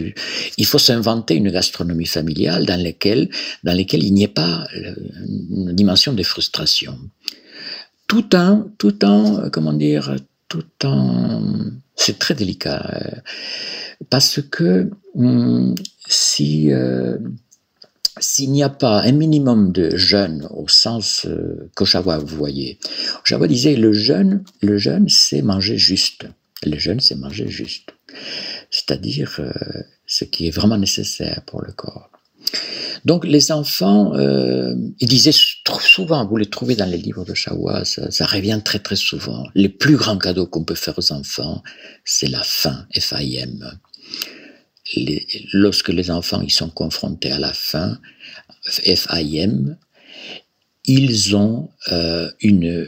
il 0.57 0.65
faut 0.65 0.80
s'inventer 0.80 1.36
une 1.36 1.51
gastronomie 1.51 2.05
familiale 2.05 2.65
dans 2.65 2.82
laquelle, 2.82 3.30
dans 3.63 3.75
laquelle 3.75 4.03
il 4.03 4.13
n'y 4.13 4.23
ait 4.23 4.27
pas 4.27 4.67
euh, 4.75 4.95
une 5.27 5.73
dimension 5.73 6.13
de 6.13 6.23
frustration. 6.23 6.97
Tout 8.07 8.36
en, 8.36 8.71
tout 8.77 9.05
en, 9.05 9.49
comment 9.51 9.73
dire, 9.73 10.15
tout 10.47 10.65
en, 10.84 11.43
c'est 11.95 12.17
très 12.17 12.34
délicat 12.34 12.82
euh, 12.93 13.15
parce 14.09 14.41
que 14.41 14.89
hum, 15.15 15.75
si 16.07 16.71
euh, 16.71 17.17
s'il 18.20 18.51
n'y 18.51 18.64
a 18.64 18.70
pas 18.70 19.01
un 19.01 19.12
minimum 19.12 19.72
de 19.72 19.95
jeûne 19.95 20.47
au 20.51 20.68
sens 20.68 21.26
euh, 21.26 21.70
vous 21.80 22.38
voyez, 22.38 22.80
Oshawa 23.24 23.47
disait 23.47 23.76
le 23.76 23.93
jeûne, 23.93 24.43
le 24.62 24.78
jeûne 24.78 25.07
c'est 25.10 25.41
manger 25.41 25.78
juste. 25.78 26.26
Le 26.64 26.78
jeûne 26.78 26.99
c'est 26.99 27.16
manger 27.16 27.47
juste, 27.47 27.91
c'est-à-dire 28.70 29.36
euh, 29.39 29.51
ce 30.05 30.26
qui 30.26 30.47
est 30.47 30.51
vraiment 30.51 30.78
nécessaire 30.78 31.41
pour 31.45 31.62
le 31.62 31.72
corps. 31.72 32.10
Donc 33.05 33.26
les 33.26 33.51
enfants, 33.51 34.14
euh, 34.16 34.76
ils 34.99 35.07
disaient 35.07 35.32
souvent, 35.82 36.26
vous 36.26 36.38
les 36.38 36.47
trouvez 36.47 36.76
dans 36.76 36.89
les 36.89 36.97
livres 36.97 37.24
de 37.24 37.34
Shawa, 37.34 37.86
ça, 37.86 38.12
ça, 38.12 38.26
revient 38.26 38.60
très 38.64 38.80
très 38.80 38.97
souvent. 38.97 39.45
Les 39.55 39.70
plus 39.70 39.95
grands 39.95 40.18
cadeaux 40.18 40.47
qu'on 40.47 40.66
peut 40.66 40.76
faire 40.76 40.97
aux 40.97 41.12
enfants, 41.14 41.64
c'est 42.03 42.28
la 42.28 42.43
faim, 42.43 42.86
Lorsque 45.53 45.89
les 45.89 46.11
enfants 46.11 46.41
ils 46.41 46.51
sont 46.51 46.69
confrontés 46.69 47.31
à 47.31 47.39
la 47.39 47.53
faim, 47.53 47.99
FIM, 48.63 49.77
ils 50.85 51.35
ont 51.35 51.69
euh, 51.91 52.31
une 52.41 52.87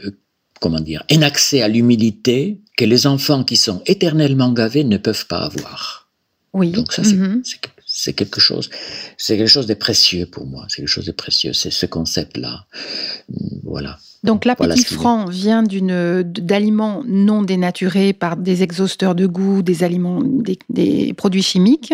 comment 0.60 0.80
dire 0.80 1.04
un 1.10 1.22
accès 1.22 1.62
à 1.62 1.68
l'humilité 1.68 2.60
que 2.76 2.84
les 2.84 3.06
enfants 3.06 3.44
qui 3.44 3.56
sont 3.56 3.82
éternellement 3.86 4.52
gavés 4.52 4.84
ne 4.84 4.96
peuvent 4.96 5.26
pas 5.26 5.44
avoir. 5.44 6.08
Oui. 6.52 6.70
Donc 6.72 6.92
ça 6.92 7.04
c'est 7.04 7.14
mm-hmm. 7.14 7.56
c'est 7.86 8.12
quelque 8.14 8.40
chose, 8.40 8.70
c'est 9.16 9.36
quelque 9.36 9.48
chose 9.48 9.66
de 9.66 9.74
précieux 9.74 10.26
pour 10.26 10.46
moi. 10.46 10.66
C'est 10.68 10.76
quelque 10.76 10.88
chose 10.88 11.06
de 11.06 11.12
précieux. 11.12 11.52
C'est 11.52 11.70
ce 11.70 11.86
concept-là. 11.86 12.66
Voilà. 13.62 13.98
Donc 14.22 14.44
l'appétit 14.44 14.84
franc 14.84 15.26
vient 15.26 15.62
d'une 15.62 16.22
d'aliments 16.22 17.02
non 17.06 17.42
dénaturés 17.42 18.12
par 18.12 18.36
des 18.36 18.62
exhausteurs 18.62 19.14
de 19.14 19.26
goût, 19.26 19.62
des 19.62 19.82
aliments, 19.82 20.22
des, 20.68 21.12
produits 21.14 21.42
chimiques, 21.42 21.92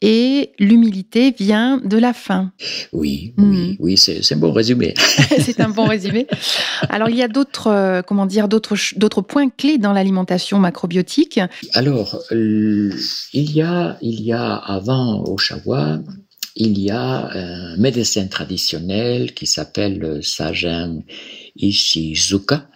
et 0.00 0.52
l'humilité 0.58 1.34
vient 1.38 1.78
de 1.84 1.98
la 1.98 2.14
faim. 2.14 2.52
Oui, 2.94 3.34
oui, 3.36 3.44
hmm. 3.44 3.76
oui, 3.78 3.98
c'est 3.98 4.32
un 4.32 4.36
bon 4.38 4.52
résumé. 4.52 4.94
c'est 5.38 5.60
un 5.60 5.68
bon 5.68 5.84
résumé. 5.84 6.26
Alors 6.88 7.10
il 7.10 7.16
y 7.16 7.22
a 7.22 7.28
d'autres, 7.28 7.66
euh, 7.66 8.00
comment 8.00 8.24
dire, 8.24 8.48
d'autres 8.48 8.76
d'autres 8.96 9.20
points 9.20 9.50
clés 9.50 9.76
dans 9.76 9.92
l'alimentation 9.92 10.58
macrobiotique. 10.58 11.40
Alors 11.74 12.18
il 12.30 12.94
y 13.32 13.60
a 13.60 13.98
il 14.00 14.22
y 14.22 14.32
a 14.32 14.54
avant 14.54 15.22
Oshawa 15.24 15.98
il 16.56 16.78
y 16.78 16.90
a 16.90 17.30
un 17.32 17.76
médecin 17.76 18.26
traditionnel 18.26 19.34
qui 19.34 19.46
s'appelle 19.46 20.20
Sajen 20.22 21.02
Ishizuka, 21.60 22.68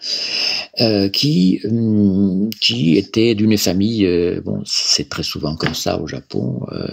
euh, 0.81 1.09
qui, 1.09 1.61
hum, 1.65 2.51
qui 2.61 2.97
était 2.97 3.35
d'une 3.35 3.57
famille, 3.57 4.07
euh, 4.07 4.41
bon, 4.45 4.63
c'est 4.65 5.09
très 5.09 5.23
souvent 5.23 5.57
comme 5.57 5.75
ça 5.75 6.01
au 6.01 6.07
Japon, 6.07 6.61
euh, 6.73 6.89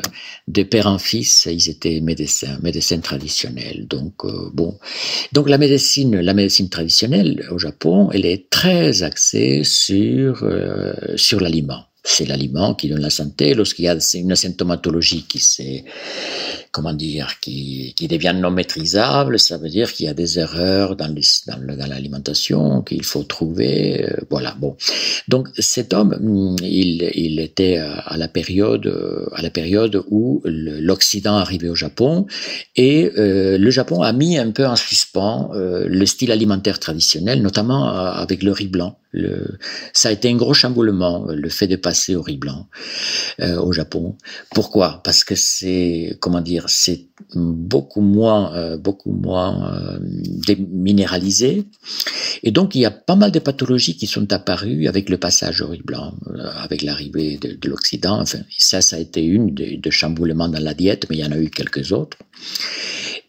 de 0.48 0.64
père 0.64 0.88
en 0.88 0.98
fils, 0.98 1.48
ils 1.52 1.70
étaient 1.70 2.02
médecins, 2.02 2.58
médecins 2.62 3.00
traditionnels. 3.00 3.88
Donc, 3.88 4.14
euh, 4.26 4.50
bon, 4.54 4.78
donc 5.32 5.50
la 5.50 5.58
médecine, 5.58 6.20
la 6.20 6.34
médecine 6.34 6.70
traditionnelle 6.70 7.48
au 7.52 7.58
Japon, 7.58 8.10
elle 8.12 8.26
est 8.26 8.50
très 8.50 9.04
axée 9.04 9.64
sur, 9.64 10.44
euh, 10.44 10.94
sur 11.16 11.40
l'aliment. 11.40 11.86
C'est 12.04 12.26
l'aliment 12.26 12.74
qui 12.74 12.90
donne 12.90 13.02
la 13.02 13.12
santé. 13.12 13.54
Lorsqu'il 13.54 13.86
y 13.86 13.88
a 13.88 13.96
une 14.16 14.36
symptomatologie 14.36 15.24
qui 15.28 15.40
s'est 15.40 15.86
comment 16.72 16.94
dire, 16.94 17.40
qui, 17.42 17.94
qui 17.96 18.08
devient 18.08 18.36
non 18.36 18.52
maîtrisable, 18.52 19.40
ça 19.40 19.58
veut 19.58 19.70
dire 19.70 19.92
qu'il 19.94 20.06
y 20.06 20.10
a 20.10 20.14
des 20.14 20.40
erreurs 20.40 20.96
dans, 20.96 21.14
l'alimentation 21.88 22.82
qu'il 22.82 23.04
faut 23.04 23.24
trouver. 23.24 24.06
Euh, 24.06 24.18
voilà, 24.30 24.56
bon. 24.60 24.76
Donc 25.28 25.50
cet 25.60 25.94
homme, 25.94 26.18
mm, 26.20 26.56
il, 26.64 27.40
était 27.40 27.78
à 27.78 28.18
la 28.18 28.28
période, 28.28 28.88
à 29.34 29.42
la 29.42 29.50
période 29.50 30.04
où 30.10 30.42
l'Occident 30.46 31.36
arrivait 31.36 31.70
au 31.70 31.76
Japon 31.76 32.26
et 32.76 33.12
euh, 33.18 33.58
le 33.58 33.70
Japon 33.70 34.02
a 34.02 34.14
mis 34.14 34.38
un 34.38 34.52
peu 34.52 34.66
en 34.66 34.76
suspens 34.76 35.52
euh, 35.54 35.86
le 35.88 36.06
style 36.06 36.32
alimentaire 36.32 36.80
traditionnel, 36.80 37.42
notamment 37.42 37.90
avec 37.90 38.44
le 38.44 38.52
riz 38.52 38.68
blanc. 38.68 38.98
Ça 39.94 40.10
a 40.10 40.12
été 40.12 40.30
un 40.30 40.36
gros 40.36 40.54
chamboulement, 40.54 41.26
le 41.28 41.50
fait 41.50 41.68
de 41.68 41.76
passer 41.76 42.16
au 42.16 42.22
riz 42.22 42.38
blanc 42.38 42.68
euh, 43.42 43.60
au 43.60 43.74
Japon. 43.74 44.16
Pourquoi? 44.56 45.02
Parce 45.04 45.26
que 45.26 45.36
c'est, 45.36 46.18
comment 46.22 46.40
dire, 46.40 46.61
c'est 46.68 47.11
beaucoup 47.36 48.02
moins, 48.02 48.56
euh, 48.56 48.78
beaucoup 48.78 49.12
moins 49.12 49.74
euh, 49.74 50.00
déminéralisé. 50.48 51.66
Et 52.44 52.52
donc, 52.52 52.76
il 52.76 52.82
y 52.82 52.86
a 52.86 52.92
pas 52.92 53.16
mal 53.16 53.32
de 53.32 53.40
pathologies 53.40 53.98
qui 53.98 54.08
sont 54.08 54.32
apparues 54.34 54.88
avec 54.88 55.10
le 55.10 55.18
passage 55.18 55.62
au 55.62 55.74
blanc, 55.86 56.14
euh, 56.28 56.50
avec 56.58 56.82
l'arrivée 56.82 57.38
de, 57.38 57.58
de 57.60 57.70
l'Occident. 57.70 58.20
Enfin, 58.20 58.40
ça, 58.58 58.82
ça 58.82 58.96
a 58.96 59.00
été 59.00 59.24
une 59.24 59.54
de, 59.54 59.78
de 59.80 59.90
chamboulements 59.90 60.50
dans 60.50 60.64
la 60.64 60.74
diète, 60.74 61.08
mais 61.10 61.18
il 61.18 61.22
y 61.22 61.26
en 61.26 61.32
a 61.32 61.38
eu 61.38 61.50
quelques 61.50 61.92
autres. 61.92 62.18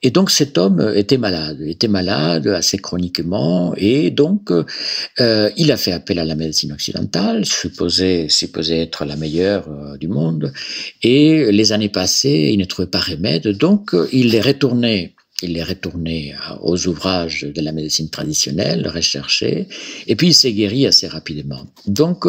Et 0.05 0.11
donc 0.11 0.31
cet 0.31 0.59
homme 0.59 0.93
était 0.97 1.19
malade, 1.19 1.61
était 1.61 1.87
malade 1.87 2.49
assez 2.49 2.79
chroniquement, 2.79 3.73
et 3.77 4.11
donc 4.11 4.51
il 5.21 5.71
a 5.71 5.77
fait 5.77 5.93
appel 5.93 6.19
à 6.19 6.25
la 6.25 6.35
médecine 6.35 6.73
occidentale, 6.73 7.45
supposé, 7.45 8.29
supposé 8.29 8.81
être 8.81 9.05
la 9.05 9.15
meilleure 9.15 9.69
du 10.01 10.09
monde, 10.09 10.53
et 11.03 11.53
les 11.53 11.73
années 11.73 11.89
passées, 11.89 12.51
il 12.53 12.59
ne 12.59 12.65
trouvait 12.65 12.89
pas 12.89 12.99
remède, 12.99 13.47
donc 13.57 13.82
il 14.13 14.35
est 14.35 14.41
retourné 14.41 15.15
il 15.43 15.57
est 15.59 15.63
retourné 15.63 16.35
aux 16.61 16.87
ouvrages 16.87 17.43
de 17.43 17.61
la 17.61 17.73
médecine 17.73 18.09
traditionnelle, 18.09 18.89
recherché, 18.89 19.67
et 20.07 20.17
puis 20.17 20.29
il 20.29 20.35
s'est 20.35 20.53
guéri 20.53 20.87
assez 20.87 21.09
rapidement. 21.09 21.67
Donc, 21.87 22.27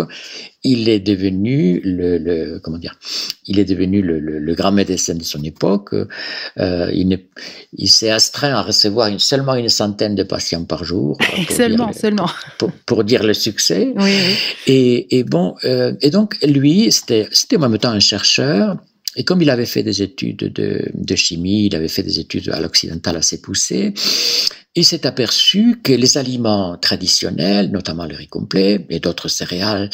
il 0.64 0.90
est 0.90 1.00
devenu 1.00 1.82
le, 1.84 2.60
comment 2.60 2.78
dire, 2.78 2.98
il 3.46 3.60
est 3.60 3.66
devenu 3.66 4.02
le, 4.02 4.54
grand 4.56 4.72
médecin 4.72 5.16
de 5.16 5.24
son 5.24 5.44
époque. 5.44 5.94
Euh, 6.60 6.92
il, 6.94 7.20
il 7.78 7.90
s'est 7.90 8.12
astreint 8.12 8.54
à 8.54 8.62
recevoir 8.62 9.08
une, 9.08 9.20
seulement 9.20 9.56
une 9.56 9.70
centaine 9.70 10.16
de 10.16 10.24
patients 10.24 10.66
par 10.66 10.84
jour. 10.84 11.18
Seulement, 11.50 11.92
seulement. 11.94 12.30
Pour, 12.86 13.04
dire 13.04 13.24
le 13.24 13.34
succès. 13.34 13.92
Oui, 13.96 14.18
Et, 14.68 15.18
et 15.18 15.24
bon, 15.24 15.56
euh, 15.66 15.94
et 16.02 16.10
donc 16.10 16.38
lui, 16.44 16.92
c'était, 16.92 17.28
c'était 17.32 17.58
en 17.58 17.70
même 17.70 17.78
temps 17.78 17.90
un 17.90 18.00
chercheur 18.00 18.78
et 19.16 19.24
comme 19.24 19.42
il 19.42 19.50
avait 19.50 19.66
fait 19.66 19.84
des 19.84 20.02
études 20.02 20.52
de, 20.54 20.90
de 20.94 21.16
chimie, 21.16 21.66
il 21.68 21.76
avait 21.76 21.88
fait 21.88 22.04
des 22.04 22.20
études 22.20 22.50
à 22.50 22.60
l'occidental 22.60 23.16
assez 23.18 23.42
poussées, 23.42 23.94
il 24.76 24.86
s'est 24.86 25.06
aperçu 25.06 25.80
que 25.84 25.94
les 25.94 26.18
aliments 26.18 26.78
traditionnels, 26.78 27.70
notamment 27.70 28.06
le 28.06 28.16
riz 28.16 28.26
complet 28.26 28.84
et 28.90 29.00
d'autres 29.00 29.28
céréales, 29.28 29.92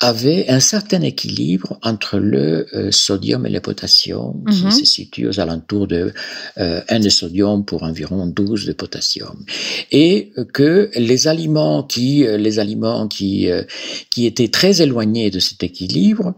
avaient 0.00 0.48
un 0.48 0.60
certain 0.60 1.02
équilibre 1.02 1.78
entre 1.82 2.18
le 2.18 2.66
euh, 2.74 2.90
sodium 2.90 3.44
et 3.44 3.50
le 3.50 3.60
potassium, 3.60 4.42
qui 4.50 4.64
mhm. 4.64 4.70
se 4.70 4.86
situe 4.86 5.28
aux 5.28 5.40
alentours 5.40 5.86
de 5.86 6.14
euh, 6.56 6.80
1 6.88 7.00
de 7.00 7.10
sodium 7.10 7.66
pour 7.66 7.82
environ 7.82 8.26
12 8.26 8.64
de 8.64 8.72
potassium, 8.72 9.44
et 9.92 10.32
que 10.54 10.90
les 10.96 11.28
aliments 11.28 11.82
qui, 11.82 12.24
euh, 12.24 12.38
les 12.38 12.58
aliments 12.58 13.08
qui, 13.08 13.50
euh, 13.50 13.62
qui 14.08 14.24
étaient 14.24 14.48
très 14.48 14.80
éloignés 14.80 15.30
de 15.30 15.38
cet 15.38 15.62
équilibre, 15.62 16.34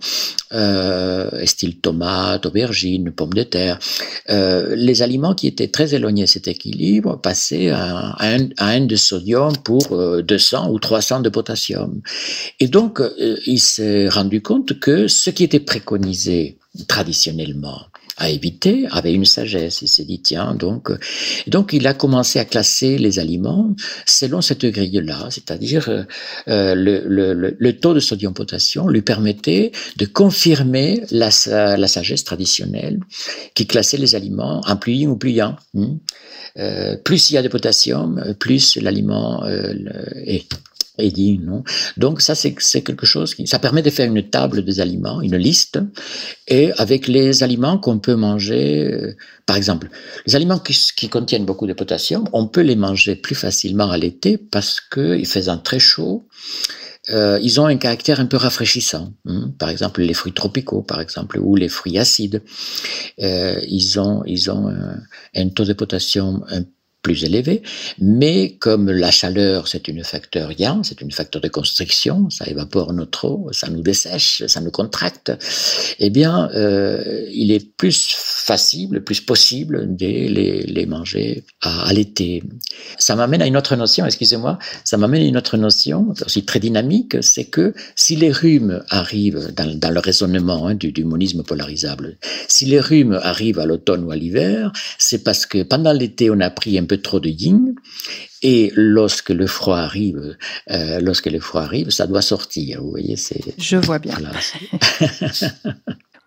style 1.44 1.76
tomate, 1.80 2.15
aubergine, 2.44 3.10
pommes 3.10 3.34
de 3.34 3.42
terre, 3.42 3.78
les 4.28 5.02
aliments 5.02 5.34
qui 5.34 5.46
étaient 5.46 5.68
très 5.68 5.94
éloignés 5.94 6.22
de 6.22 6.28
cet 6.28 6.48
équilibre 6.48 7.20
passaient 7.20 7.70
à, 7.70 8.16
un, 8.18 8.80
de 8.80 8.96
sodium 8.96 9.56
pour 9.64 9.96
200 10.22 10.66
euh, 10.66 10.72
ou 10.72 10.78
300 10.78 11.20
de 11.20 11.28
potassium. 11.28 12.00
Et 12.60 12.68
donc, 12.68 13.00
euh, 13.00 13.36
il 13.46 13.58
s'est 13.58 14.08
rendu 14.08 14.42
compte 14.42 14.78
que 14.78 15.08
ce 15.08 15.30
qui 15.30 15.44
était 15.44 15.60
préconisé 15.60 16.58
traditionnellement 16.88 17.86
à 18.16 18.30
éviter 18.30 18.86
avait 18.90 19.12
une 19.12 19.24
sagesse. 19.24 19.82
Il 19.82 19.88
s'est 19.88 20.04
dit 20.04 20.20
tiens 20.20 20.54
donc 20.54 20.90
euh, 20.90 20.98
donc 21.46 21.72
il 21.72 21.86
a 21.86 21.94
commencé 21.94 22.38
à 22.38 22.44
classer 22.44 22.98
les 22.98 23.18
aliments 23.18 23.74
selon 24.06 24.40
cette 24.40 24.64
grille-là, 24.64 25.28
c'est-à-dire 25.30 25.88
euh, 26.48 26.74
le, 26.74 27.02
le, 27.06 27.56
le, 27.58 27.76
taux 27.76 27.94
de 27.94 28.00
sodium-potassium 28.00 28.90
lui 28.90 29.02
permettait 29.02 29.72
de 29.96 30.06
confirmer 30.06 31.02
la, 31.10 31.30
la 31.76 31.88
sagesse 31.88 32.24
traditionnelle 32.24 33.00
qui 33.54 33.66
classait 33.66 33.98
les 33.98 34.14
aliments 34.14 34.62
en 34.66 34.76
pliant 34.76 35.10
ou 35.10 35.16
pliant. 35.16 35.56
Hmm. 35.74 35.96
Euh, 36.58 36.96
plus 36.96 37.30
il 37.30 37.34
y 37.34 37.36
a 37.36 37.42
de 37.42 37.48
potassium, 37.48 38.34
plus 38.38 38.76
l'aliment 38.76 39.44
euh, 39.44 39.74
est 40.24 40.48
et 40.98 41.10
dit 41.10 41.38
non. 41.38 41.62
Donc 41.96 42.20
ça 42.20 42.34
c'est 42.34 42.54
quelque 42.54 43.06
chose 43.06 43.34
qui 43.34 43.46
ça 43.46 43.58
permet 43.58 43.82
de 43.82 43.90
faire 43.90 44.08
une 44.08 44.28
table 44.28 44.64
des 44.64 44.80
aliments, 44.80 45.20
une 45.20 45.36
liste 45.36 45.78
et 46.48 46.72
avec 46.78 47.08
les 47.08 47.42
aliments 47.42 47.78
qu'on 47.78 47.98
peut 47.98 48.16
manger 48.16 48.84
euh, 48.84 49.14
par 49.46 49.56
exemple, 49.56 49.88
les 50.26 50.34
aliments 50.34 50.58
qui, 50.58 51.08
contiennent 51.08 51.46
beaucoup 51.46 51.68
de 51.68 51.72
potassium, 51.72 52.28
on 52.32 52.48
peut 52.48 52.62
les 52.62 52.74
manger 52.74 53.14
plus 53.14 53.36
facilement 53.36 53.90
à 53.90 53.96
l'été 53.96 54.38
parce 54.38 54.80
que 54.80 55.22
faisant 55.24 55.58
très 55.58 55.78
chaud, 55.78 56.26
euh, 57.10 57.38
ils 57.40 57.60
ont 57.60 57.66
un 57.66 57.76
caractère 57.76 58.18
un 58.18 58.26
peu 58.26 58.36
rafraîchissant. 58.36 59.12
Hein. 59.26 59.52
Par 59.58 59.68
exemple, 59.68 60.02
les 60.02 60.14
fruits 60.14 60.32
tropicaux, 60.32 60.82
par 60.82 61.00
exemple, 61.00 61.38
ou 61.38 61.54
les 61.54 61.68
fruits 61.68 61.98
acides, 61.98 62.42
euh, 63.22 63.60
ils 63.68 64.00
ont, 64.00 64.24
ils 64.26 64.50
ont 64.50 64.66
un, 64.66 64.98
un, 65.36 65.48
taux 65.50 65.64
de 65.64 65.72
potassium 65.72 66.44
un 66.50 66.62
plus 67.06 67.22
élevé, 67.22 67.62
mais 68.00 68.56
comme 68.58 68.90
la 68.90 69.12
chaleur, 69.12 69.68
c'est 69.68 69.86
une 69.86 70.02
facteur 70.02 70.50
yang, 70.58 70.84
c'est 70.84 71.00
une 71.00 71.12
facteur 71.12 71.40
de 71.40 71.46
constriction, 71.46 72.28
ça 72.30 72.44
évapore 72.48 72.92
notre 72.92 73.28
eau, 73.28 73.48
ça 73.52 73.68
nous 73.68 73.80
dessèche, 73.80 74.42
ça 74.48 74.60
nous 74.60 74.72
contracte, 74.72 75.30
eh 76.00 76.10
bien, 76.10 76.50
euh, 76.56 77.24
il 77.32 77.52
est 77.52 77.64
plus 77.76 78.16
facile, 78.18 79.02
plus 79.04 79.20
possible 79.20 79.94
de 79.94 80.06
les, 80.06 80.86
manger 80.86 81.44
à, 81.62 81.92
l'été. 81.92 82.42
Ça 82.98 83.14
m'amène 83.14 83.40
à 83.40 83.46
une 83.46 83.56
autre 83.56 83.76
notion, 83.76 84.04
excusez-moi, 84.04 84.58
ça 84.82 84.96
m'amène 84.96 85.22
à 85.22 85.26
une 85.26 85.36
autre 85.36 85.56
notion, 85.56 86.12
aussi 86.24 86.44
très 86.44 86.58
dynamique, 86.58 87.18
c'est 87.20 87.44
que 87.44 87.72
si 87.94 88.16
les 88.16 88.32
rhumes 88.32 88.82
arrivent 88.90 89.52
dans, 89.56 89.78
dans 89.78 89.90
le 89.90 90.00
raisonnement 90.00 90.66
hein, 90.66 90.74
du, 90.74 90.90
du 90.90 91.04
monisme 91.04 91.44
polarisable, 91.44 92.18
si 92.48 92.64
les 92.64 92.80
rhumes 92.80 93.20
arrivent 93.22 93.60
à 93.60 93.66
l'automne 93.66 94.02
ou 94.02 94.10
à 94.10 94.16
l'hiver, 94.16 94.72
c'est 94.98 95.22
parce 95.22 95.46
que 95.46 95.62
pendant 95.62 95.92
l'été, 95.92 96.30
on 96.30 96.40
a 96.40 96.50
pris 96.50 96.76
un 96.80 96.84
peu 96.84 96.95
trop 97.02 97.20
de 97.20 97.28
yin. 97.28 97.74
Et 98.42 98.72
lorsque 98.74 99.30
le 99.30 99.46
froid 99.46 99.78
arrive, 99.78 100.36
euh, 100.70 101.00
lorsque 101.00 101.26
le 101.26 101.40
froid 101.40 101.62
arrive, 101.62 101.90
ça 101.90 102.06
doit 102.06 102.22
sortir. 102.22 102.82
Vous 102.82 102.90
voyez, 102.90 103.16
c'est. 103.16 103.40
Je 103.58 103.76
vois 103.76 103.98
bien. 103.98 104.16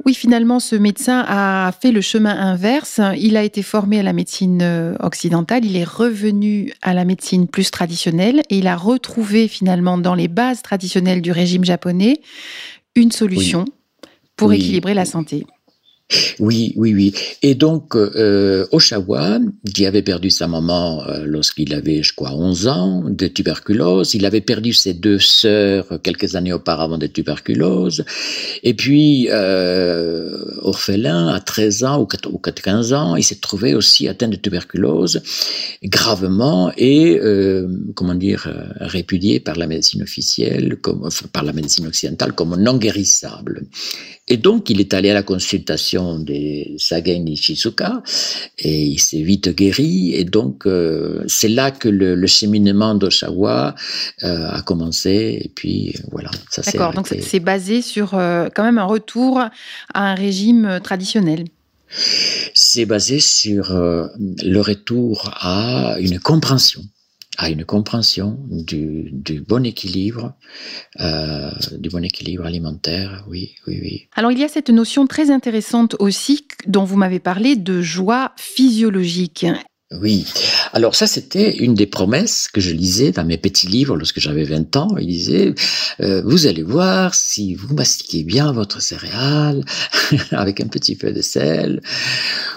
Oui, 0.06 0.14
finalement, 0.14 0.62
ce 0.62 0.78
médecin 0.78 1.26
a 1.28 1.74
fait 1.74 1.92
le 1.92 2.00
chemin 2.00 2.34
inverse. 2.34 3.02
Il 3.18 3.36
a 3.36 3.44
été 3.44 3.62
formé 3.62 4.00
à 4.00 4.04
la 4.04 4.14
médecine 4.14 4.62
euh, 4.62 4.96
occidentale, 5.02 5.66
il 5.66 5.76
est 5.76 5.84
revenu 5.84 6.74
à 6.82 6.94
la 6.94 7.04
médecine 7.04 7.48
plus 7.48 7.70
traditionnelle 7.70 8.42
et 8.50 8.60
il 8.60 8.68
a 8.68 8.78
retrouvé 8.78 9.50
finalement 9.50 9.98
dans 9.98 10.16
les 10.16 10.30
bases 10.30 10.62
traditionnelles 10.62 11.22
du 11.22 11.34
régime 11.34 11.66
japonais 11.66 12.22
une 12.96 13.12
solution 13.12 13.66
pour 14.38 14.54
équilibrer 14.54 14.94
la 14.94 15.06
santé. 15.06 15.46
Oui, 16.40 16.74
oui, 16.76 16.94
oui. 16.94 17.14
Et 17.44 17.56
donc, 17.56 17.96
euh, 17.96 18.66
Oshawa, 18.72 19.40
qui 19.74 19.86
avait 19.86 20.02
perdu 20.02 20.30
sa 20.30 20.48
maman 20.48 21.04
euh, 21.08 21.26
lorsqu'il 21.26 21.74
avait, 21.74 22.02
je 22.02 22.14
crois, 22.14 22.32
11 22.34 22.68
ans 22.68 23.04
de 23.08 23.28
tuberculose, 23.28 24.16
il 24.16 24.26
avait 24.26 24.42
perdu 24.42 24.74
ses 24.74 24.94
deux 24.94 25.20
sœurs 25.20 26.00
quelques 26.02 26.36
années 26.36 26.54
auparavant 26.54 26.98
de 26.98 27.08
tuberculose, 27.08 28.04
et 28.64 28.74
puis, 28.74 29.28
euh, 29.32 30.38
orphelin, 30.62 31.28
à 31.28 31.40
13 31.40 31.84
ans 31.84 32.02
ou 32.02 32.06
15 32.06 32.94
ans, 32.94 33.16
il 33.16 33.24
s'est 33.24 33.40
trouvé 33.40 33.74
aussi 33.74 34.08
atteint 34.08 34.28
de 34.28 34.36
tuberculose 34.36 35.22
gravement 35.84 36.72
et, 36.78 37.20
euh, 37.20 37.68
comment 37.96 38.16
dire, 38.16 38.48
euh, 38.48 38.68
répudié 38.80 39.40
par 39.40 39.56
la 39.56 39.68
médecine 39.68 40.02
officielle, 40.04 40.78
comme, 40.82 41.06
enfin, 41.06 41.28
par 41.32 41.44
la 41.44 41.54
médecine 41.54 41.88
occidentale 41.88 42.34
comme 42.34 42.56
non 42.56 42.78
guérissable. 42.78 43.64
Et 44.30 44.38
donc, 44.38 44.70
il 44.70 44.80
est 44.80 44.94
allé 44.94 45.10
à 45.10 45.16
la 45.16 45.24
consultation 45.24 46.20
des 46.20 46.76
Sagen 46.78 47.24
Nishizuka 47.24 48.04
et 48.60 48.84
il 48.84 49.00
s'est 49.00 49.24
vite 49.24 49.50
guéri. 49.50 50.14
Et 50.14 50.24
donc, 50.24 50.68
euh, 50.68 51.24
c'est 51.28 51.48
là 51.48 51.72
que 51.72 51.90
le, 51.90 52.14
le 52.14 52.28
cheminement 52.28 52.94
d'Oshawa 52.94 53.74
euh, 54.24 54.48
a 54.50 54.62
commencé. 54.62 55.40
Et 55.44 55.52
puis, 55.54 55.96
voilà, 56.12 56.30
ça 56.52 56.62
s'est 56.62 56.74
D'accord, 56.74 56.94
donc 56.94 57.08
c'est 57.08 57.40
basé 57.40 57.82
sur 57.82 58.14
euh, 58.14 58.50
quand 58.56 58.64
même 58.64 58.78
un 58.78 58.86
retour 58.86 59.40
à 59.40 59.50
un 59.94 60.14
régime 60.14 60.80
traditionnel. 60.84 61.46
C'est 62.54 62.86
basé 62.86 63.20
sur 63.20 63.74
le 63.74 64.60
retour 64.62 65.32
à 65.42 65.96
une 66.00 66.20
compréhension 66.20 66.84
à 67.40 67.50
une 67.50 67.64
compréhension 67.64 68.38
du, 68.50 69.10
du 69.14 69.40
bon 69.40 69.66
équilibre, 69.66 70.34
euh, 71.00 71.52
du 71.78 71.88
bon 71.88 72.04
équilibre 72.04 72.46
alimentaire. 72.46 73.26
Oui, 73.30 73.56
oui, 73.66 73.80
oui. 73.82 74.08
Alors 74.14 74.34
il 74.34 74.40
y 74.40 74.44
a 74.44 74.50
cette 74.50 74.70
notion 74.70 75.08
très 75.08 75.32
intéressante 75.32 75.96
aussi 76.00 76.46
dont 76.68 76.84
vous 76.84 76.98
m'avez 76.98 77.20
parlé 77.20 77.56
de 77.56 77.82
joie 77.82 78.34
physiologique. 78.36 79.46
Oui. 79.92 80.24
Alors 80.72 80.94
ça, 80.94 81.08
c'était 81.08 81.58
une 81.58 81.74
des 81.74 81.88
promesses 81.88 82.48
que 82.48 82.62
je 82.62 82.70
lisais 82.70 83.12
dans 83.12 83.26
mes 83.26 83.38
petits 83.38 83.66
livres 83.66 83.98
lorsque 83.98 84.20
j'avais 84.20 84.44
20 84.44 84.76
ans. 84.76 84.96
Il 85.00 85.08
disait, 85.08 85.56
euh, 86.02 86.22
vous 86.24 86.46
allez 86.46 86.62
voir, 86.62 87.16
si 87.16 87.56
vous 87.56 87.74
mastiquez 87.74 88.24
bien 88.24 88.52
votre 88.52 88.84
céréale 88.84 89.66
avec 90.32 90.62
un 90.62 90.68
petit 90.68 90.96
peu 90.96 91.12
de 91.12 91.22
sel, 91.24 91.82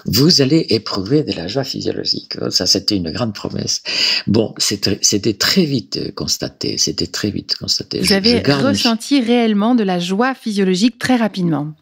vous 0.04 0.42
allez 0.42 0.66
éprouver 0.68 1.22
de 1.22 1.32
la 1.32 1.48
joie 1.48 1.64
physiologique. 1.64 2.34
Ça, 2.50 2.66
c'était 2.66 2.96
une 2.96 3.10
grande 3.10 3.32
promesse. 3.32 3.82
Bon, 4.26 4.54
c'était 4.58 5.32
très 5.32 5.64
vite 5.64 6.14
constaté. 6.14 6.76
C'était 6.76 7.06
très 7.06 7.30
vite 7.30 7.56
constaté. 7.56 8.00
Vous 8.00 8.12
avez 8.12 8.40
ressenti 8.40 9.22
réellement 9.22 9.74
de 9.74 9.84
la 9.84 9.98
joie 9.98 10.34
physiologique 10.34 10.98
très 10.98 11.16
rapidement. 11.16 11.72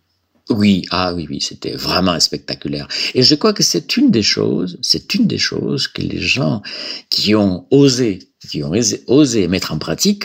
Oui, 0.50 0.84
ah 0.90 1.14
oui, 1.14 1.26
oui, 1.30 1.40
c'était 1.40 1.72
vraiment 1.72 2.18
spectaculaire. 2.18 2.88
Et 3.14 3.22
je 3.22 3.34
crois 3.36 3.52
que 3.52 3.62
c'est 3.62 3.96
une 3.96 4.10
des 4.10 4.22
choses, 4.22 4.78
c'est 4.82 5.14
une 5.14 5.26
des 5.26 5.38
choses 5.38 5.86
que 5.86 6.02
les 6.02 6.20
gens 6.20 6.60
qui 7.08 7.34
ont 7.36 7.66
osé, 7.70 8.18
qui 8.50 8.62
ont 8.64 8.72
osé 9.06 9.48
mettre 9.48 9.72
en 9.72 9.78
pratique, 9.78 10.24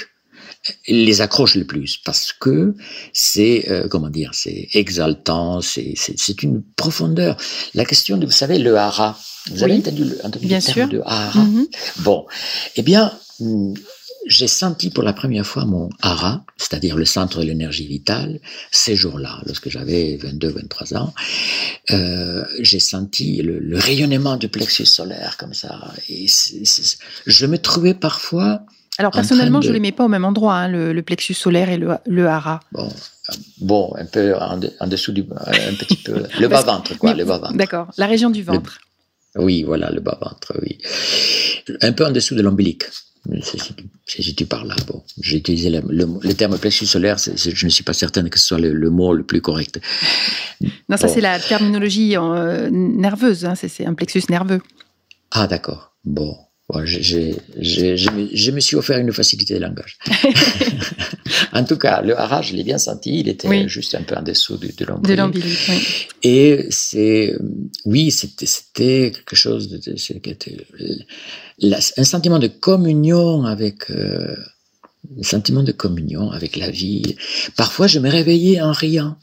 les 0.88 1.22
accrochent 1.22 1.56
le 1.56 1.66
plus 1.66 1.98
parce 1.98 2.34
que 2.34 2.74
c'est 3.14 3.70
euh, 3.70 3.88
comment 3.88 4.10
dire, 4.10 4.32
c'est 4.34 4.68
exaltant, 4.74 5.62
c'est 5.62 5.94
c'est 5.96 6.42
une 6.44 6.64
profondeur. 6.76 7.38
La 7.76 7.86
question 7.86 8.18
de 8.18 8.26
vous 8.26 8.32
savez 8.32 8.58
le 8.58 8.76
hara, 8.76 9.18
vous 9.52 9.64
avez 9.64 9.76
entendu, 9.76 10.06
entendu 10.24 10.48
Bien 10.48 10.58
le 10.58 10.64
terme 10.64 10.90
sûr. 10.90 10.90
de 10.90 11.02
hara? 11.06 11.44
Mm-hmm. 11.44 11.68
Bon, 12.00 12.26
eh 12.78 12.82
bien 12.82 13.12
j'ai 14.26 14.48
senti 14.48 14.90
pour 14.90 15.04
la 15.04 15.14
première 15.14 15.46
fois 15.46 15.66
mon 15.66 15.90
hara, 16.02 16.44
c'est-à-dire 16.58 16.98
le 16.98 17.06
centre 17.06 17.40
de 17.40 17.46
l'énergie 17.46 17.88
vitale, 17.88 18.40
ces 18.72 18.96
jours-là, 18.96 19.42
lorsque 19.46 19.70
j'avais 19.70 20.18
22-23 20.18 20.98
ans. 20.98 21.14
Euh, 21.92 22.44
j'ai 22.60 22.80
senti 22.80 23.42
le, 23.42 23.78
rayonnement 23.78 24.38
du 24.38 24.50
plexus 24.50 24.86
solaire 24.86 25.38
comme 25.38 25.54
ça. 25.54 25.94
Et 26.10 26.26
je 27.26 27.46
me 27.46 27.58
trouvais 27.58 27.94
parfois... 27.94 28.62
Alors 28.98 29.12
personnellement, 29.12 29.62
je 29.62 29.70
ne 29.70 29.74
les 29.74 29.80
mets 29.80 29.92
pas 29.92 30.06
au 30.06 30.08
même 30.08 30.26
endroit, 30.26 30.56
hein, 30.56 30.68
le, 30.70 31.02
plexus 31.02 31.34
solaire 31.34 31.70
et 31.70 31.78
le, 31.78 31.96
le 32.06 32.28
hara. 32.28 32.62
Bon, 32.72 32.90
bon, 33.60 33.94
un 33.98 34.06
peu 34.06 34.34
en, 34.36 34.88
dessous 34.88 35.12
du, 35.12 35.26
un 35.46 35.74
petit 35.74 35.98
peu, 35.98 36.24
le 36.40 36.48
bas 36.48 36.62
ventre, 36.62 36.98
quoi, 36.98 37.14
le 37.14 37.26
bas 37.26 37.38
ventre. 37.38 37.56
D'accord, 37.56 37.90
la 37.98 38.08
région 38.08 38.30
du 38.30 38.42
ventre. 38.42 38.80
oui, 39.36 39.64
voilà, 39.64 39.92
le 39.92 40.00
bas 40.00 40.18
ventre, 40.22 40.54
oui. 40.62 40.78
Un 41.82 41.92
peu 41.92 42.06
en 42.06 42.12
dessous 42.12 42.36
de 42.36 42.42
l'ombilique. 42.42 42.86
Si 44.06 44.36
tu 44.36 44.46
parles 44.46 44.68
là, 44.68 44.76
bon, 44.88 45.04
j'ai 45.22 45.38
utilisé 45.38 45.70
le, 45.70 45.82
le, 45.90 46.34
terme 46.34 46.58
plexus 46.58 46.86
solaire, 46.86 47.18
je 47.18 47.66
ne 47.66 47.72
suis 47.72 47.84
pas 47.84 47.94
certaine 47.94 48.30
que 48.30 48.38
ce 48.38 48.46
soit 48.46 48.60
le, 48.60 48.90
mot 48.90 49.14
le 49.14 49.24
plus 49.24 49.42
correct. 49.42 49.80
Non, 50.90 50.98
ça 50.98 51.08
c'est 51.08 51.22
la 51.22 51.40
terminologie 51.40 52.16
euh, 52.16 52.70
nerveuse, 52.72 53.46
hein, 53.46 53.56
c'est 53.56 53.86
un 53.86 53.94
plexus 53.94 54.24
nerveux. 54.30 54.62
Ah 55.32 55.48
d'accord, 55.48 55.96
bon. 56.04 56.38
Je 56.74 58.52
me 58.52 58.60
suis 58.60 58.76
offert 58.76 58.98
une 58.98 59.14
facilité 59.14 59.56
de 59.56 59.60
langage. 59.60 59.98
en 61.54 61.64
tout 61.64 61.78
cas, 61.78 62.02
le 62.02 62.20
hara, 62.20 62.42
je 62.42 62.54
l'ai 62.54 62.64
bien 62.64 62.78
senti, 62.78 63.20
il 63.20 63.30
était 63.30 63.68
juste 63.68 63.96
un 63.96 64.02
peu 64.02 64.16
en 64.16 64.24
dessous 64.24 64.58
de, 64.58 64.70
de 64.78 64.86
l'ombilic. 65.14 65.58
oui. 65.70 66.08
Et 66.24 66.66
c'est, 66.70 67.36
oui, 67.86 68.12
c'était 68.12 69.12
quelque 69.12 69.36
chose 69.36 69.70
de, 69.70 69.80
un 71.98 72.04
sentiment 72.04 72.40
de 72.40 72.48
communion 72.48 73.46
avec, 73.46 73.92
euh, 73.92 74.36
un 75.20 75.24
sentiment 75.24 75.64
de 75.64 75.72
communion 75.72 76.32
avec 76.32 76.58
la 76.58 76.72
vie. 76.72 77.16
Parfois, 77.56 77.88
je 77.88 78.00
me 78.00 78.10
réveillais 78.10 78.60
en 78.62 78.72
riant. 78.72 79.18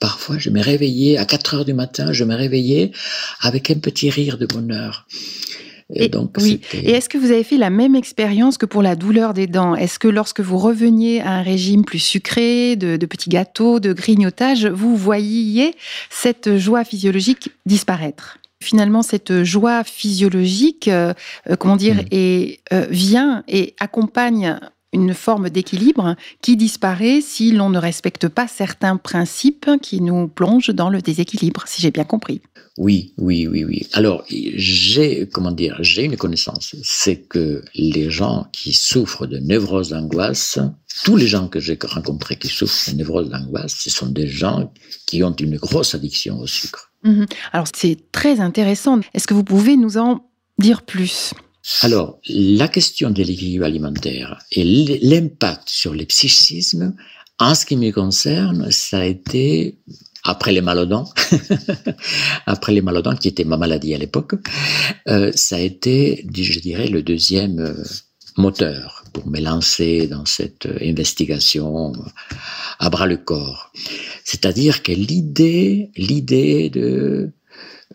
Parfois, 0.00 0.38
je 0.38 0.50
me 0.50 0.62
réveillais 0.62 1.18
à 1.18 1.24
4 1.24 1.54
heures 1.54 1.64
du 1.64 1.72
matin, 1.72 2.12
je 2.12 2.24
me 2.24 2.34
réveillais 2.34 2.92
avec 3.40 3.70
un 3.70 3.78
petit 3.78 4.10
rire 4.10 4.38
de 4.38 4.46
bonheur. 4.46 5.06
Et, 5.94 6.08
donc, 6.08 6.32
oui. 6.38 6.60
Et 6.72 6.90
est-ce 6.90 7.08
que 7.08 7.18
vous 7.18 7.30
avez 7.30 7.44
fait 7.44 7.56
la 7.56 7.70
même 7.70 7.94
expérience 7.94 8.58
que 8.58 8.66
pour 8.66 8.82
la 8.82 8.96
douleur 8.96 9.32
des 9.32 9.46
dents? 9.46 9.74
Est-ce 9.74 9.98
que 9.98 10.08
lorsque 10.08 10.40
vous 10.40 10.58
reveniez 10.58 11.20
à 11.20 11.30
un 11.30 11.42
régime 11.42 11.84
plus 11.84 12.00
sucré, 12.00 12.76
de, 12.76 12.96
de 12.96 13.06
petits 13.06 13.30
gâteaux, 13.30 13.80
de 13.80 13.92
grignotage, 13.92 14.66
vous 14.66 14.96
voyiez 14.96 15.74
cette 16.10 16.58
joie 16.58 16.84
physiologique 16.84 17.50
disparaître? 17.64 18.38
Finalement 18.64 19.02
cette 19.02 19.44
joie 19.44 19.84
physiologique, 19.84 20.88
euh, 20.88 21.12
euh, 21.50 21.56
comment 21.56 21.76
dire, 21.76 21.96
mm. 21.96 22.06
et 22.12 22.60
euh, 22.72 22.86
vient 22.88 23.44
et 23.46 23.74
accompagne 23.78 24.58
une 24.94 25.12
forme 25.12 25.50
d'équilibre 25.50 26.16
qui 26.40 26.56
disparaît 26.56 27.20
si 27.20 27.52
l'on 27.52 27.68
ne 27.68 27.78
respecte 27.78 28.28
pas 28.28 28.46
certains 28.48 28.96
principes 28.96 29.68
qui 29.82 30.00
nous 30.00 30.28
plongent 30.28 30.70
dans 30.70 30.88
le 30.88 31.02
déséquilibre, 31.02 31.64
si 31.66 31.82
j'ai 31.82 31.90
bien 31.90 32.04
compris. 32.04 32.40
Oui, 32.78 33.12
oui, 33.18 33.46
oui, 33.46 33.64
oui. 33.64 33.86
Alors, 33.92 34.24
j'ai, 34.28 35.28
comment 35.28 35.52
dire, 35.52 35.76
j'ai 35.80 36.04
une 36.04 36.16
connaissance, 36.16 36.74
c'est 36.82 37.16
que 37.28 37.62
les 37.74 38.10
gens 38.10 38.46
qui 38.52 38.72
souffrent 38.72 39.26
de 39.26 39.38
névrose 39.38 39.90
d'angoisse, 39.90 40.58
tous 41.04 41.16
les 41.16 41.26
gens 41.26 41.48
que 41.48 41.60
j'ai 41.60 41.78
rencontrés 41.84 42.36
qui 42.36 42.48
souffrent 42.48 42.90
de 42.90 42.96
névrose 42.96 43.28
d'angoisse, 43.28 43.76
ce 43.78 43.90
sont 43.90 44.08
des 44.08 44.26
gens 44.26 44.72
qui 45.06 45.22
ont 45.22 45.34
une 45.34 45.56
grosse 45.56 45.94
addiction 45.94 46.38
au 46.40 46.46
sucre. 46.46 46.90
Mhm. 47.04 47.26
Alors, 47.52 47.66
c'est 47.74 47.98
très 48.10 48.40
intéressant. 48.40 49.00
Est-ce 49.12 49.26
que 49.26 49.34
vous 49.34 49.44
pouvez 49.44 49.76
nous 49.76 49.98
en 49.98 50.28
dire 50.58 50.82
plus? 50.82 51.32
Alors, 51.80 52.18
la 52.28 52.68
question 52.68 53.10
de 53.10 53.22
l'équilibre 53.22 53.64
alimentaire 53.64 54.38
et 54.52 54.64
l'impact 54.64 55.68
sur 55.68 55.94
le 55.94 56.04
psychisme, 56.04 56.94
en 57.38 57.54
ce 57.54 57.64
qui 57.64 57.76
me 57.76 57.90
concerne, 57.90 58.70
ça 58.70 58.98
a 58.98 59.04
été 59.04 59.78
après 60.24 60.52
les 60.52 60.60
malodons, 60.60 61.04
après 62.46 62.72
les 62.72 62.80
malodons 62.80 63.16
qui 63.16 63.28
était 63.28 63.44
ma 63.44 63.56
maladie 63.56 63.94
à 63.94 63.98
l'époque, 63.98 64.34
euh, 65.08 65.32
ça 65.34 65.56
a 65.56 65.60
été, 65.60 66.26
je 66.34 66.60
dirais, 66.60 66.88
le 66.88 67.02
deuxième 67.02 67.58
euh, 67.58 67.84
moteur 68.36 69.04
pour 69.12 69.26
me 69.28 69.40
lancer 69.40 70.06
dans 70.06 70.24
cette 70.26 70.68
investigation 70.82 71.92
à 72.78 72.90
bras 72.90 73.06
le 73.06 73.16
corps. 73.16 73.70
C'est-à-dire 74.24 74.82
que 74.82 74.92
l'idée, 74.92 75.90
l'idée 75.96 76.68
de 76.70 77.30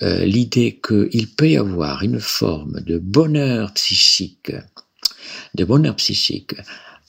euh, 0.01 0.25
l'idée 0.25 0.79
qu'il 0.85 1.27
peut 1.35 1.49
y 1.49 1.57
avoir 1.57 2.03
une 2.03 2.19
forme 2.19 2.81
de 2.81 2.97
bonheur 2.97 3.73
psychique, 3.73 4.51
de 5.55 5.65
bonheur 5.65 5.95
psychique, 5.95 6.55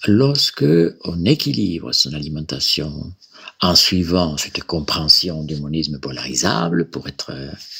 lorsque 0.06 0.64
on 1.04 1.24
équilibre 1.24 1.92
son 1.92 2.12
alimentation 2.14 3.12
en 3.60 3.74
suivant 3.74 4.36
cette 4.36 4.62
compréhension 4.64 5.44
du 5.44 5.56
monisme 5.56 5.98
polarisable 5.98 6.88
pour 6.88 7.08
être 7.08 7.32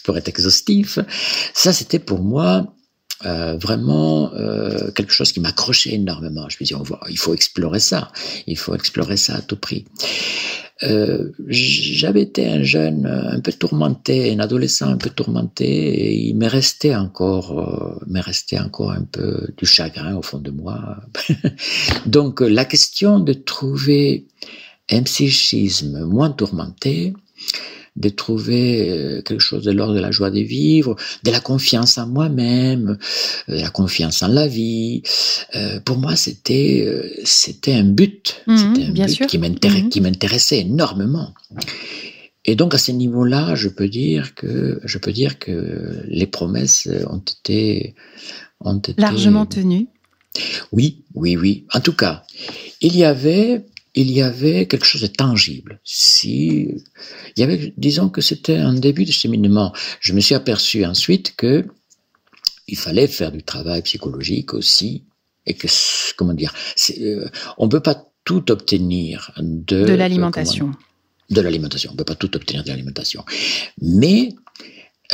pour 0.04 0.16
être 0.18 0.28
exhaustif, 0.28 0.98
ça 1.54 1.72
c'était 1.72 1.98
pour 1.98 2.20
moi 2.20 2.74
euh, 3.26 3.58
vraiment 3.58 4.32
euh, 4.32 4.90
quelque 4.92 5.12
chose 5.12 5.30
qui 5.32 5.40
m'accrochait 5.40 5.92
énormément. 5.92 6.48
Je 6.48 6.56
me 6.56 6.60
disais, 6.60 6.74
on 6.74 6.82
va, 6.82 6.98
il 7.10 7.18
faut 7.18 7.34
explorer 7.34 7.78
ça, 7.78 8.10
il 8.46 8.56
faut 8.56 8.74
explorer 8.74 9.18
ça 9.18 9.34
à 9.34 9.42
tout 9.42 9.56
prix. 9.56 9.84
Euh, 10.82 11.30
j'avais 11.48 12.22
été 12.22 12.46
un 12.46 12.62
jeune 12.62 13.06
un 13.06 13.40
peu 13.40 13.52
tourmenté, 13.52 14.32
un 14.32 14.38
adolescent 14.38 14.88
un 14.88 14.96
peu 14.96 15.10
tourmenté, 15.10 15.66
et 15.66 16.14
il 16.14 16.36
m'est 16.36 16.48
resté 16.48 16.96
encore, 16.96 17.58
euh, 17.58 18.04
m'est 18.06 18.20
resté 18.20 18.58
encore 18.58 18.92
un 18.92 19.04
peu 19.04 19.48
du 19.58 19.66
chagrin 19.66 20.16
au 20.16 20.22
fond 20.22 20.38
de 20.38 20.50
moi. 20.50 20.96
Donc 22.06 22.40
la 22.40 22.64
question 22.64 23.20
de 23.20 23.34
trouver 23.34 24.26
un 24.90 25.02
psychisme 25.02 26.04
moins 26.04 26.30
tourmenté, 26.30 27.12
de 27.96 28.08
trouver 28.08 28.88
euh, 28.90 29.22
quelque 29.22 29.40
chose 29.42 29.64
de 29.64 29.72
l'ordre 29.72 29.94
de 29.94 30.00
la 30.00 30.10
joie 30.10 30.30
de 30.30 30.40
vivre, 30.40 30.96
de 31.24 31.30
la 31.30 31.40
confiance 31.40 31.98
en 31.98 32.06
moi-même, 32.06 32.96
de 33.48 33.54
la 33.56 33.70
confiance 33.70 34.22
en 34.22 34.28
la 34.28 34.46
vie. 34.46 35.02
Euh, 35.56 35.80
pour 35.80 35.98
moi, 35.98 36.16
c'était 36.16 36.84
euh, 36.86 37.08
c'était 37.24 37.74
un 37.74 37.84
but, 37.84 38.42
Mhm, 38.46 38.56
c'était 38.56 38.84
un 38.86 38.92
bien 38.92 39.06
but 39.06 39.12
sûr. 39.14 39.26
qui 39.26 39.38
m'intéressait, 39.38 39.82
Mhm. 39.82 39.88
qui 39.90 40.00
m'intéressait 40.00 40.58
énormément. 40.60 41.34
Et 42.46 42.54
donc 42.56 42.74
à 42.74 42.78
ce 42.78 42.90
niveau-là, 42.92 43.54
je 43.54 43.68
peux 43.68 43.88
dire 43.88 44.34
que 44.34 44.80
je 44.84 44.98
peux 44.98 45.12
dire 45.12 45.38
que 45.38 46.02
les 46.08 46.26
promesses 46.26 46.88
ont 47.10 47.18
été 47.18 47.94
ont 48.62 48.78
été 48.78 48.94
Largement 49.00 49.46
tenu. 49.46 49.88
oui, 50.72 51.02
oui, 51.14 51.36
oui. 51.36 51.64
En 51.74 51.80
tout 51.80 51.92
cas, 51.94 52.24
il 52.80 52.96
y 52.96 53.04
avait, 53.04 53.64
il 53.94 54.10
y 54.10 54.22
avait 54.22 54.66
quelque 54.66 54.84
chose 54.86 55.02
de 55.02 55.06
tangible. 55.08 55.80
Si, 55.84 56.68
il 57.36 57.40
y 57.40 57.42
avait, 57.42 57.74
disons 57.76 58.08
que 58.08 58.20
c'était 58.20 58.56
un 58.56 58.74
début 58.74 59.04
de 59.04 59.12
cheminement. 59.12 59.72
Je 60.00 60.12
me 60.12 60.20
suis 60.20 60.34
aperçu 60.34 60.84
ensuite 60.84 61.34
que 61.36 61.66
il 62.68 62.76
fallait 62.76 63.08
faire 63.08 63.32
du 63.32 63.42
travail 63.42 63.82
psychologique 63.82 64.54
aussi, 64.54 65.04
et 65.46 65.54
que, 65.54 65.66
comment 66.16 66.34
dire, 66.34 66.54
euh, 67.00 67.28
on 67.58 67.68
peut 67.68 67.80
pas 67.80 68.06
tout 68.24 68.50
obtenir 68.52 69.32
de, 69.38 69.84
De 69.84 69.94
l'alimentation. 69.94 70.66
comment- 70.66 70.78
de 71.30 71.40
l'alimentation. 71.40 71.90
On 71.92 71.96
peut 71.96 72.04
pas 72.04 72.14
tout 72.16 72.34
obtenir 72.36 72.62
de 72.64 72.68
l'alimentation. 72.68 73.24
Mais 73.80 74.30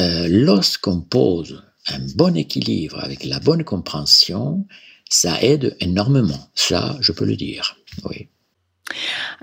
euh, 0.01 0.29
lorsqu'on 0.29 1.01
pose 1.01 1.63
un 1.89 2.01
bon 2.17 2.37
équilibre 2.37 2.99
avec 3.03 3.25
la 3.25 3.39
bonne 3.39 3.65
compréhension, 3.65 4.67
ça 5.09 5.41
aide 5.43 5.77
énormément. 5.81 6.51
Ça, 6.55 6.97
je 7.01 7.13
peux 7.13 7.25
le 7.27 7.37
dire. 7.37 7.77
Oui. 8.09 8.29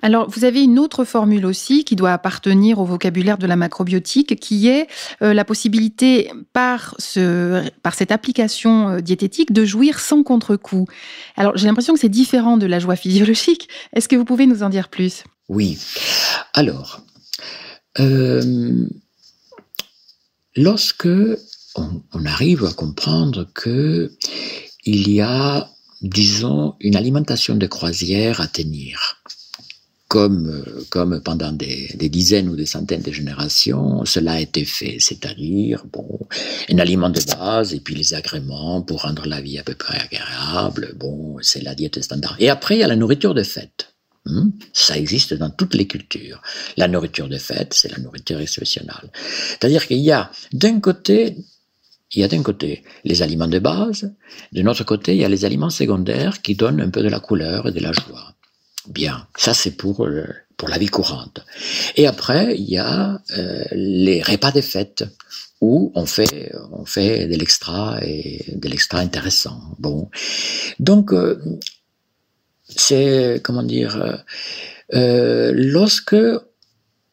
Alors, 0.01 0.29
vous 0.29 0.45
avez 0.45 0.63
une 0.63 0.79
autre 0.79 1.05
formule 1.05 1.45
aussi 1.45 1.83
qui 1.83 1.95
doit 1.95 2.13
appartenir 2.13 2.79
au 2.79 2.85
vocabulaire 2.85 3.37
de 3.37 3.47
la 3.47 3.55
macrobiotique, 3.55 4.39
qui 4.39 4.67
est 4.67 4.87
euh, 5.21 5.33
la 5.33 5.45
possibilité, 5.45 6.31
par, 6.53 6.95
ce, 6.97 7.63
par 7.81 7.93
cette 7.93 8.11
application 8.11 8.89
euh, 8.89 8.99
diététique, 9.01 9.51
de 9.51 9.65
jouir 9.65 9.99
sans 9.99 10.23
contre-coup. 10.23 10.87
Alors, 11.35 11.57
j'ai 11.57 11.67
l'impression 11.67 11.93
que 11.93 11.99
c'est 11.99 12.09
différent 12.09 12.57
de 12.57 12.65
la 12.65 12.79
joie 12.79 12.95
physiologique. 12.95 13.69
Est-ce 13.93 14.07
que 14.07 14.15
vous 14.15 14.25
pouvez 14.25 14.45
nous 14.45 14.63
en 14.63 14.69
dire 14.69 14.89
plus? 14.89 15.23
Oui. 15.49 15.77
Alors, 16.53 17.01
euh, 17.99 18.87
lorsque 20.55 21.07
on, 21.75 22.01
on 22.13 22.25
arrive 22.25 22.65
à 22.65 22.71
comprendre 22.71 23.47
que 23.53 24.11
il 24.85 25.09
y 25.09 25.21
a, 25.21 25.69
disons, 26.01 26.75
une 26.79 26.95
alimentation 26.95 27.55
de 27.55 27.67
croisière 27.67 28.41
à 28.41 28.47
tenir, 28.47 29.22
comme, 30.13 31.21
pendant 31.21 31.51
des, 31.51 31.87
dizaines 31.97 32.47
ou 32.47 32.55
des 32.55 32.67
centaines 32.67 33.01
de 33.01 33.11
générations, 33.11 34.05
cela 34.05 34.33
a 34.33 34.39
été 34.39 34.63
fait, 34.63 34.97
c'est-à-dire, 34.99 35.85
bon, 35.91 36.19
un 36.69 36.77
aliment 36.77 37.09
de 37.09 37.19
base 37.35 37.73
et 37.73 37.79
puis 37.79 37.95
les 37.95 38.13
agréments 38.13 38.83
pour 38.83 39.01
rendre 39.01 39.25
la 39.25 39.41
vie 39.41 39.57
à 39.57 39.63
peu 39.63 39.73
près 39.73 39.99
agréable, 39.99 40.93
bon, 40.97 41.37
c'est 41.41 41.63
la 41.63 41.73
diète 41.73 41.99
standard. 42.03 42.35
Et 42.37 42.51
après, 42.51 42.75
il 42.75 42.81
y 42.81 42.83
a 42.83 42.87
la 42.87 42.95
nourriture 42.95 43.33
de 43.33 43.41
fête. 43.41 43.95
Hmm, 44.25 44.51
Ça 44.71 44.99
existe 44.99 45.33
dans 45.33 45.49
toutes 45.49 45.73
les 45.73 45.87
cultures. 45.87 46.43
La 46.77 46.87
nourriture 46.87 47.27
de 47.27 47.39
fête, 47.39 47.73
c'est 47.73 47.91
la 47.91 47.97
nourriture 47.97 48.39
exceptionnelle. 48.39 49.09
C'est-à-dire 49.49 49.87
qu'il 49.87 49.97
y 49.97 50.11
a 50.11 50.29
d'un 50.51 50.79
côté, 50.79 51.37
il 52.13 52.21
y 52.21 52.23
a 52.23 52.27
d'un 52.27 52.43
côté 52.43 52.83
les 53.03 53.23
aliments 53.23 53.47
de 53.47 53.57
base, 53.57 54.13
de 54.51 54.61
notre 54.61 54.83
côté, 54.83 55.15
il 55.15 55.21
y 55.21 55.25
a 55.25 55.29
les 55.29 55.43
aliments 55.43 55.71
secondaires 55.71 56.43
qui 56.43 56.53
donnent 56.53 56.81
un 56.81 56.91
peu 56.91 57.01
de 57.01 57.09
la 57.09 57.19
couleur 57.19 57.67
et 57.67 57.71
de 57.71 57.79
la 57.79 57.93
joie. 57.93 58.33
Bien, 58.87 59.27
ça 59.35 59.53
c'est 59.53 59.71
pour 59.71 60.05
euh, 60.05 60.25
pour 60.57 60.69
la 60.69 60.77
vie 60.77 60.87
courante. 60.87 61.45
Et 61.95 62.07
après, 62.07 62.55
il 62.57 62.69
y 62.69 62.77
a 62.77 63.21
euh, 63.37 63.63
les 63.71 64.21
repas 64.21 64.51
de 64.51 64.61
fête 64.61 65.05
où 65.61 65.91
on 65.95 66.05
fait 66.05 66.51
on 66.71 66.85
fait 66.85 67.27
de 67.27 67.35
l'extra 67.35 67.99
et 68.03 68.43
de 68.53 68.67
l'extra 68.67 68.99
intéressant. 68.99 69.61
Bon, 69.79 70.09
donc 70.79 71.13
euh, 71.13 71.41
c'est 72.67 73.41
comment 73.43 73.63
dire 73.63 73.95
euh, 74.01 74.15
euh, 74.93 75.51
lorsque 75.55 76.15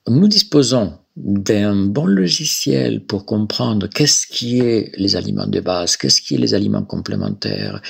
nous 0.09 0.29
disposons 0.29 0.99
d'un 1.17 1.75
bon 1.75 2.07
logiciel 2.07 3.05
pour 3.05 3.27
comprendre 3.27 3.89
qu'est-ce 3.89 4.27
qui 4.27 4.61
est 4.61 4.93
les 4.97 5.17
aliments 5.17 5.47
de 5.47 5.61
base, 5.61 5.97
qu'est-ce 5.97 6.23
qui 6.23 6.37
est 6.37 6.39
les 6.39 6.55
aliments 6.55 6.85
complémentaires 6.85 7.83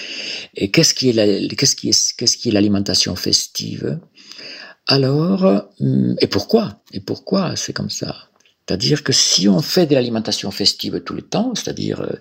et 0.54 0.70
qu'est-ce 0.70 0.94
qui 0.94 1.10
est 1.10 1.56
qu'est-ce 1.56 1.76
qui 1.76 1.90
est 1.90 2.16
qu'est-ce 2.16 2.36
qui 2.36 2.48
est 2.48 2.52
l'alimentation 2.52 3.14
festive. 3.16 4.00
Alors 4.86 5.66
hum, 5.80 6.16
et 6.20 6.26
pourquoi? 6.26 6.82
Et 6.92 7.00
pourquoi 7.00 7.56
c'est 7.56 7.72
comme 7.72 7.90
ça? 7.90 8.30
C'est-à-dire 8.66 9.02
que 9.02 9.12
si 9.12 9.48
on 9.48 9.60
fait 9.60 9.86
de 9.86 9.94
l'alimentation 9.94 10.52
festive 10.52 11.02
tout 11.04 11.14
le 11.14 11.22
temps, 11.22 11.52
c'est-à-dire 11.56 12.02
euh, 12.02 12.20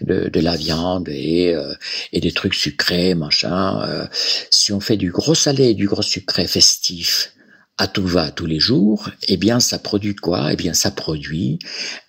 de, 0.00 0.30
de 0.30 0.40
la 0.40 0.56
viande 0.56 1.10
et, 1.10 1.54
euh, 1.54 1.74
et 2.14 2.20
des 2.20 2.32
trucs 2.32 2.54
sucrés, 2.54 3.14
machin, 3.14 3.82
euh, 3.82 4.06
si 4.50 4.72
on 4.72 4.80
fait 4.80 4.96
du 4.96 5.10
gros 5.10 5.34
salé 5.34 5.64
et 5.68 5.74
du 5.74 5.86
gros 5.86 6.00
sucré 6.00 6.46
festif 6.46 7.34
à 7.78 7.88
tout 7.88 8.06
va 8.06 8.30
tous 8.30 8.46
les 8.46 8.60
jours, 8.60 9.08
eh 9.28 9.36
bien 9.36 9.60
ça 9.60 9.78
produit 9.78 10.14
quoi? 10.14 10.52
Eh 10.52 10.56
bien 10.56 10.74
ça 10.74 10.90
produit 10.90 11.58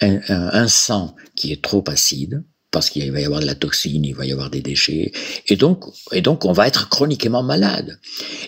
un, 0.01 0.67
sang 0.67 1.15
qui 1.35 1.51
est 1.51 1.61
trop 1.61 1.83
acide, 1.87 2.43
parce 2.71 2.89
qu'il 2.89 3.11
va 3.11 3.21
y 3.21 3.25
avoir 3.25 3.39
de 3.39 3.45
la 3.45 3.55
toxine, 3.55 4.03
il 4.03 4.15
va 4.15 4.25
y 4.25 4.31
avoir 4.31 4.49
des 4.49 4.61
déchets, 4.61 5.11
et 5.47 5.55
donc, 5.55 5.85
et 6.11 6.21
donc 6.21 6.45
on 6.45 6.53
va 6.53 6.67
être 6.67 6.89
chroniquement 6.89 7.43
malade. 7.43 7.99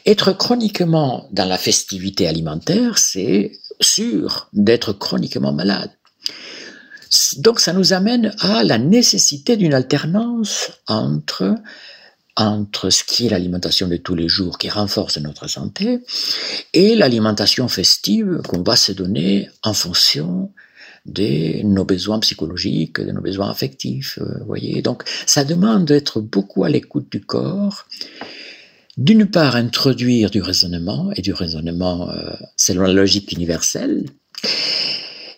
Être 0.05 0.33
chroniquement 0.33 1.27
dans 1.31 1.45
la 1.45 1.57
festivité 1.57 2.27
alimentaire, 2.27 2.97
c'est 2.97 3.53
sûr 3.81 4.49
d'être 4.53 4.93
chroniquement 4.93 5.53
malade. 5.53 5.91
Donc 7.37 7.59
ça 7.59 7.73
nous 7.73 7.93
amène 7.93 8.33
à 8.39 8.63
la 8.63 8.77
nécessité 8.77 9.57
d'une 9.57 9.73
alternance 9.73 10.71
entre 10.87 11.55
entre 12.35 12.89
ce 12.89 13.03
qui 13.03 13.27
est 13.27 13.29
l'alimentation 13.29 13.87
de 13.87 13.97
tous 13.97 14.15
les 14.15 14.27
jours 14.27 14.57
qui 14.57 14.69
renforce 14.69 15.17
notre 15.17 15.47
santé 15.47 15.99
et 16.73 16.95
l'alimentation 16.95 17.67
festive 17.67 18.41
qu'on 18.47 18.61
va 18.61 18.75
se 18.75 18.91
donner 18.91 19.49
en 19.63 19.73
fonction 19.73 20.51
de 21.05 21.61
nos 21.63 21.85
besoins 21.85 22.19
psychologiques, 22.19 22.99
de 22.99 23.11
nos 23.11 23.21
besoins 23.21 23.49
affectifs, 23.49 24.17
euh, 24.19 24.39
vous 24.39 24.45
voyez. 24.45 24.81
Donc, 24.81 25.03
ça 25.25 25.43
demande 25.43 25.85
d'être 25.85 26.19
beaucoup 26.19 26.63
à 26.63 26.69
l'écoute 26.69 27.11
du 27.11 27.21
corps. 27.21 27.85
D'une 28.97 29.29
part, 29.29 29.55
introduire 29.55 30.31
du 30.31 30.41
raisonnement, 30.41 31.11
et 31.15 31.21
du 31.21 31.31
raisonnement 31.31 32.09
euh, 32.09 32.33
selon 32.57 32.83
la 32.83 32.93
logique 32.93 33.31
universelle, 33.31 34.05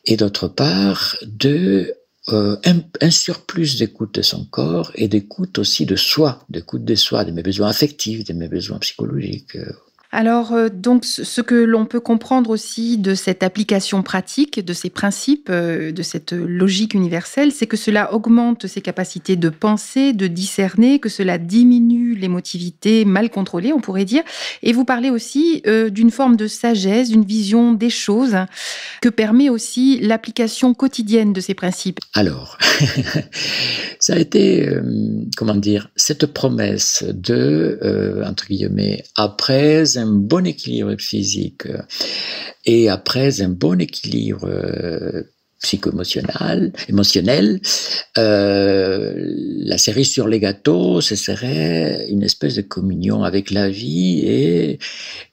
et 0.05 0.15
d'autre 0.15 0.47
part, 0.47 1.17
de 1.23 1.93
euh, 2.29 2.57
un, 3.01 3.11
surplus 3.11 3.77
d'écoute 3.77 4.15
de 4.15 4.21
son 4.21 4.45
corps 4.45 4.91
et 4.95 5.07
d'écoute 5.07 5.59
aussi 5.59 5.85
de 5.85 5.95
soi, 5.95 6.45
d'écoute 6.49 6.83
de 6.83 6.95
soi, 6.95 7.23
de 7.23 7.31
mes 7.31 7.43
besoins 7.43 7.69
affectifs, 7.69 8.25
de 8.25 8.33
mes 8.33 8.49
besoins 8.49 8.79
psychologiques. 8.79 9.55
euh, 9.55 9.71
Alors, 10.11 10.53
euh, 10.53 10.69
donc, 10.69 11.03
ce 11.03 11.41
que 11.41 11.55
l'on 11.55 11.85
peut 11.85 11.99
comprendre 11.99 12.49
aussi 12.49 12.97
de 12.97 13.13
cette 13.13 13.43
application 13.43 14.03
pratique, 14.03 14.63
de 14.63 14.73
ces 14.73 14.89
principes, 14.89 15.49
euh, 15.49 15.91
de 15.91 16.01
cette 16.01 16.31
logique 16.31 16.93
universelle, 16.93 17.51
c'est 17.51 17.67
que 17.67 17.75
cela 17.75 18.13
augmente 18.13 18.67
ses 18.67 18.79
capacités 18.79 19.35
de 19.35 19.49
penser, 19.49 20.13
de 20.13 20.27
discerner, 20.27 20.99
que 20.99 21.09
cela 21.09 21.37
diminue 21.37 22.15
l'émotivité 22.15 23.03
mal 23.03 23.29
contrôlée, 23.29 23.73
on 23.73 23.81
pourrait 23.81 24.05
dire. 24.05 24.23
Et 24.63 24.71
vous 24.71 24.85
parlez 24.85 25.09
aussi 25.09 25.61
euh, 25.67 25.89
d'une 25.89 26.11
forme 26.11 26.37
de 26.37 26.47
sagesse, 26.47 27.09
d'une 27.09 27.25
vision 27.25 27.73
des 27.73 27.89
choses, 27.89 28.37
que 29.01 29.09
permet 29.09 29.49
aussi 29.49 29.99
l'application 29.99 30.73
quotidienne 30.73 31.33
de 31.33 31.41
ces 31.41 31.53
principes. 31.53 31.99
Alors, 32.13 32.57
ça 33.99 34.13
a 34.13 34.17
été, 34.17 34.69
comment 35.35 35.55
dire, 35.55 35.89
cette 35.97 36.27
promesse 36.27 37.03
de, 37.07 38.23
entre 38.25 38.47
guillemets, 38.47 39.03
après 39.15 39.97
un 40.07 40.13
bon 40.13 40.45
équilibre 40.45 40.95
physique 40.97 41.65
euh, 41.65 41.81
et 42.65 42.89
après 42.89 43.41
un 43.41 43.49
bon 43.49 43.79
équilibre 43.79 44.45
euh, 44.45 45.23
psycho-émotionnel, 45.61 46.71
émotionnel, 46.87 47.59
euh, 48.17 49.13
la 49.17 49.77
série 49.77 50.05
sur 50.05 50.27
les 50.27 50.39
gâteaux, 50.39 51.01
ce 51.01 51.15
serait 51.15 52.07
une 52.09 52.21
espèce 52.23 52.55
de 52.55 52.61
communion 52.61 53.23
avec 53.23 53.49
la 53.49 53.67
vie 53.67 54.19
et 54.19 54.79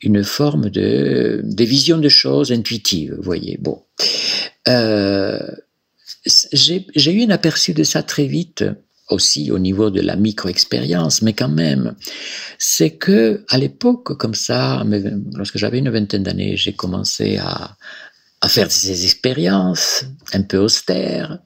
une 0.01 0.25
forme 0.25 0.71
de, 0.71 1.43
vision 1.59 1.99
de 1.99 2.09
choses 2.09 2.53
intuitive, 2.53 3.15
vous 3.17 3.23
voyez. 3.23 3.59
Bon. 3.61 3.83
J'ai 6.55 7.13
eu 7.13 7.23
un 7.25 7.31
aperçu 7.31 7.75
de 7.75 7.85
ça 7.85 8.03
très 8.03 8.27
vite 8.27 8.65
aussi 9.15 9.51
au 9.51 9.59
niveau 9.59 9.91
de 9.91 10.01
la 10.01 10.17
micro-expérience, 10.17 11.23
mais 11.23 11.33
quand 11.33 11.49
même, 11.49 11.95
c'est 12.59 12.91
que 12.91 13.45
à 13.49 13.59
l'époque, 13.59 14.17
comme 14.19 14.35
ça, 14.35 14.85
lorsque 15.35 15.59
j'avais 15.59 15.79
une 15.79 15.91
vingtaine 15.91 16.23
d'années, 16.23 16.57
j'ai 16.57 16.75
commencé 16.75 17.39
à, 17.39 17.77
faire 18.49 18.71
ces 18.71 19.05
expériences 19.05 20.05
un 20.35 20.43
peu 20.43 20.59
austères. 20.59 21.39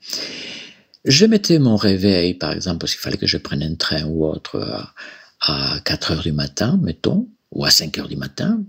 Je 1.04 1.26
mettais 1.26 1.60
mon 1.60 1.76
réveil, 1.76 2.34
par 2.34 2.52
exemple, 2.52 2.78
parce 2.78 2.92
qu'il 2.92 3.00
fallait 3.00 3.16
que 3.16 3.28
je 3.28 3.38
prenne 3.38 3.62
un 3.62 3.76
train 3.76 4.04
ou 4.04 4.26
autre 4.26 4.58
à, 5.40 5.76
à 5.76 5.80
4 5.80 6.12
heures 6.12 6.22
du 6.22 6.32
matin, 6.32 6.80
mettons, 6.82 7.28
ou 7.52 7.64
à 7.64 7.70
5 7.70 7.96
heures 7.98 8.08
du 8.08 8.16
matin, 8.16 8.64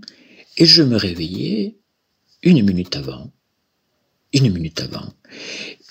et 0.56 0.64
je 0.64 0.84
me 0.84 0.96
réveillais 0.96 1.78
une 2.44 2.64
minute 2.64 2.94
avant 2.94 3.32
une 4.32 4.52
minute 4.52 4.80
avant. 4.80 5.12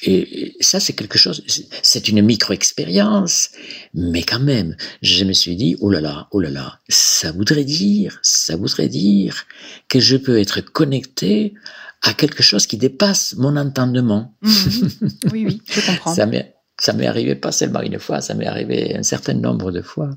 Et 0.01 0.55
ça, 0.61 0.79
c'est 0.79 0.93
quelque 0.93 1.17
chose, 1.17 1.43
c'est 1.81 2.07
une 2.07 2.21
micro-expérience, 2.21 3.49
mais 3.93 4.23
quand 4.23 4.39
même, 4.39 4.77
je 5.01 5.25
me 5.25 5.33
suis 5.33 5.55
dit, 5.55 5.75
oh 5.81 5.89
là 5.89 5.99
là, 5.99 6.27
oh 6.31 6.39
là 6.39 6.49
là, 6.49 6.79
ça 6.87 7.31
voudrait 7.33 7.65
dire, 7.65 8.19
ça 8.23 8.55
voudrait 8.55 8.87
dire 8.87 9.45
que 9.89 9.99
je 9.99 10.15
peux 10.15 10.39
être 10.39 10.61
connecté 10.61 11.53
à 12.01 12.13
quelque 12.13 12.43
chose 12.43 12.65
qui 12.65 12.77
dépasse 12.77 13.35
mon 13.35 13.57
entendement. 13.57 14.33
Mhm. 14.41 14.89
Oui, 15.33 15.45
oui, 15.45 15.61
je 15.69 15.81
comprends. 15.85 16.15
ça 16.15 16.25
m'est, 16.25 16.55
ça 16.79 16.93
m'est 16.93 17.07
arrivé 17.07 17.35
pas 17.35 17.51
seulement 17.51 17.81
une 17.81 17.99
fois, 17.99 18.21
ça 18.21 18.35
m'est 18.35 18.47
arrivé 18.47 18.95
un 18.95 19.03
certain 19.03 19.33
nombre 19.33 19.71
de 19.71 19.81
fois. 19.81 20.11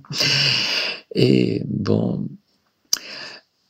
Et 1.14 1.62
bon, 1.66 2.28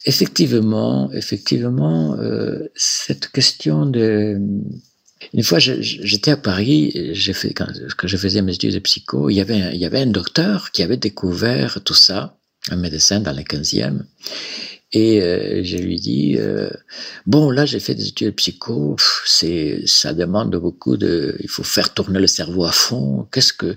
effectivement, 0.04 1.10
effectivement, 1.12 2.16
euh, 2.18 2.70
cette 2.74 3.28
question 3.28 3.86
de 3.86 4.38
une 5.34 5.42
fois, 5.42 5.58
j'étais 5.58 6.30
à 6.30 6.36
Paris, 6.36 7.12
fait 7.32 7.52
quand, 7.54 7.66
je 8.04 8.16
faisais 8.16 8.42
mes 8.42 8.54
études 8.54 8.74
de 8.74 8.78
psycho, 8.78 9.30
il 9.30 9.34
y 9.34 9.40
avait 9.40 9.60
un, 9.60 9.70
il 9.70 9.80
y 9.80 9.84
avait 9.84 10.00
un 10.00 10.06
docteur 10.06 10.70
qui 10.72 10.82
avait 10.82 10.96
découvert 10.96 11.80
tout 11.84 11.94
ça, 11.94 12.36
un 12.70 12.76
médecin 12.76 13.20
dans 13.20 13.32
le 13.32 13.42
15e, 13.42 14.02
et 14.92 15.22
euh, 15.22 15.62
je 15.64 15.78
lui 15.78 15.96
dis 15.96 16.36
euh, 16.38 16.68
bon 17.24 17.50
là 17.50 17.64
j'ai 17.64 17.80
fait 17.80 17.94
des 17.94 18.08
études 18.08 18.26
de 18.28 18.32
psycho, 18.32 18.96
c'est 19.24 19.82
ça 19.86 20.12
demande 20.12 20.54
beaucoup 20.56 20.98
de, 20.98 21.34
il 21.40 21.48
faut 21.48 21.62
faire 21.62 21.94
tourner 21.94 22.20
le 22.20 22.26
cerveau 22.26 22.64
à 22.64 22.72
fond. 22.72 23.26
Qu'est-ce 23.32 23.54
que, 23.54 23.74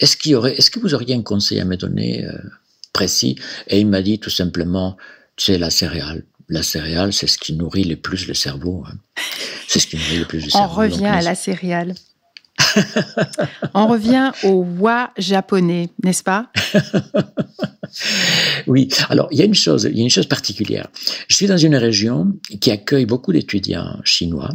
est-ce 0.00 0.16
est-ce 0.48 0.70
que 0.70 0.80
vous 0.80 0.94
auriez 0.94 1.14
un 1.14 1.22
conseil 1.22 1.60
à 1.60 1.64
me 1.64 1.76
donner 1.76 2.24
euh, 2.24 2.32
précis? 2.92 3.36
Et 3.68 3.78
il 3.78 3.86
m'a 3.86 4.02
dit 4.02 4.18
tout 4.18 4.30
simplement, 4.30 4.96
sais 5.36 5.58
la 5.58 5.70
céréale, 5.70 6.24
la 6.48 6.62
céréale 6.62 7.12
c'est 7.12 7.26
ce 7.26 7.38
qui 7.38 7.54
nourrit 7.54 7.84
le 7.84 7.96
plus 7.96 8.26
le 8.26 8.34
cerveau. 8.34 8.84
Hein. 8.86 8.96
C'est 9.66 9.80
ce 9.80 9.86
qui 9.86 9.96
nourrit 9.96 10.18
le 10.18 10.24
plus 10.24 10.44
le 10.44 10.50
cerveau. 10.50 10.66
On 10.72 10.74
revient 10.74 11.06
à 11.06 11.22
la 11.22 11.34
céréale. 11.34 11.94
On 13.74 13.86
revient 13.86 14.32
au 14.42 14.64
wa 14.78 15.12
japonais, 15.16 15.90
n'est-ce 16.02 16.22
pas? 16.22 16.50
Oui. 18.66 18.88
Alors, 19.08 19.28
il 19.30 19.38
y 19.38 19.42
a 19.42 19.44
une 19.44 19.54
chose, 19.54 19.88
il 19.90 19.96
y 19.96 20.00
a 20.00 20.04
une 20.04 20.10
chose 20.10 20.26
particulière. 20.26 20.88
Je 21.28 21.36
suis 21.36 21.46
dans 21.46 21.56
une 21.56 21.76
région 21.76 22.34
qui 22.60 22.70
accueille 22.70 23.06
beaucoup 23.06 23.32
d'étudiants 23.32 23.98
chinois 24.04 24.50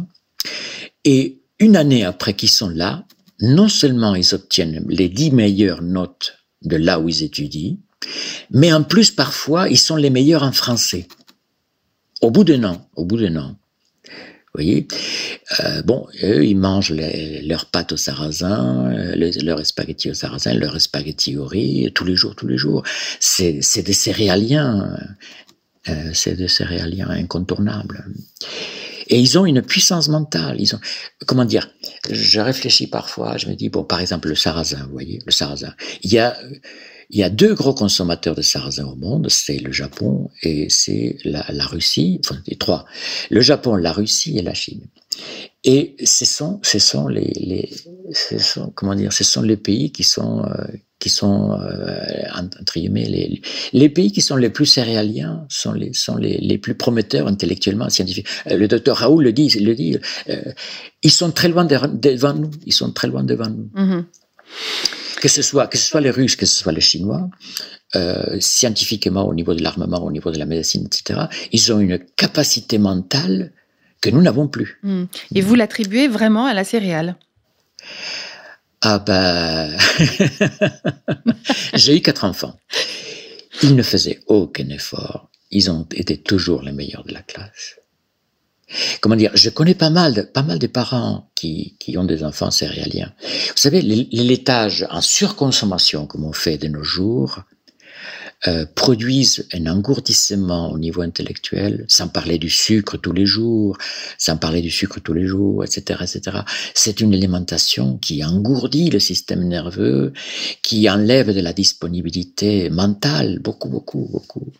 et 1.04 1.42
une 1.58 1.76
année 1.76 2.04
après 2.04 2.34
qu'ils 2.34 2.50
sont 2.50 2.68
là, 2.68 3.04
non 3.40 3.68
seulement 3.68 4.14
ils 4.14 4.34
obtiennent 4.34 4.84
les 4.88 5.08
dix 5.08 5.30
meilleures 5.30 5.82
notes 5.82 6.38
de 6.62 6.76
là 6.76 7.00
où 7.00 7.08
ils 7.08 7.22
étudient, 7.22 7.76
mais 8.50 8.72
en 8.72 8.82
plus 8.82 9.10
parfois 9.10 9.68
ils 9.68 9.78
sont 9.78 9.96
les 9.96 10.10
meilleurs 10.10 10.42
en 10.42 10.52
français. 10.52 11.08
Au 12.24 12.30
bout 12.30 12.44
d'un 12.44 12.64
an, 12.64 12.88
au 12.96 13.04
bout 13.04 13.18
d'un 13.18 13.36
an 13.36 13.56
voyez 14.54 14.86
euh, 15.60 15.82
Bon, 15.82 16.06
eux, 16.22 16.46
ils 16.46 16.56
mangent 16.56 16.92
leurs 16.92 17.66
pâtes 17.66 17.92
au 17.92 17.96
sarrasin, 17.96 18.90
euh, 18.92 19.30
leurs 19.42 19.66
spaghettis 19.66 20.10
au 20.10 20.14
sarrasin, 20.14 20.54
leurs 20.54 20.80
spaghettis 20.80 21.36
au 21.36 21.44
riz, 21.44 21.90
tous 21.94 22.04
les 22.04 22.16
jours, 22.16 22.34
tous 22.34 22.46
les 22.46 22.56
jours. 22.56 22.82
C'est 23.20 23.82
des 23.82 23.92
céréaliens, 23.92 24.96
euh, 25.88 26.10
c'est 26.14 26.36
des 26.36 26.48
céréaliens 26.48 27.10
incontournables. 27.10 28.06
Et 29.08 29.18
ils 29.18 29.38
ont 29.38 29.44
une 29.44 29.60
puissance 29.60 30.08
mentale. 30.08 30.56
Ils 30.58 30.74
ont, 30.74 30.80
comment 31.26 31.44
dire 31.44 31.68
Je 32.10 32.40
réfléchis 32.40 32.86
parfois. 32.86 33.36
Je 33.36 33.48
me 33.48 33.54
dis 33.54 33.68
bon, 33.68 33.84
par 33.84 34.00
exemple 34.00 34.28
le 34.28 34.34
sarrasin, 34.34 34.84
vous 34.86 34.92
voyez, 34.92 35.18
le 35.26 35.32
sarrasin. 35.32 35.74
Il 36.02 36.12
y 36.12 36.18
a 36.18 36.38
il 37.14 37.20
y 37.20 37.22
a 37.22 37.30
deux 37.30 37.54
gros 37.54 37.74
consommateurs 37.74 38.34
de 38.34 38.42
sarrasin 38.42 38.86
au 38.86 38.96
monde, 38.96 39.28
c'est 39.30 39.58
le 39.58 39.70
Japon 39.70 40.30
et 40.42 40.66
c'est 40.68 41.16
la, 41.24 41.64
Russie, 41.64 42.20
enfin 42.24 42.40
les 42.48 42.56
trois, 42.56 42.86
le 43.30 43.40
Japon, 43.40 43.76
la 43.76 43.92
Russie 43.92 44.36
et 44.36 44.42
la 44.42 44.52
Chine. 44.52 44.88
Et 45.62 45.94
ce 46.04 46.24
sont, 46.24 46.58
ce 46.64 46.80
sont 46.80 47.06
les, 47.06 47.32
les 47.36 47.70
ce 48.10 48.36
sont, 48.38 48.72
comment 48.74 48.96
dire, 48.96 49.12
ce 49.12 49.22
sont 49.22 49.42
les 49.42 49.56
pays 49.56 49.92
qui 49.92 50.02
sont, 50.02 50.44
euh, 50.44 50.64
qui 50.98 51.08
sont 51.08 51.52
euh, 51.52 52.24
entre 52.34 52.80
guillemets 52.80 53.04
les, 53.04 53.40
les 53.72 53.88
pays 53.88 54.10
qui 54.10 54.20
sont 54.20 54.34
les 54.34 54.50
plus 54.50 54.66
céréaliens, 54.66 55.46
sont 55.48 55.72
les, 55.72 55.92
sont 55.92 56.16
les, 56.16 56.38
les 56.38 56.58
plus 56.58 56.74
prometteurs 56.74 57.28
intellectuellement, 57.28 57.88
scientifiquement. 57.90 58.32
Euh, 58.50 58.56
le 58.56 58.66
docteur 58.66 58.96
Raoul 58.96 59.22
le 59.22 59.32
dit, 59.32 59.50
le 59.60 59.76
dit, 59.76 59.96
euh, 60.30 60.42
ils 61.04 61.12
sont 61.12 61.30
très 61.30 61.48
loin 61.48 61.64
devant 61.64 62.34
nous, 62.34 62.50
ils 62.66 62.72
sont 62.72 62.90
très 62.90 63.06
loin 63.06 63.22
devant 63.22 63.48
nous. 63.48 63.70
Mm-hmm 63.76 64.04
que 65.24 65.30
ce 65.30 65.40
soit 65.40 65.68
que 65.68 65.78
ce 65.78 65.86
soit 65.86 66.02
les 66.02 66.10
Russes, 66.10 66.36
que 66.36 66.44
ce 66.44 66.54
soit 66.54 66.72
les 66.72 66.82
Chinois, 66.82 67.30
euh, 67.96 68.36
scientifiquement 68.40 69.26
au 69.26 69.32
niveau 69.32 69.54
de 69.54 69.62
l'armement, 69.62 70.04
au 70.04 70.12
niveau 70.12 70.30
de 70.30 70.38
la 70.38 70.44
médecine, 70.44 70.84
etc., 70.84 71.18
ils 71.50 71.72
ont 71.72 71.80
une 71.80 71.98
capacité 71.98 72.76
mentale 72.76 73.54
que 74.02 74.10
nous 74.10 74.20
n'avons 74.20 74.48
plus. 74.48 74.78
Hmm. 74.82 75.04
Et 75.34 75.40
vous 75.40 75.54
l'attribuez 75.54 76.08
vraiment 76.08 76.44
à 76.44 76.52
la 76.52 76.62
céréale? 76.62 77.16
Ah 78.82 78.98
ben, 78.98 79.74
j'ai 81.72 81.96
eu 81.96 82.02
quatre 82.02 82.24
enfants. 82.24 82.60
Ils 83.62 83.74
ne 83.74 83.82
faisaient 83.82 84.20
aucun 84.26 84.68
effort. 84.68 85.30
Ils 85.50 85.70
ont 85.70 85.86
été 85.94 86.18
toujours 86.18 86.60
les 86.60 86.72
meilleurs 86.72 87.04
de 87.04 87.14
la 87.14 87.22
classe 87.22 87.76
comment 89.00 89.16
dire, 89.16 89.30
je 89.34 89.50
connais 89.50 89.74
pas 89.74 89.90
mal 89.90 90.14
de, 90.14 90.22
pas 90.22 90.42
mal 90.42 90.58
de 90.58 90.66
parents 90.66 91.30
qui, 91.34 91.76
qui 91.78 91.96
ont 91.98 92.04
des 92.04 92.24
enfants 92.24 92.50
céréaliens. 92.50 93.12
Vous 93.22 93.56
savez, 93.56 93.82
les 93.82 94.24
laitages 94.24 94.86
en 94.90 95.00
surconsommation, 95.00 96.06
comme 96.06 96.24
on 96.24 96.32
fait 96.32 96.58
de 96.58 96.68
nos 96.68 96.84
jours, 96.84 97.44
euh, 98.46 98.66
produisent 98.74 99.48
un 99.54 99.66
engourdissement 99.66 100.70
au 100.70 100.78
niveau 100.78 101.00
intellectuel, 101.00 101.86
sans 101.88 102.08
parler 102.08 102.36
du 102.36 102.50
sucre 102.50 102.98
tous 102.98 103.12
les 103.12 103.24
jours, 103.24 103.78
sans 104.18 104.36
parler 104.36 104.60
du 104.60 104.70
sucre 104.70 105.00
tous 105.00 105.14
les 105.14 105.26
jours, 105.26 105.64
etc., 105.64 106.00
etc. 106.02 106.40
C'est 106.74 107.00
une 107.00 107.14
alimentation 107.14 107.96
qui 107.96 108.22
engourdit 108.22 108.90
le 108.90 108.98
système 108.98 109.48
nerveux, 109.48 110.12
qui 110.60 110.90
enlève 110.90 111.34
de 111.34 111.40
la 111.40 111.54
disponibilité 111.54 112.68
mentale, 112.68 113.38
beaucoup, 113.38 113.70
beaucoup, 113.70 114.10
beaucoup. 114.12 114.52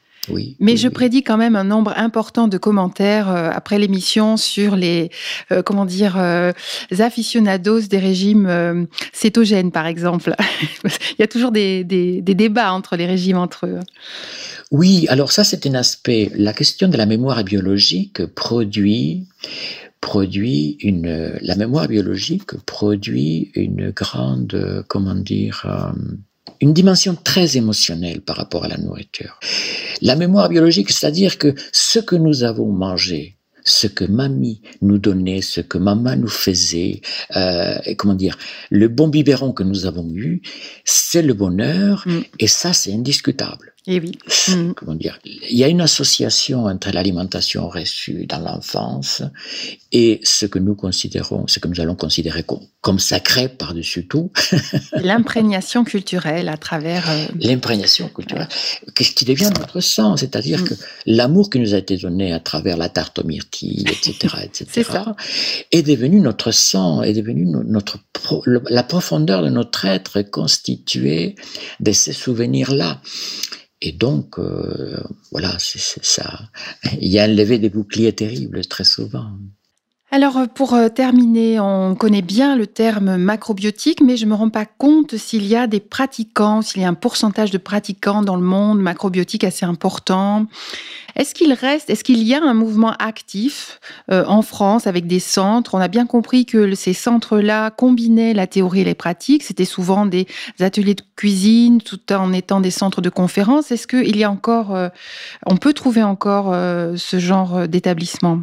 Mais 0.61 0.77
je 0.77 0.89
prédis 0.89 1.23
quand 1.23 1.37
même 1.37 1.57
un 1.57 1.65
nombre 1.65 1.93
important 1.97 2.49
de 2.49 2.59
commentaires 2.59 3.29
euh, 3.29 3.51
après 3.53 3.79
l'émission 3.79 4.37
sur 4.37 4.77
les, 4.77 5.11
euh, 5.53 5.63
comment 5.63 5.85
dire, 5.85 6.17
euh, 6.19 6.53
aficionados 6.99 7.83
des 7.83 7.99
régimes 7.99 8.87
cétogènes, 9.13 9.73
par 9.73 9.87
exemple. 9.87 10.35
Il 10.85 11.21
y 11.21 11.23
a 11.23 11.27
toujours 11.27 11.53
des, 11.53 11.85
des, 11.85 12.23
débats 12.23 12.73
entre 12.73 12.97
les 12.97 13.07
régimes 13.07 13.39
entre 13.39 13.67
eux. 13.67 13.81
Oui, 14.71 15.07
alors 15.09 15.31
ça 15.31 15.45
c'est 15.45 15.67
un 15.67 15.75
aspect. 15.75 16.31
La 16.35 16.53
question 16.53 16.89
de 16.89 16.97
la 16.97 17.07
mémoire 17.07 17.45
biologique 17.45 18.25
produit 18.27 19.27
produit 20.01 20.77
une 20.81 21.39
la 21.41 21.57
mémoire 21.57 21.89
biologique 21.89 22.55
produit 22.67 23.51
une 23.55 23.91
grande 23.91 24.85
comment 24.89 25.15
dire 25.15 25.95
une 26.65 26.73
dimension 26.73 27.15
très 27.15 27.59
émotionnelle 27.59 28.23
par 28.23 28.37
rapport 28.37 28.65
à 28.65 28.69
la 28.69 28.79
nourriture. 28.79 29.39
La 30.01 30.17
mémoire 30.17 30.49
biologique, 30.49 30.91
c'est-à-dire 30.91 31.37
que 31.37 31.55
ce 31.73 31.99
que 31.99 32.17
nous 32.17 32.43
avons 32.43 32.73
mangé, 32.73 33.37
ce 33.67 33.87
que 33.87 34.07
mamie 34.07 34.63
nous 34.81 34.97
donnait, 34.97 35.43
ce 35.43 35.61
que 35.61 35.77
maman 35.77 36.17
nous 36.17 36.27
faisait, 36.29 37.03
euh, 37.37 37.77
comment 37.99 38.15
dire, 38.15 38.39
le 38.71 38.89
bon 38.89 39.09
biberon 39.09 39.53
que 39.53 39.63
nous 39.63 39.85
avons 39.85 40.09
eu, 40.15 40.41
c'est 40.87 41.21
le 41.21 41.35
bonheur, 41.35 42.05
mm. 42.07 42.21
et 42.39 42.47
ça 42.47 42.73
c'est 42.73 42.95
indiscutable. 42.95 43.74
Et 43.87 43.97
eh 43.97 44.01
oui. 44.01 44.19
Mm. 44.49 44.73
Comment 44.73 44.95
dire 44.95 45.19
Il 45.25 45.59
y 45.59 45.63
a 45.63 45.69
une 45.69 45.83
association 45.83 46.65
entre 46.65 46.91
l'alimentation 46.91 47.69
reçue 47.69 48.25
dans 48.25 48.39
l'enfance 48.39 49.23
et 49.93 50.21
ce 50.23 50.47
que 50.47 50.59
nous 50.59 50.75
considérons, 50.75 51.47
ce 51.49 51.59
que 51.59 51.69
nous 51.69 51.83
allons 51.83 51.95
considérer 51.95 52.47
comme, 52.81 52.99
sacré 52.99 53.49
par-dessus 53.49 54.07
tout. 54.07 54.33
L'imprégnation 54.93 55.85
culturelle 55.85 56.49
à 56.49 56.57
travers. 56.57 57.11
Euh, 57.11 57.27
L'imprégnation 57.41 58.09
culturelle, 58.09 58.49
qu'est-ce 58.95 59.13
qui 59.13 59.27
devient 59.27 59.51
notre 59.59 59.81
sang 59.81 60.17
C'est-à-dire 60.17 60.63
mm. 60.63 60.65
que 60.65 60.75
l'amour 61.05 61.51
qui 61.51 61.59
nous 61.59 61.75
a 61.75 61.77
été 61.77 61.99
donné 61.99 62.33
à 62.33 62.41
travers 62.41 62.79
la 62.79 62.89
tarte 62.89 63.19
aux 63.19 63.25
myrtilles, 63.25 63.85
etc., 63.87 64.35
etc., 64.45 65.01
est 65.73 65.83
devenu 65.83 66.21
notre 66.21 66.53
sang, 66.53 67.03
est 67.03 67.13
devenu 67.13 67.45
notre 67.45 67.99
la 68.71 68.83
profondeur 68.83 69.43
de 69.43 69.51
notre 69.51 69.85
être 69.85 70.23
constituée 70.23 71.35
de 71.81 71.93
ces 71.93 72.15
souvenirs-là. 72.15 73.03
Et 73.81 73.93
donc, 73.93 74.39
euh, 74.39 75.03
voilà, 75.31 75.59
c'est 75.59 76.05
ça. 76.05 76.51
Il 77.01 77.09
y 77.09 77.19
a 77.19 77.25
un 77.25 77.29
lever 77.29 77.59
des 77.59 77.71
boucliers 77.71 78.15
terrible 78.15 78.65
très 78.67 78.85
souvent. 78.85 79.37
Alors 80.15 80.37
euh, 80.37 80.47
pour 80.47 80.75
euh, 80.75 80.89
terminer, 80.89 81.59
on 81.59 81.97
connaît 81.97 82.23
bien 82.23 82.55
le 82.55 82.69
terme 82.69 83.17
macrobiotique, 83.17 84.01
mais 84.01 84.17
je 84.17 84.27
ne 84.27 84.31
me 84.31 84.37
rends 84.37 84.49
pas 84.49 84.65
compte 84.65 85.17
s'il 85.17 85.45
y 85.45 85.57
a 85.57 85.67
des 85.67 85.81
pratiquants, 85.81 86.63
s'il 86.63 86.83
y 86.83 86.85
a 86.85 86.89
un 86.89 86.95
pourcentage 86.95 87.51
de 87.51 87.59
pratiquants 87.59 88.23
dans 88.23 88.37
le 88.37 88.43
monde 88.43 88.81
macrobiotique 88.81 89.43
assez 89.43 89.67
important. 89.67 90.47
Est-ce 91.17 91.35
qu'il 91.35 91.53
reste, 91.53 91.91
est-ce 91.91 92.05
qu'il 92.05 92.23
y 92.23 92.33
a 92.33 92.41
un 92.41 92.55
mouvement 92.55 92.93
actif 92.93 93.81
euh, 94.13 94.25
en 94.29 94.43
France 94.43 94.87
avec 94.87 95.09
des 95.09 95.19
centres? 95.19 95.75
On 95.75 95.81
a 95.81 95.89
bien 95.89 96.07
compris 96.07 96.47
que 96.47 96.77
ces 96.77 96.93
centres-là 96.93 97.73
combinaient 97.73 98.35
la 98.35 98.47
théorie 98.47 98.83
et 98.83 98.85
les 98.85 98.95
pratiques. 98.95 99.43
C'était 99.43 99.65
souvent 99.65 100.07
des 100.07 100.29
ateliers 100.61 100.95
de 100.95 101.03
cuisine 101.17 101.81
tout 101.81 102.13
en 102.13 102.33
étant 102.33 102.61
des 102.61 102.71
centres 102.71 103.01
de 103.01 103.11
conférences. 103.11 103.73
Est-ce 103.73 103.89
qu'il 103.89 104.17
y 104.17 104.23
a 104.23 104.31
encore, 104.31 104.79
on 105.45 105.57
peut 105.57 105.73
trouver 105.73 106.05
encore 106.05 106.55
ce 106.97 107.19
genre 107.19 107.67
d'établissement? 107.67 108.43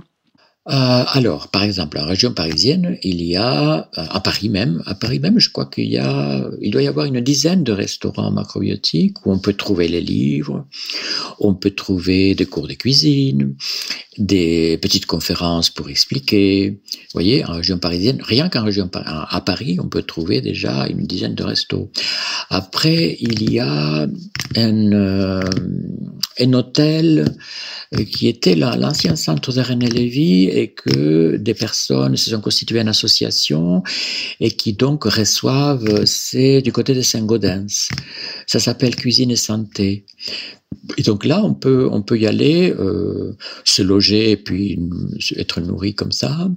Euh, 0.69 1.03
alors, 1.13 1.47
par 1.47 1.63
exemple, 1.63 1.97
en 1.97 2.05
région 2.05 2.33
parisienne, 2.33 2.99
il 3.01 3.23
y 3.23 3.35
a, 3.35 3.89
euh, 3.97 4.05
à 4.11 4.19
Paris 4.19 4.47
même, 4.47 4.83
à 4.85 4.93
Paris 4.93 5.19
même, 5.19 5.39
je 5.39 5.49
crois 5.49 5.65
qu'il 5.65 5.89
y 5.89 5.97
a, 5.97 6.47
il 6.61 6.69
doit 6.69 6.83
y 6.83 6.87
avoir 6.87 7.07
une 7.07 7.19
dizaine 7.19 7.63
de 7.63 7.71
restaurants 7.71 8.29
macrobiotiques 8.29 9.25
où 9.25 9.31
on 9.31 9.39
peut 9.39 9.53
trouver 9.53 9.87
les 9.87 10.01
livres, 10.01 10.67
on 11.39 11.55
peut 11.55 11.71
trouver 11.71 12.35
des 12.35 12.45
cours 12.45 12.67
de 12.67 12.75
cuisine, 12.75 13.55
des 14.19 14.77
petites 14.77 15.07
conférences 15.07 15.71
pour 15.71 15.89
expliquer. 15.89 16.69
Vous 16.69 17.13
voyez, 17.13 17.43
en 17.43 17.53
région 17.53 17.79
parisienne, 17.79 18.21
rien 18.21 18.47
qu'en 18.47 18.63
région, 18.63 18.87
Paris, 18.87 19.79
on 19.81 19.87
peut 19.87 20.03
trouver 20.03 20.41
déjà 20.41 20.85
une 20.85 21.07
dizaine 21.07 21.33
de 21.33 21.43
restos. 21.43 21.89
Après, 22.51 23.17
il 23.19 23.51
y 23.51 23.59
a 23.59 24.07
un, 24.55 24.91
euh, 24.91 25.41
un 26.39 26.53
hôtel 26.53 27.25
qui 28.11 28.27
était 28.27 28.55
l'ancien 28.55 29.15
centre 29.15 29.51
de 29.51 29.61
René 29.61 29.87
Lévy 29.87 30.50
et 30.51 30.71
que 30.71 31.37
des 31.37 31.53
personnes 31.53 32.15
se 32.17 32.29
sont 32.29 32.41
constituées 32.41 32.81
en 32.81 32.87
association 32.87 33.83
et 34.39 34.51
qui 34.51 34.73
donc 34.73 35.05
reçoivent, 35.05 36.05
c'est 36.05 36.61
du 36.61 36.71
côté 36.71 36.93
de 36.93 37.01
Saint-Gaudens. 37.01 37.89
Ça 38.47 38.59
s'appelle 38.59 38.95
Cuisine 38.95 39.31
et 39.31 39.35
Santé. 39.35 40.05
Et 40.97 41.03
donc 41.03 41.25
là, 41.25 41.41
on 41.43 41.53
peut, 41.53 41.87
on 41.91 42.01
peut 42.01 42.17
y 42.17 42.25
aller, 42.25 42.71
euh, 42.71 43.35
se 43.65 43.81
loger 43.81 44.31
et 44.31 44.37
puis 44.37 44.79
être 45.35 45.61
nourri 45.61 45.93
comme 45.93 46.11
ça, 46.11 46.49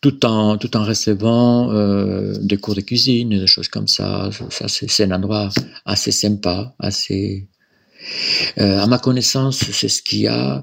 tout 0.00 0.24
en, 0.26 0.56
tout 0.56 0.76
en 0.76 0.84
recevant 0.84 1.70
euh, 1.70 2.34
des 2.40 2.56
cours 2.56 2.74
de 2.74 2.80
cuisine, 2.80 3.28
des 3.28 3.46
choses 3.46 3.68
comme 3.68 3.86
ça. 3.86 4.30
Ça, 4.50 4.66
c'est 4.68 5.04
un 5.04 5.12
endroit 5.12 5.50
assez 5.84 6.10
sympa, 6.10 6.74
assez, 6.78 7.48
euh, 8.58 8.80
à 8.80 8.86
ma 8.86 8.98
connaissance, 8.98 9.64
c'est 9.72 9.88
ce 9.88 10.02
qu'il 10.02 10.20
y 10.20 10.28
a, 10.28 10.62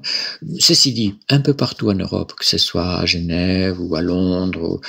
ceci 0.58 0.92
dit, 0.92 1.14
un 1.28 1.40
peu 1.40 1.54
partout 1.54 1.90
en 1.90 1.94
Europe, 1.94 2.32
que 2.36 2.44
ce 2.44 2.58
soit 2.58 2.98
à 2.98 3.06
Genève 3.06 3.80
ou 3.80 3.94
à 3.96 4.02
Londres, 4.02 4.62
ou, 4.62 4.80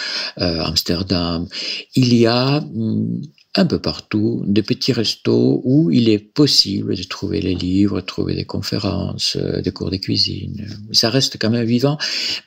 euh, 0.41 0.64
Amsterdam, 0.64 1.47
il 1.95 2.14
y 2.14 2.26
a 2.26 2.62
hmm, 2.62 3.22
un 3.60 3.66
peu 3.66 3.80
partout 3.80 4.41
des 4.47 4.64
petits 4.64 4.93
restos 4.93 5.62
où 5.66 5.91
il 5.91 6.07
est 6.07 6.20
possible 6.20 6.95
de 6.95 7.03
trouver 7.03 7.41
les 7.41 7.55
livres, 7.55 7.99
trouver 7.99 8.34
des 8.34 8.45
conférences, 8.45 9.36
euh, 9.36 9.62
des 9.62 9.72
cours 9.72 9.91
de 9.91 9.97
cuisine. 9.97 10.66
Ça 10.93 11.10
reste 11.10 11.38
quand 11.39 11.49
même 11.49 11.66
vivant, 11.66 11.97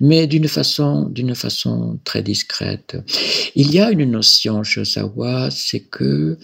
mais 0.01 0.27
d'une 0.27 0.49
façon, 0.49 1.11
d'une 1.11 1.35
façon 1.35 1.99
très 2.05 2.23
discrète. 2.23 2.97
Il 3.55 3.71
y 3.71 3.79
a 3.79 3.91
une 3.91 4.11
notion 4.11 4.63
chez 4.63 4.81
Osawa, 4.81 5.51
c'est 5.51 5.81
que 5.81 6.39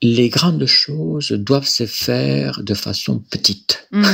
les 0.00 0.30
grandes 0.30 0.64
choses 0.64 1.32
doivent 1.32 1.66
se 1.66 1.84
faire 1.84 2.62
de 2.62 2.72
façon 2.72 3.22
petite. 3.30 3.88
Mmh, 3.92 4.04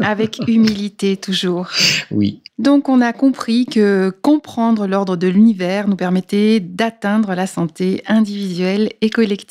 avec 0.00 0.40
humilité 0.48 1.16
toujours. 1.16 1.68
Oui. 2.10 2.40
Donc 2.58 2.88
on 2.88 3.00
a 3.00 3.12
compris 3.12 3.66
que 3.66 4.12
comprendre 4.22 4.86
l'ordre 4.86 5.16
de 5.16 5.26
l'univers 5.26 5.88
nous 5.88 5.96
permettait 5.96 6.60
d'atteindre 6.60 7.34
la 7.34 7.46
santé 7.46 8.02
individuelle 8.06 8.90
et 9.00 9.10
collective. 9.10 9.43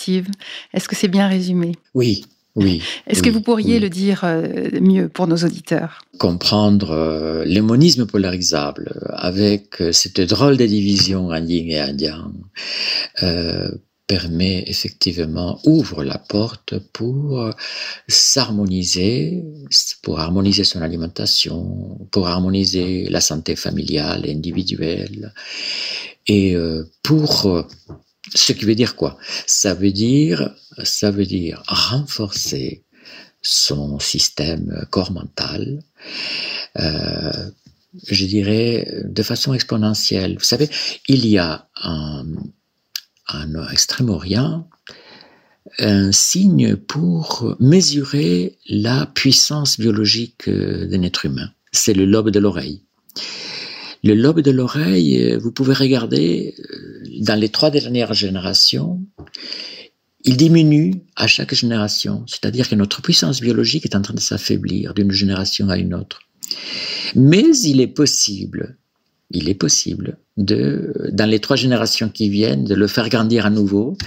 Est-ce 0.74 0.88
que 0.88 0.96
c'est 0.96 1.08
bien 1.08 1.28
résumé? 1.28 1.74
Oui, 1.94 2.26
oui. 2.56 2.84
Est-ce 3.08 3.24
que 3.24 3.32
vous 3.32 3.42
pourriez 3.42 3.80
le 3.80 3.90
dire 3.90 4.22
euh, 4.24 4.70
mieux 4.80 5.10
pour 5.10 5.26
nos 5.26 5.38
auditeurs? 5.38 6.06
Comprendre 6.20 6.92
euh, 6.92 7.46
les 7.46 7.62
monismes 7.62 8.06
polarisables 8.06 8.94
avec 9.10 9.82
euh, 9.82 9.92
cette 9.92 10.22
drôle 10.22 10.58
de 10.58 10.66
division 10.66 11.30
en 11.30 11.44
yin 11.44 11.70
et 11.70 11.82
en 11.82 11.98
yang 11.98 12.32
permet 14.06 14.66
effectivement, 14.68 15.60
ouvre 15.66 16.04
la 16.04 16.18
porte 16.18 16.78
pour 16.92 17.50
s'harmoniser, 18.08 19.44
pour 20.04 20.20
harmoniser 20.20 20.66
son 20.66 20.82
alimentation, 20.82 21.98
pour 22.12 22.28
harmoniser 22.28 23.08
la 23.10 23.22
santé 23.22 23.56
familiale 23.56 24.26
et 24.26 24.32
individuelle. 24.34 25.34
Et 26.28 26.56
pour 27.02 27.66
ce 28.34 28.54
qui 28.54 28.66
veut 28.66 28.76
dire 28.76 28.96
quoi? 28.96 29.18
Ça 29.46 29.74
veut 29.74 29.92
dire, 29.92 30.56
ça 30.84 31.12
veut 31.12 31.26
dire 31.26 31.64
renforcer 31.68 32.84
son 33.42 34.00
système 34.00 34.86
corps 34.90 35.12
mental. 35.12 35.84
Euh, 36.80 37.50
je 38.08 38.26
dirais 38.26 38.88
de 39.04 39.24
façon 39.24 39.54
exponentielle. 39.54 40.38
Vous 40.38 40.46
savez, 40.46 40.70
il 41.08 41.28
y 41.28 41.38
a 41.38 41.68
un, 41.76 42.26
en 43.28 43.70
Extrême-Orient 43.70 44.68
un 45.80 46.12
signe 46.12 46.76
pour 46.76 47.56
mesurer 47.60 48.58
la 48.68 49.06
puissance 49.06 49.80
biologique 49.80 50.50
d'un 50.50 51.04
être 51.04 51.26
humain. 51.26 51.50
C'est 51.72 51.94
le 51.94 52.06
lobe 52.06 52.30
de 52.30 52.40
l'oreille. 52.40 52.84
Le 54.04 54.14
lobe 54.14 54.42
de 54.42 54.52
l'oreille, 54.52 55.36
vous 55.38 55.52
pouvez 55.52 55.74
regarder 55.74 56.56
euh, 56.60 57.04
dans 57.22 57.40
les 57.40 57.50
trois 57.50 57.72
dernières 57.72 58.14
générations, 58.14 59.02
il 60.26 60.38
diminue 60.38 61.02
à 61.16 61.28
chaque 61.28 61.54
génération. 61.54 62.24
C'est-à-dire 62.28 62.70
que 62.70 62.76
notre 62.76 63.02
puissance 63.02 63.42
biologique 63.42 63.86
est 63.86 63.96
en 63.96 64.02
train 64.02 64.14
de 64.14 64.20
s'affaiblir 64.20 64.94
d'une 64.94 65.12
génération 65.12 65.70
à 65.70 65.78
une 65.78 65.94
autre. 65.94 66.22
Mais 67.16 67.46
il 67.64 67.82
est 67.82 67.88
possible 67.88 68.78
il 69.34 69.50
est 69.50 69.56
possible 69.56 70.18
de, 70.38 71.10
dans 71.12 71.30
les 71.30 71.40
trois 71.40 71.56
générations 71.56 72.10
qui 72.10 72.30
viennent, 72.30 72.64
de 72.64 72.76
le 72.76 72.88
faire 72.88 73.10
grandir 73.10 73.46
à 73.46 73.50
nouveau 73.50 73.98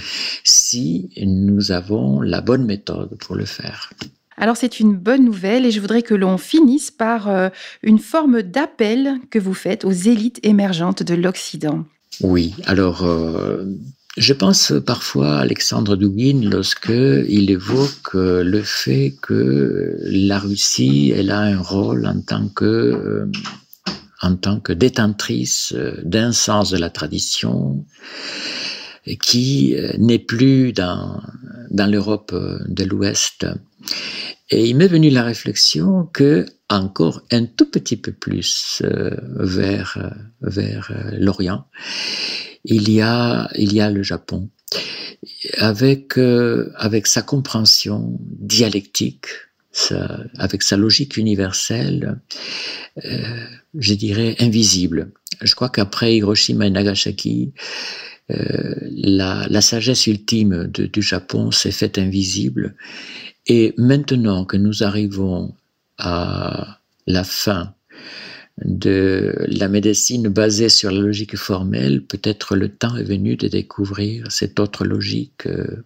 si 0.44 1.10
nous 1.20 1.72
avons 1.72 2.20
la 2.20 2.40
bonne 2.40 2.64
méthode 2.64 3.16
pour 3.18 3.34
le 3.34 3.44
faire. 3.44 3.90
Alors 4.36 4.56
c'est 4.56 4.80
une 4.80 4.94
bonne 4.96 5.24
nouvelle 5.24 5.64
et 5.64 5.70
je 5.70 5.80
voudrais 5.80 6.02
que 6.02 6.14
l'on 6.14 6.38
finisse 6.38 6.90
par 6.90 7.28
euh, 7.28 7.48
une 7.82 7.98
forme 7.98 8.42
d'appel 8.42 9.18
que 9.30 9.38
vous 9.38 9.54
faites 9.54 9.84
aux 9.84 9.92
élites 9.92 10.40
émergentes 10.42 11.02
de 11.02 11.14
l'Occident. 11.14 11.84
Oui, 12.20 12.54
alors 12.66 13.04
euh, 13.04 13.64
je 14.16 14.32
pense 14.32 14.72
parfois 14.84 15.36
à 15.36 15.40
Alexandre 15.40 15.96
Dugin 15.96 16.48
lorsque 16.50 16.88
il 16.88 17.50
évoque 17.50 18.14
le 18.14 18.62
fait 18.62 19.14
que 19.22 19.96
la 20.02 20.38
Russie 20.38 21.12
elle 21.14 21.30
a 21.30 21.40
un 21.40 21.58
rôle 21.58 22.06
en 22.06 22.20
tant 22.20 22.48
que 22.48 22.64
euh, 22.64 23.26
en 24.22 24.36
tant 24.36 24.60
que 24.60 24.72
détentrice 24.72 25.72
euh, 25.76 26.00
d'un 26.04 26.32
sens 26.32 26.70
de 26.70 26.78
la 26.78 26.90
tradition 26.90 27.84
qui 29.20 29.76
euh, 29.76 29.92
n'est 29.98 30.18
plus 30.18 30.72
dans, 30.72 31.20
dans 31.70 31.90
l'Europe 31.90 32.32
euh, 32.32 32.58
de 32.66 32.84
l'Ouest. 32.84 33.46
Et 34.50 34.66
il 34.66 34.76
m'est 34.76 34.86
venu 34.86 35.10
la 35.10 35.24
réflexion 35.24 36.08
que 36.12 36.46
encore 36.68 37.22
un 37.32 37.46
tout 37.46 37.70
petit 37.70 37.96
peu 37.96 38.12
plus 38.12 38.82
vers, 39.38 40.12
vers 40.40 40.92
l'Orient, 41.18 41.66
il 42.64 42.90
y 42.90 43.00
a, 43.00 43.48
il 43.56 43.72
y 43.72 43.80
a 43.80 43.90
le 43.90 44.02
Japon 44.02 44.50
avec, 45.58 46.18
avec 46.76 47.06
sa 47.06 47.22
compréhension 47.22 48.18
dialectique 48.20 49.26
avec 50.38 50.62
sa 50.62 50.76
logique 50.76 51.16
universelle, 51.16 52.20
euh, 53.04 53.46
je 53.78 53.94
dirais 53.94 54.36
invisible. 54.38 55.12
Je 55.42 55.54
crois 55.54 55.68
qu'après 55.68 56.16
Hiroshima 56.16 56.66
et 56.66 56.70
Nagasaki, 56.70 57.52
euh, 58.30 58.74
la, 58.90 59.46
la, 59.48 59.60
sagesse 59.60 60.06
ultime 60.06 60.66
de, 60.66 60.86
du 60.86 61.02
Japon 61.02 61.50
s'est 61.52 61.70
faite 61.70 61.98
invisible. 61.98 62.74
Et 63.46 63.72
maintenant 63.78 64.44
que 64.44 64.56
nous 64.56 64.82
arrivons 64.82 65.54
à 65.98 66.80
la 67.06 67.22
fin 67.22 67.72
de 68.64 69.34
la 69.46 69.68
médecine 69.68 70.28
basée 70.28 70.68
sur 70.68 70.90
la 70.90 71.00
logique 71.00 71.36
formelle, 71.36 72.02
peut-être 72.02 72.56
le 72.56 72.68
temps 72.68 72.96
est 72.96 73.04
venu 73.04 73.36
de 73.36 73.48
découvrir 73.48 74.32
cette 74.32 74.58
autre 74.58 74.84
logique 74.84 75.46
euh, 75.46 75.84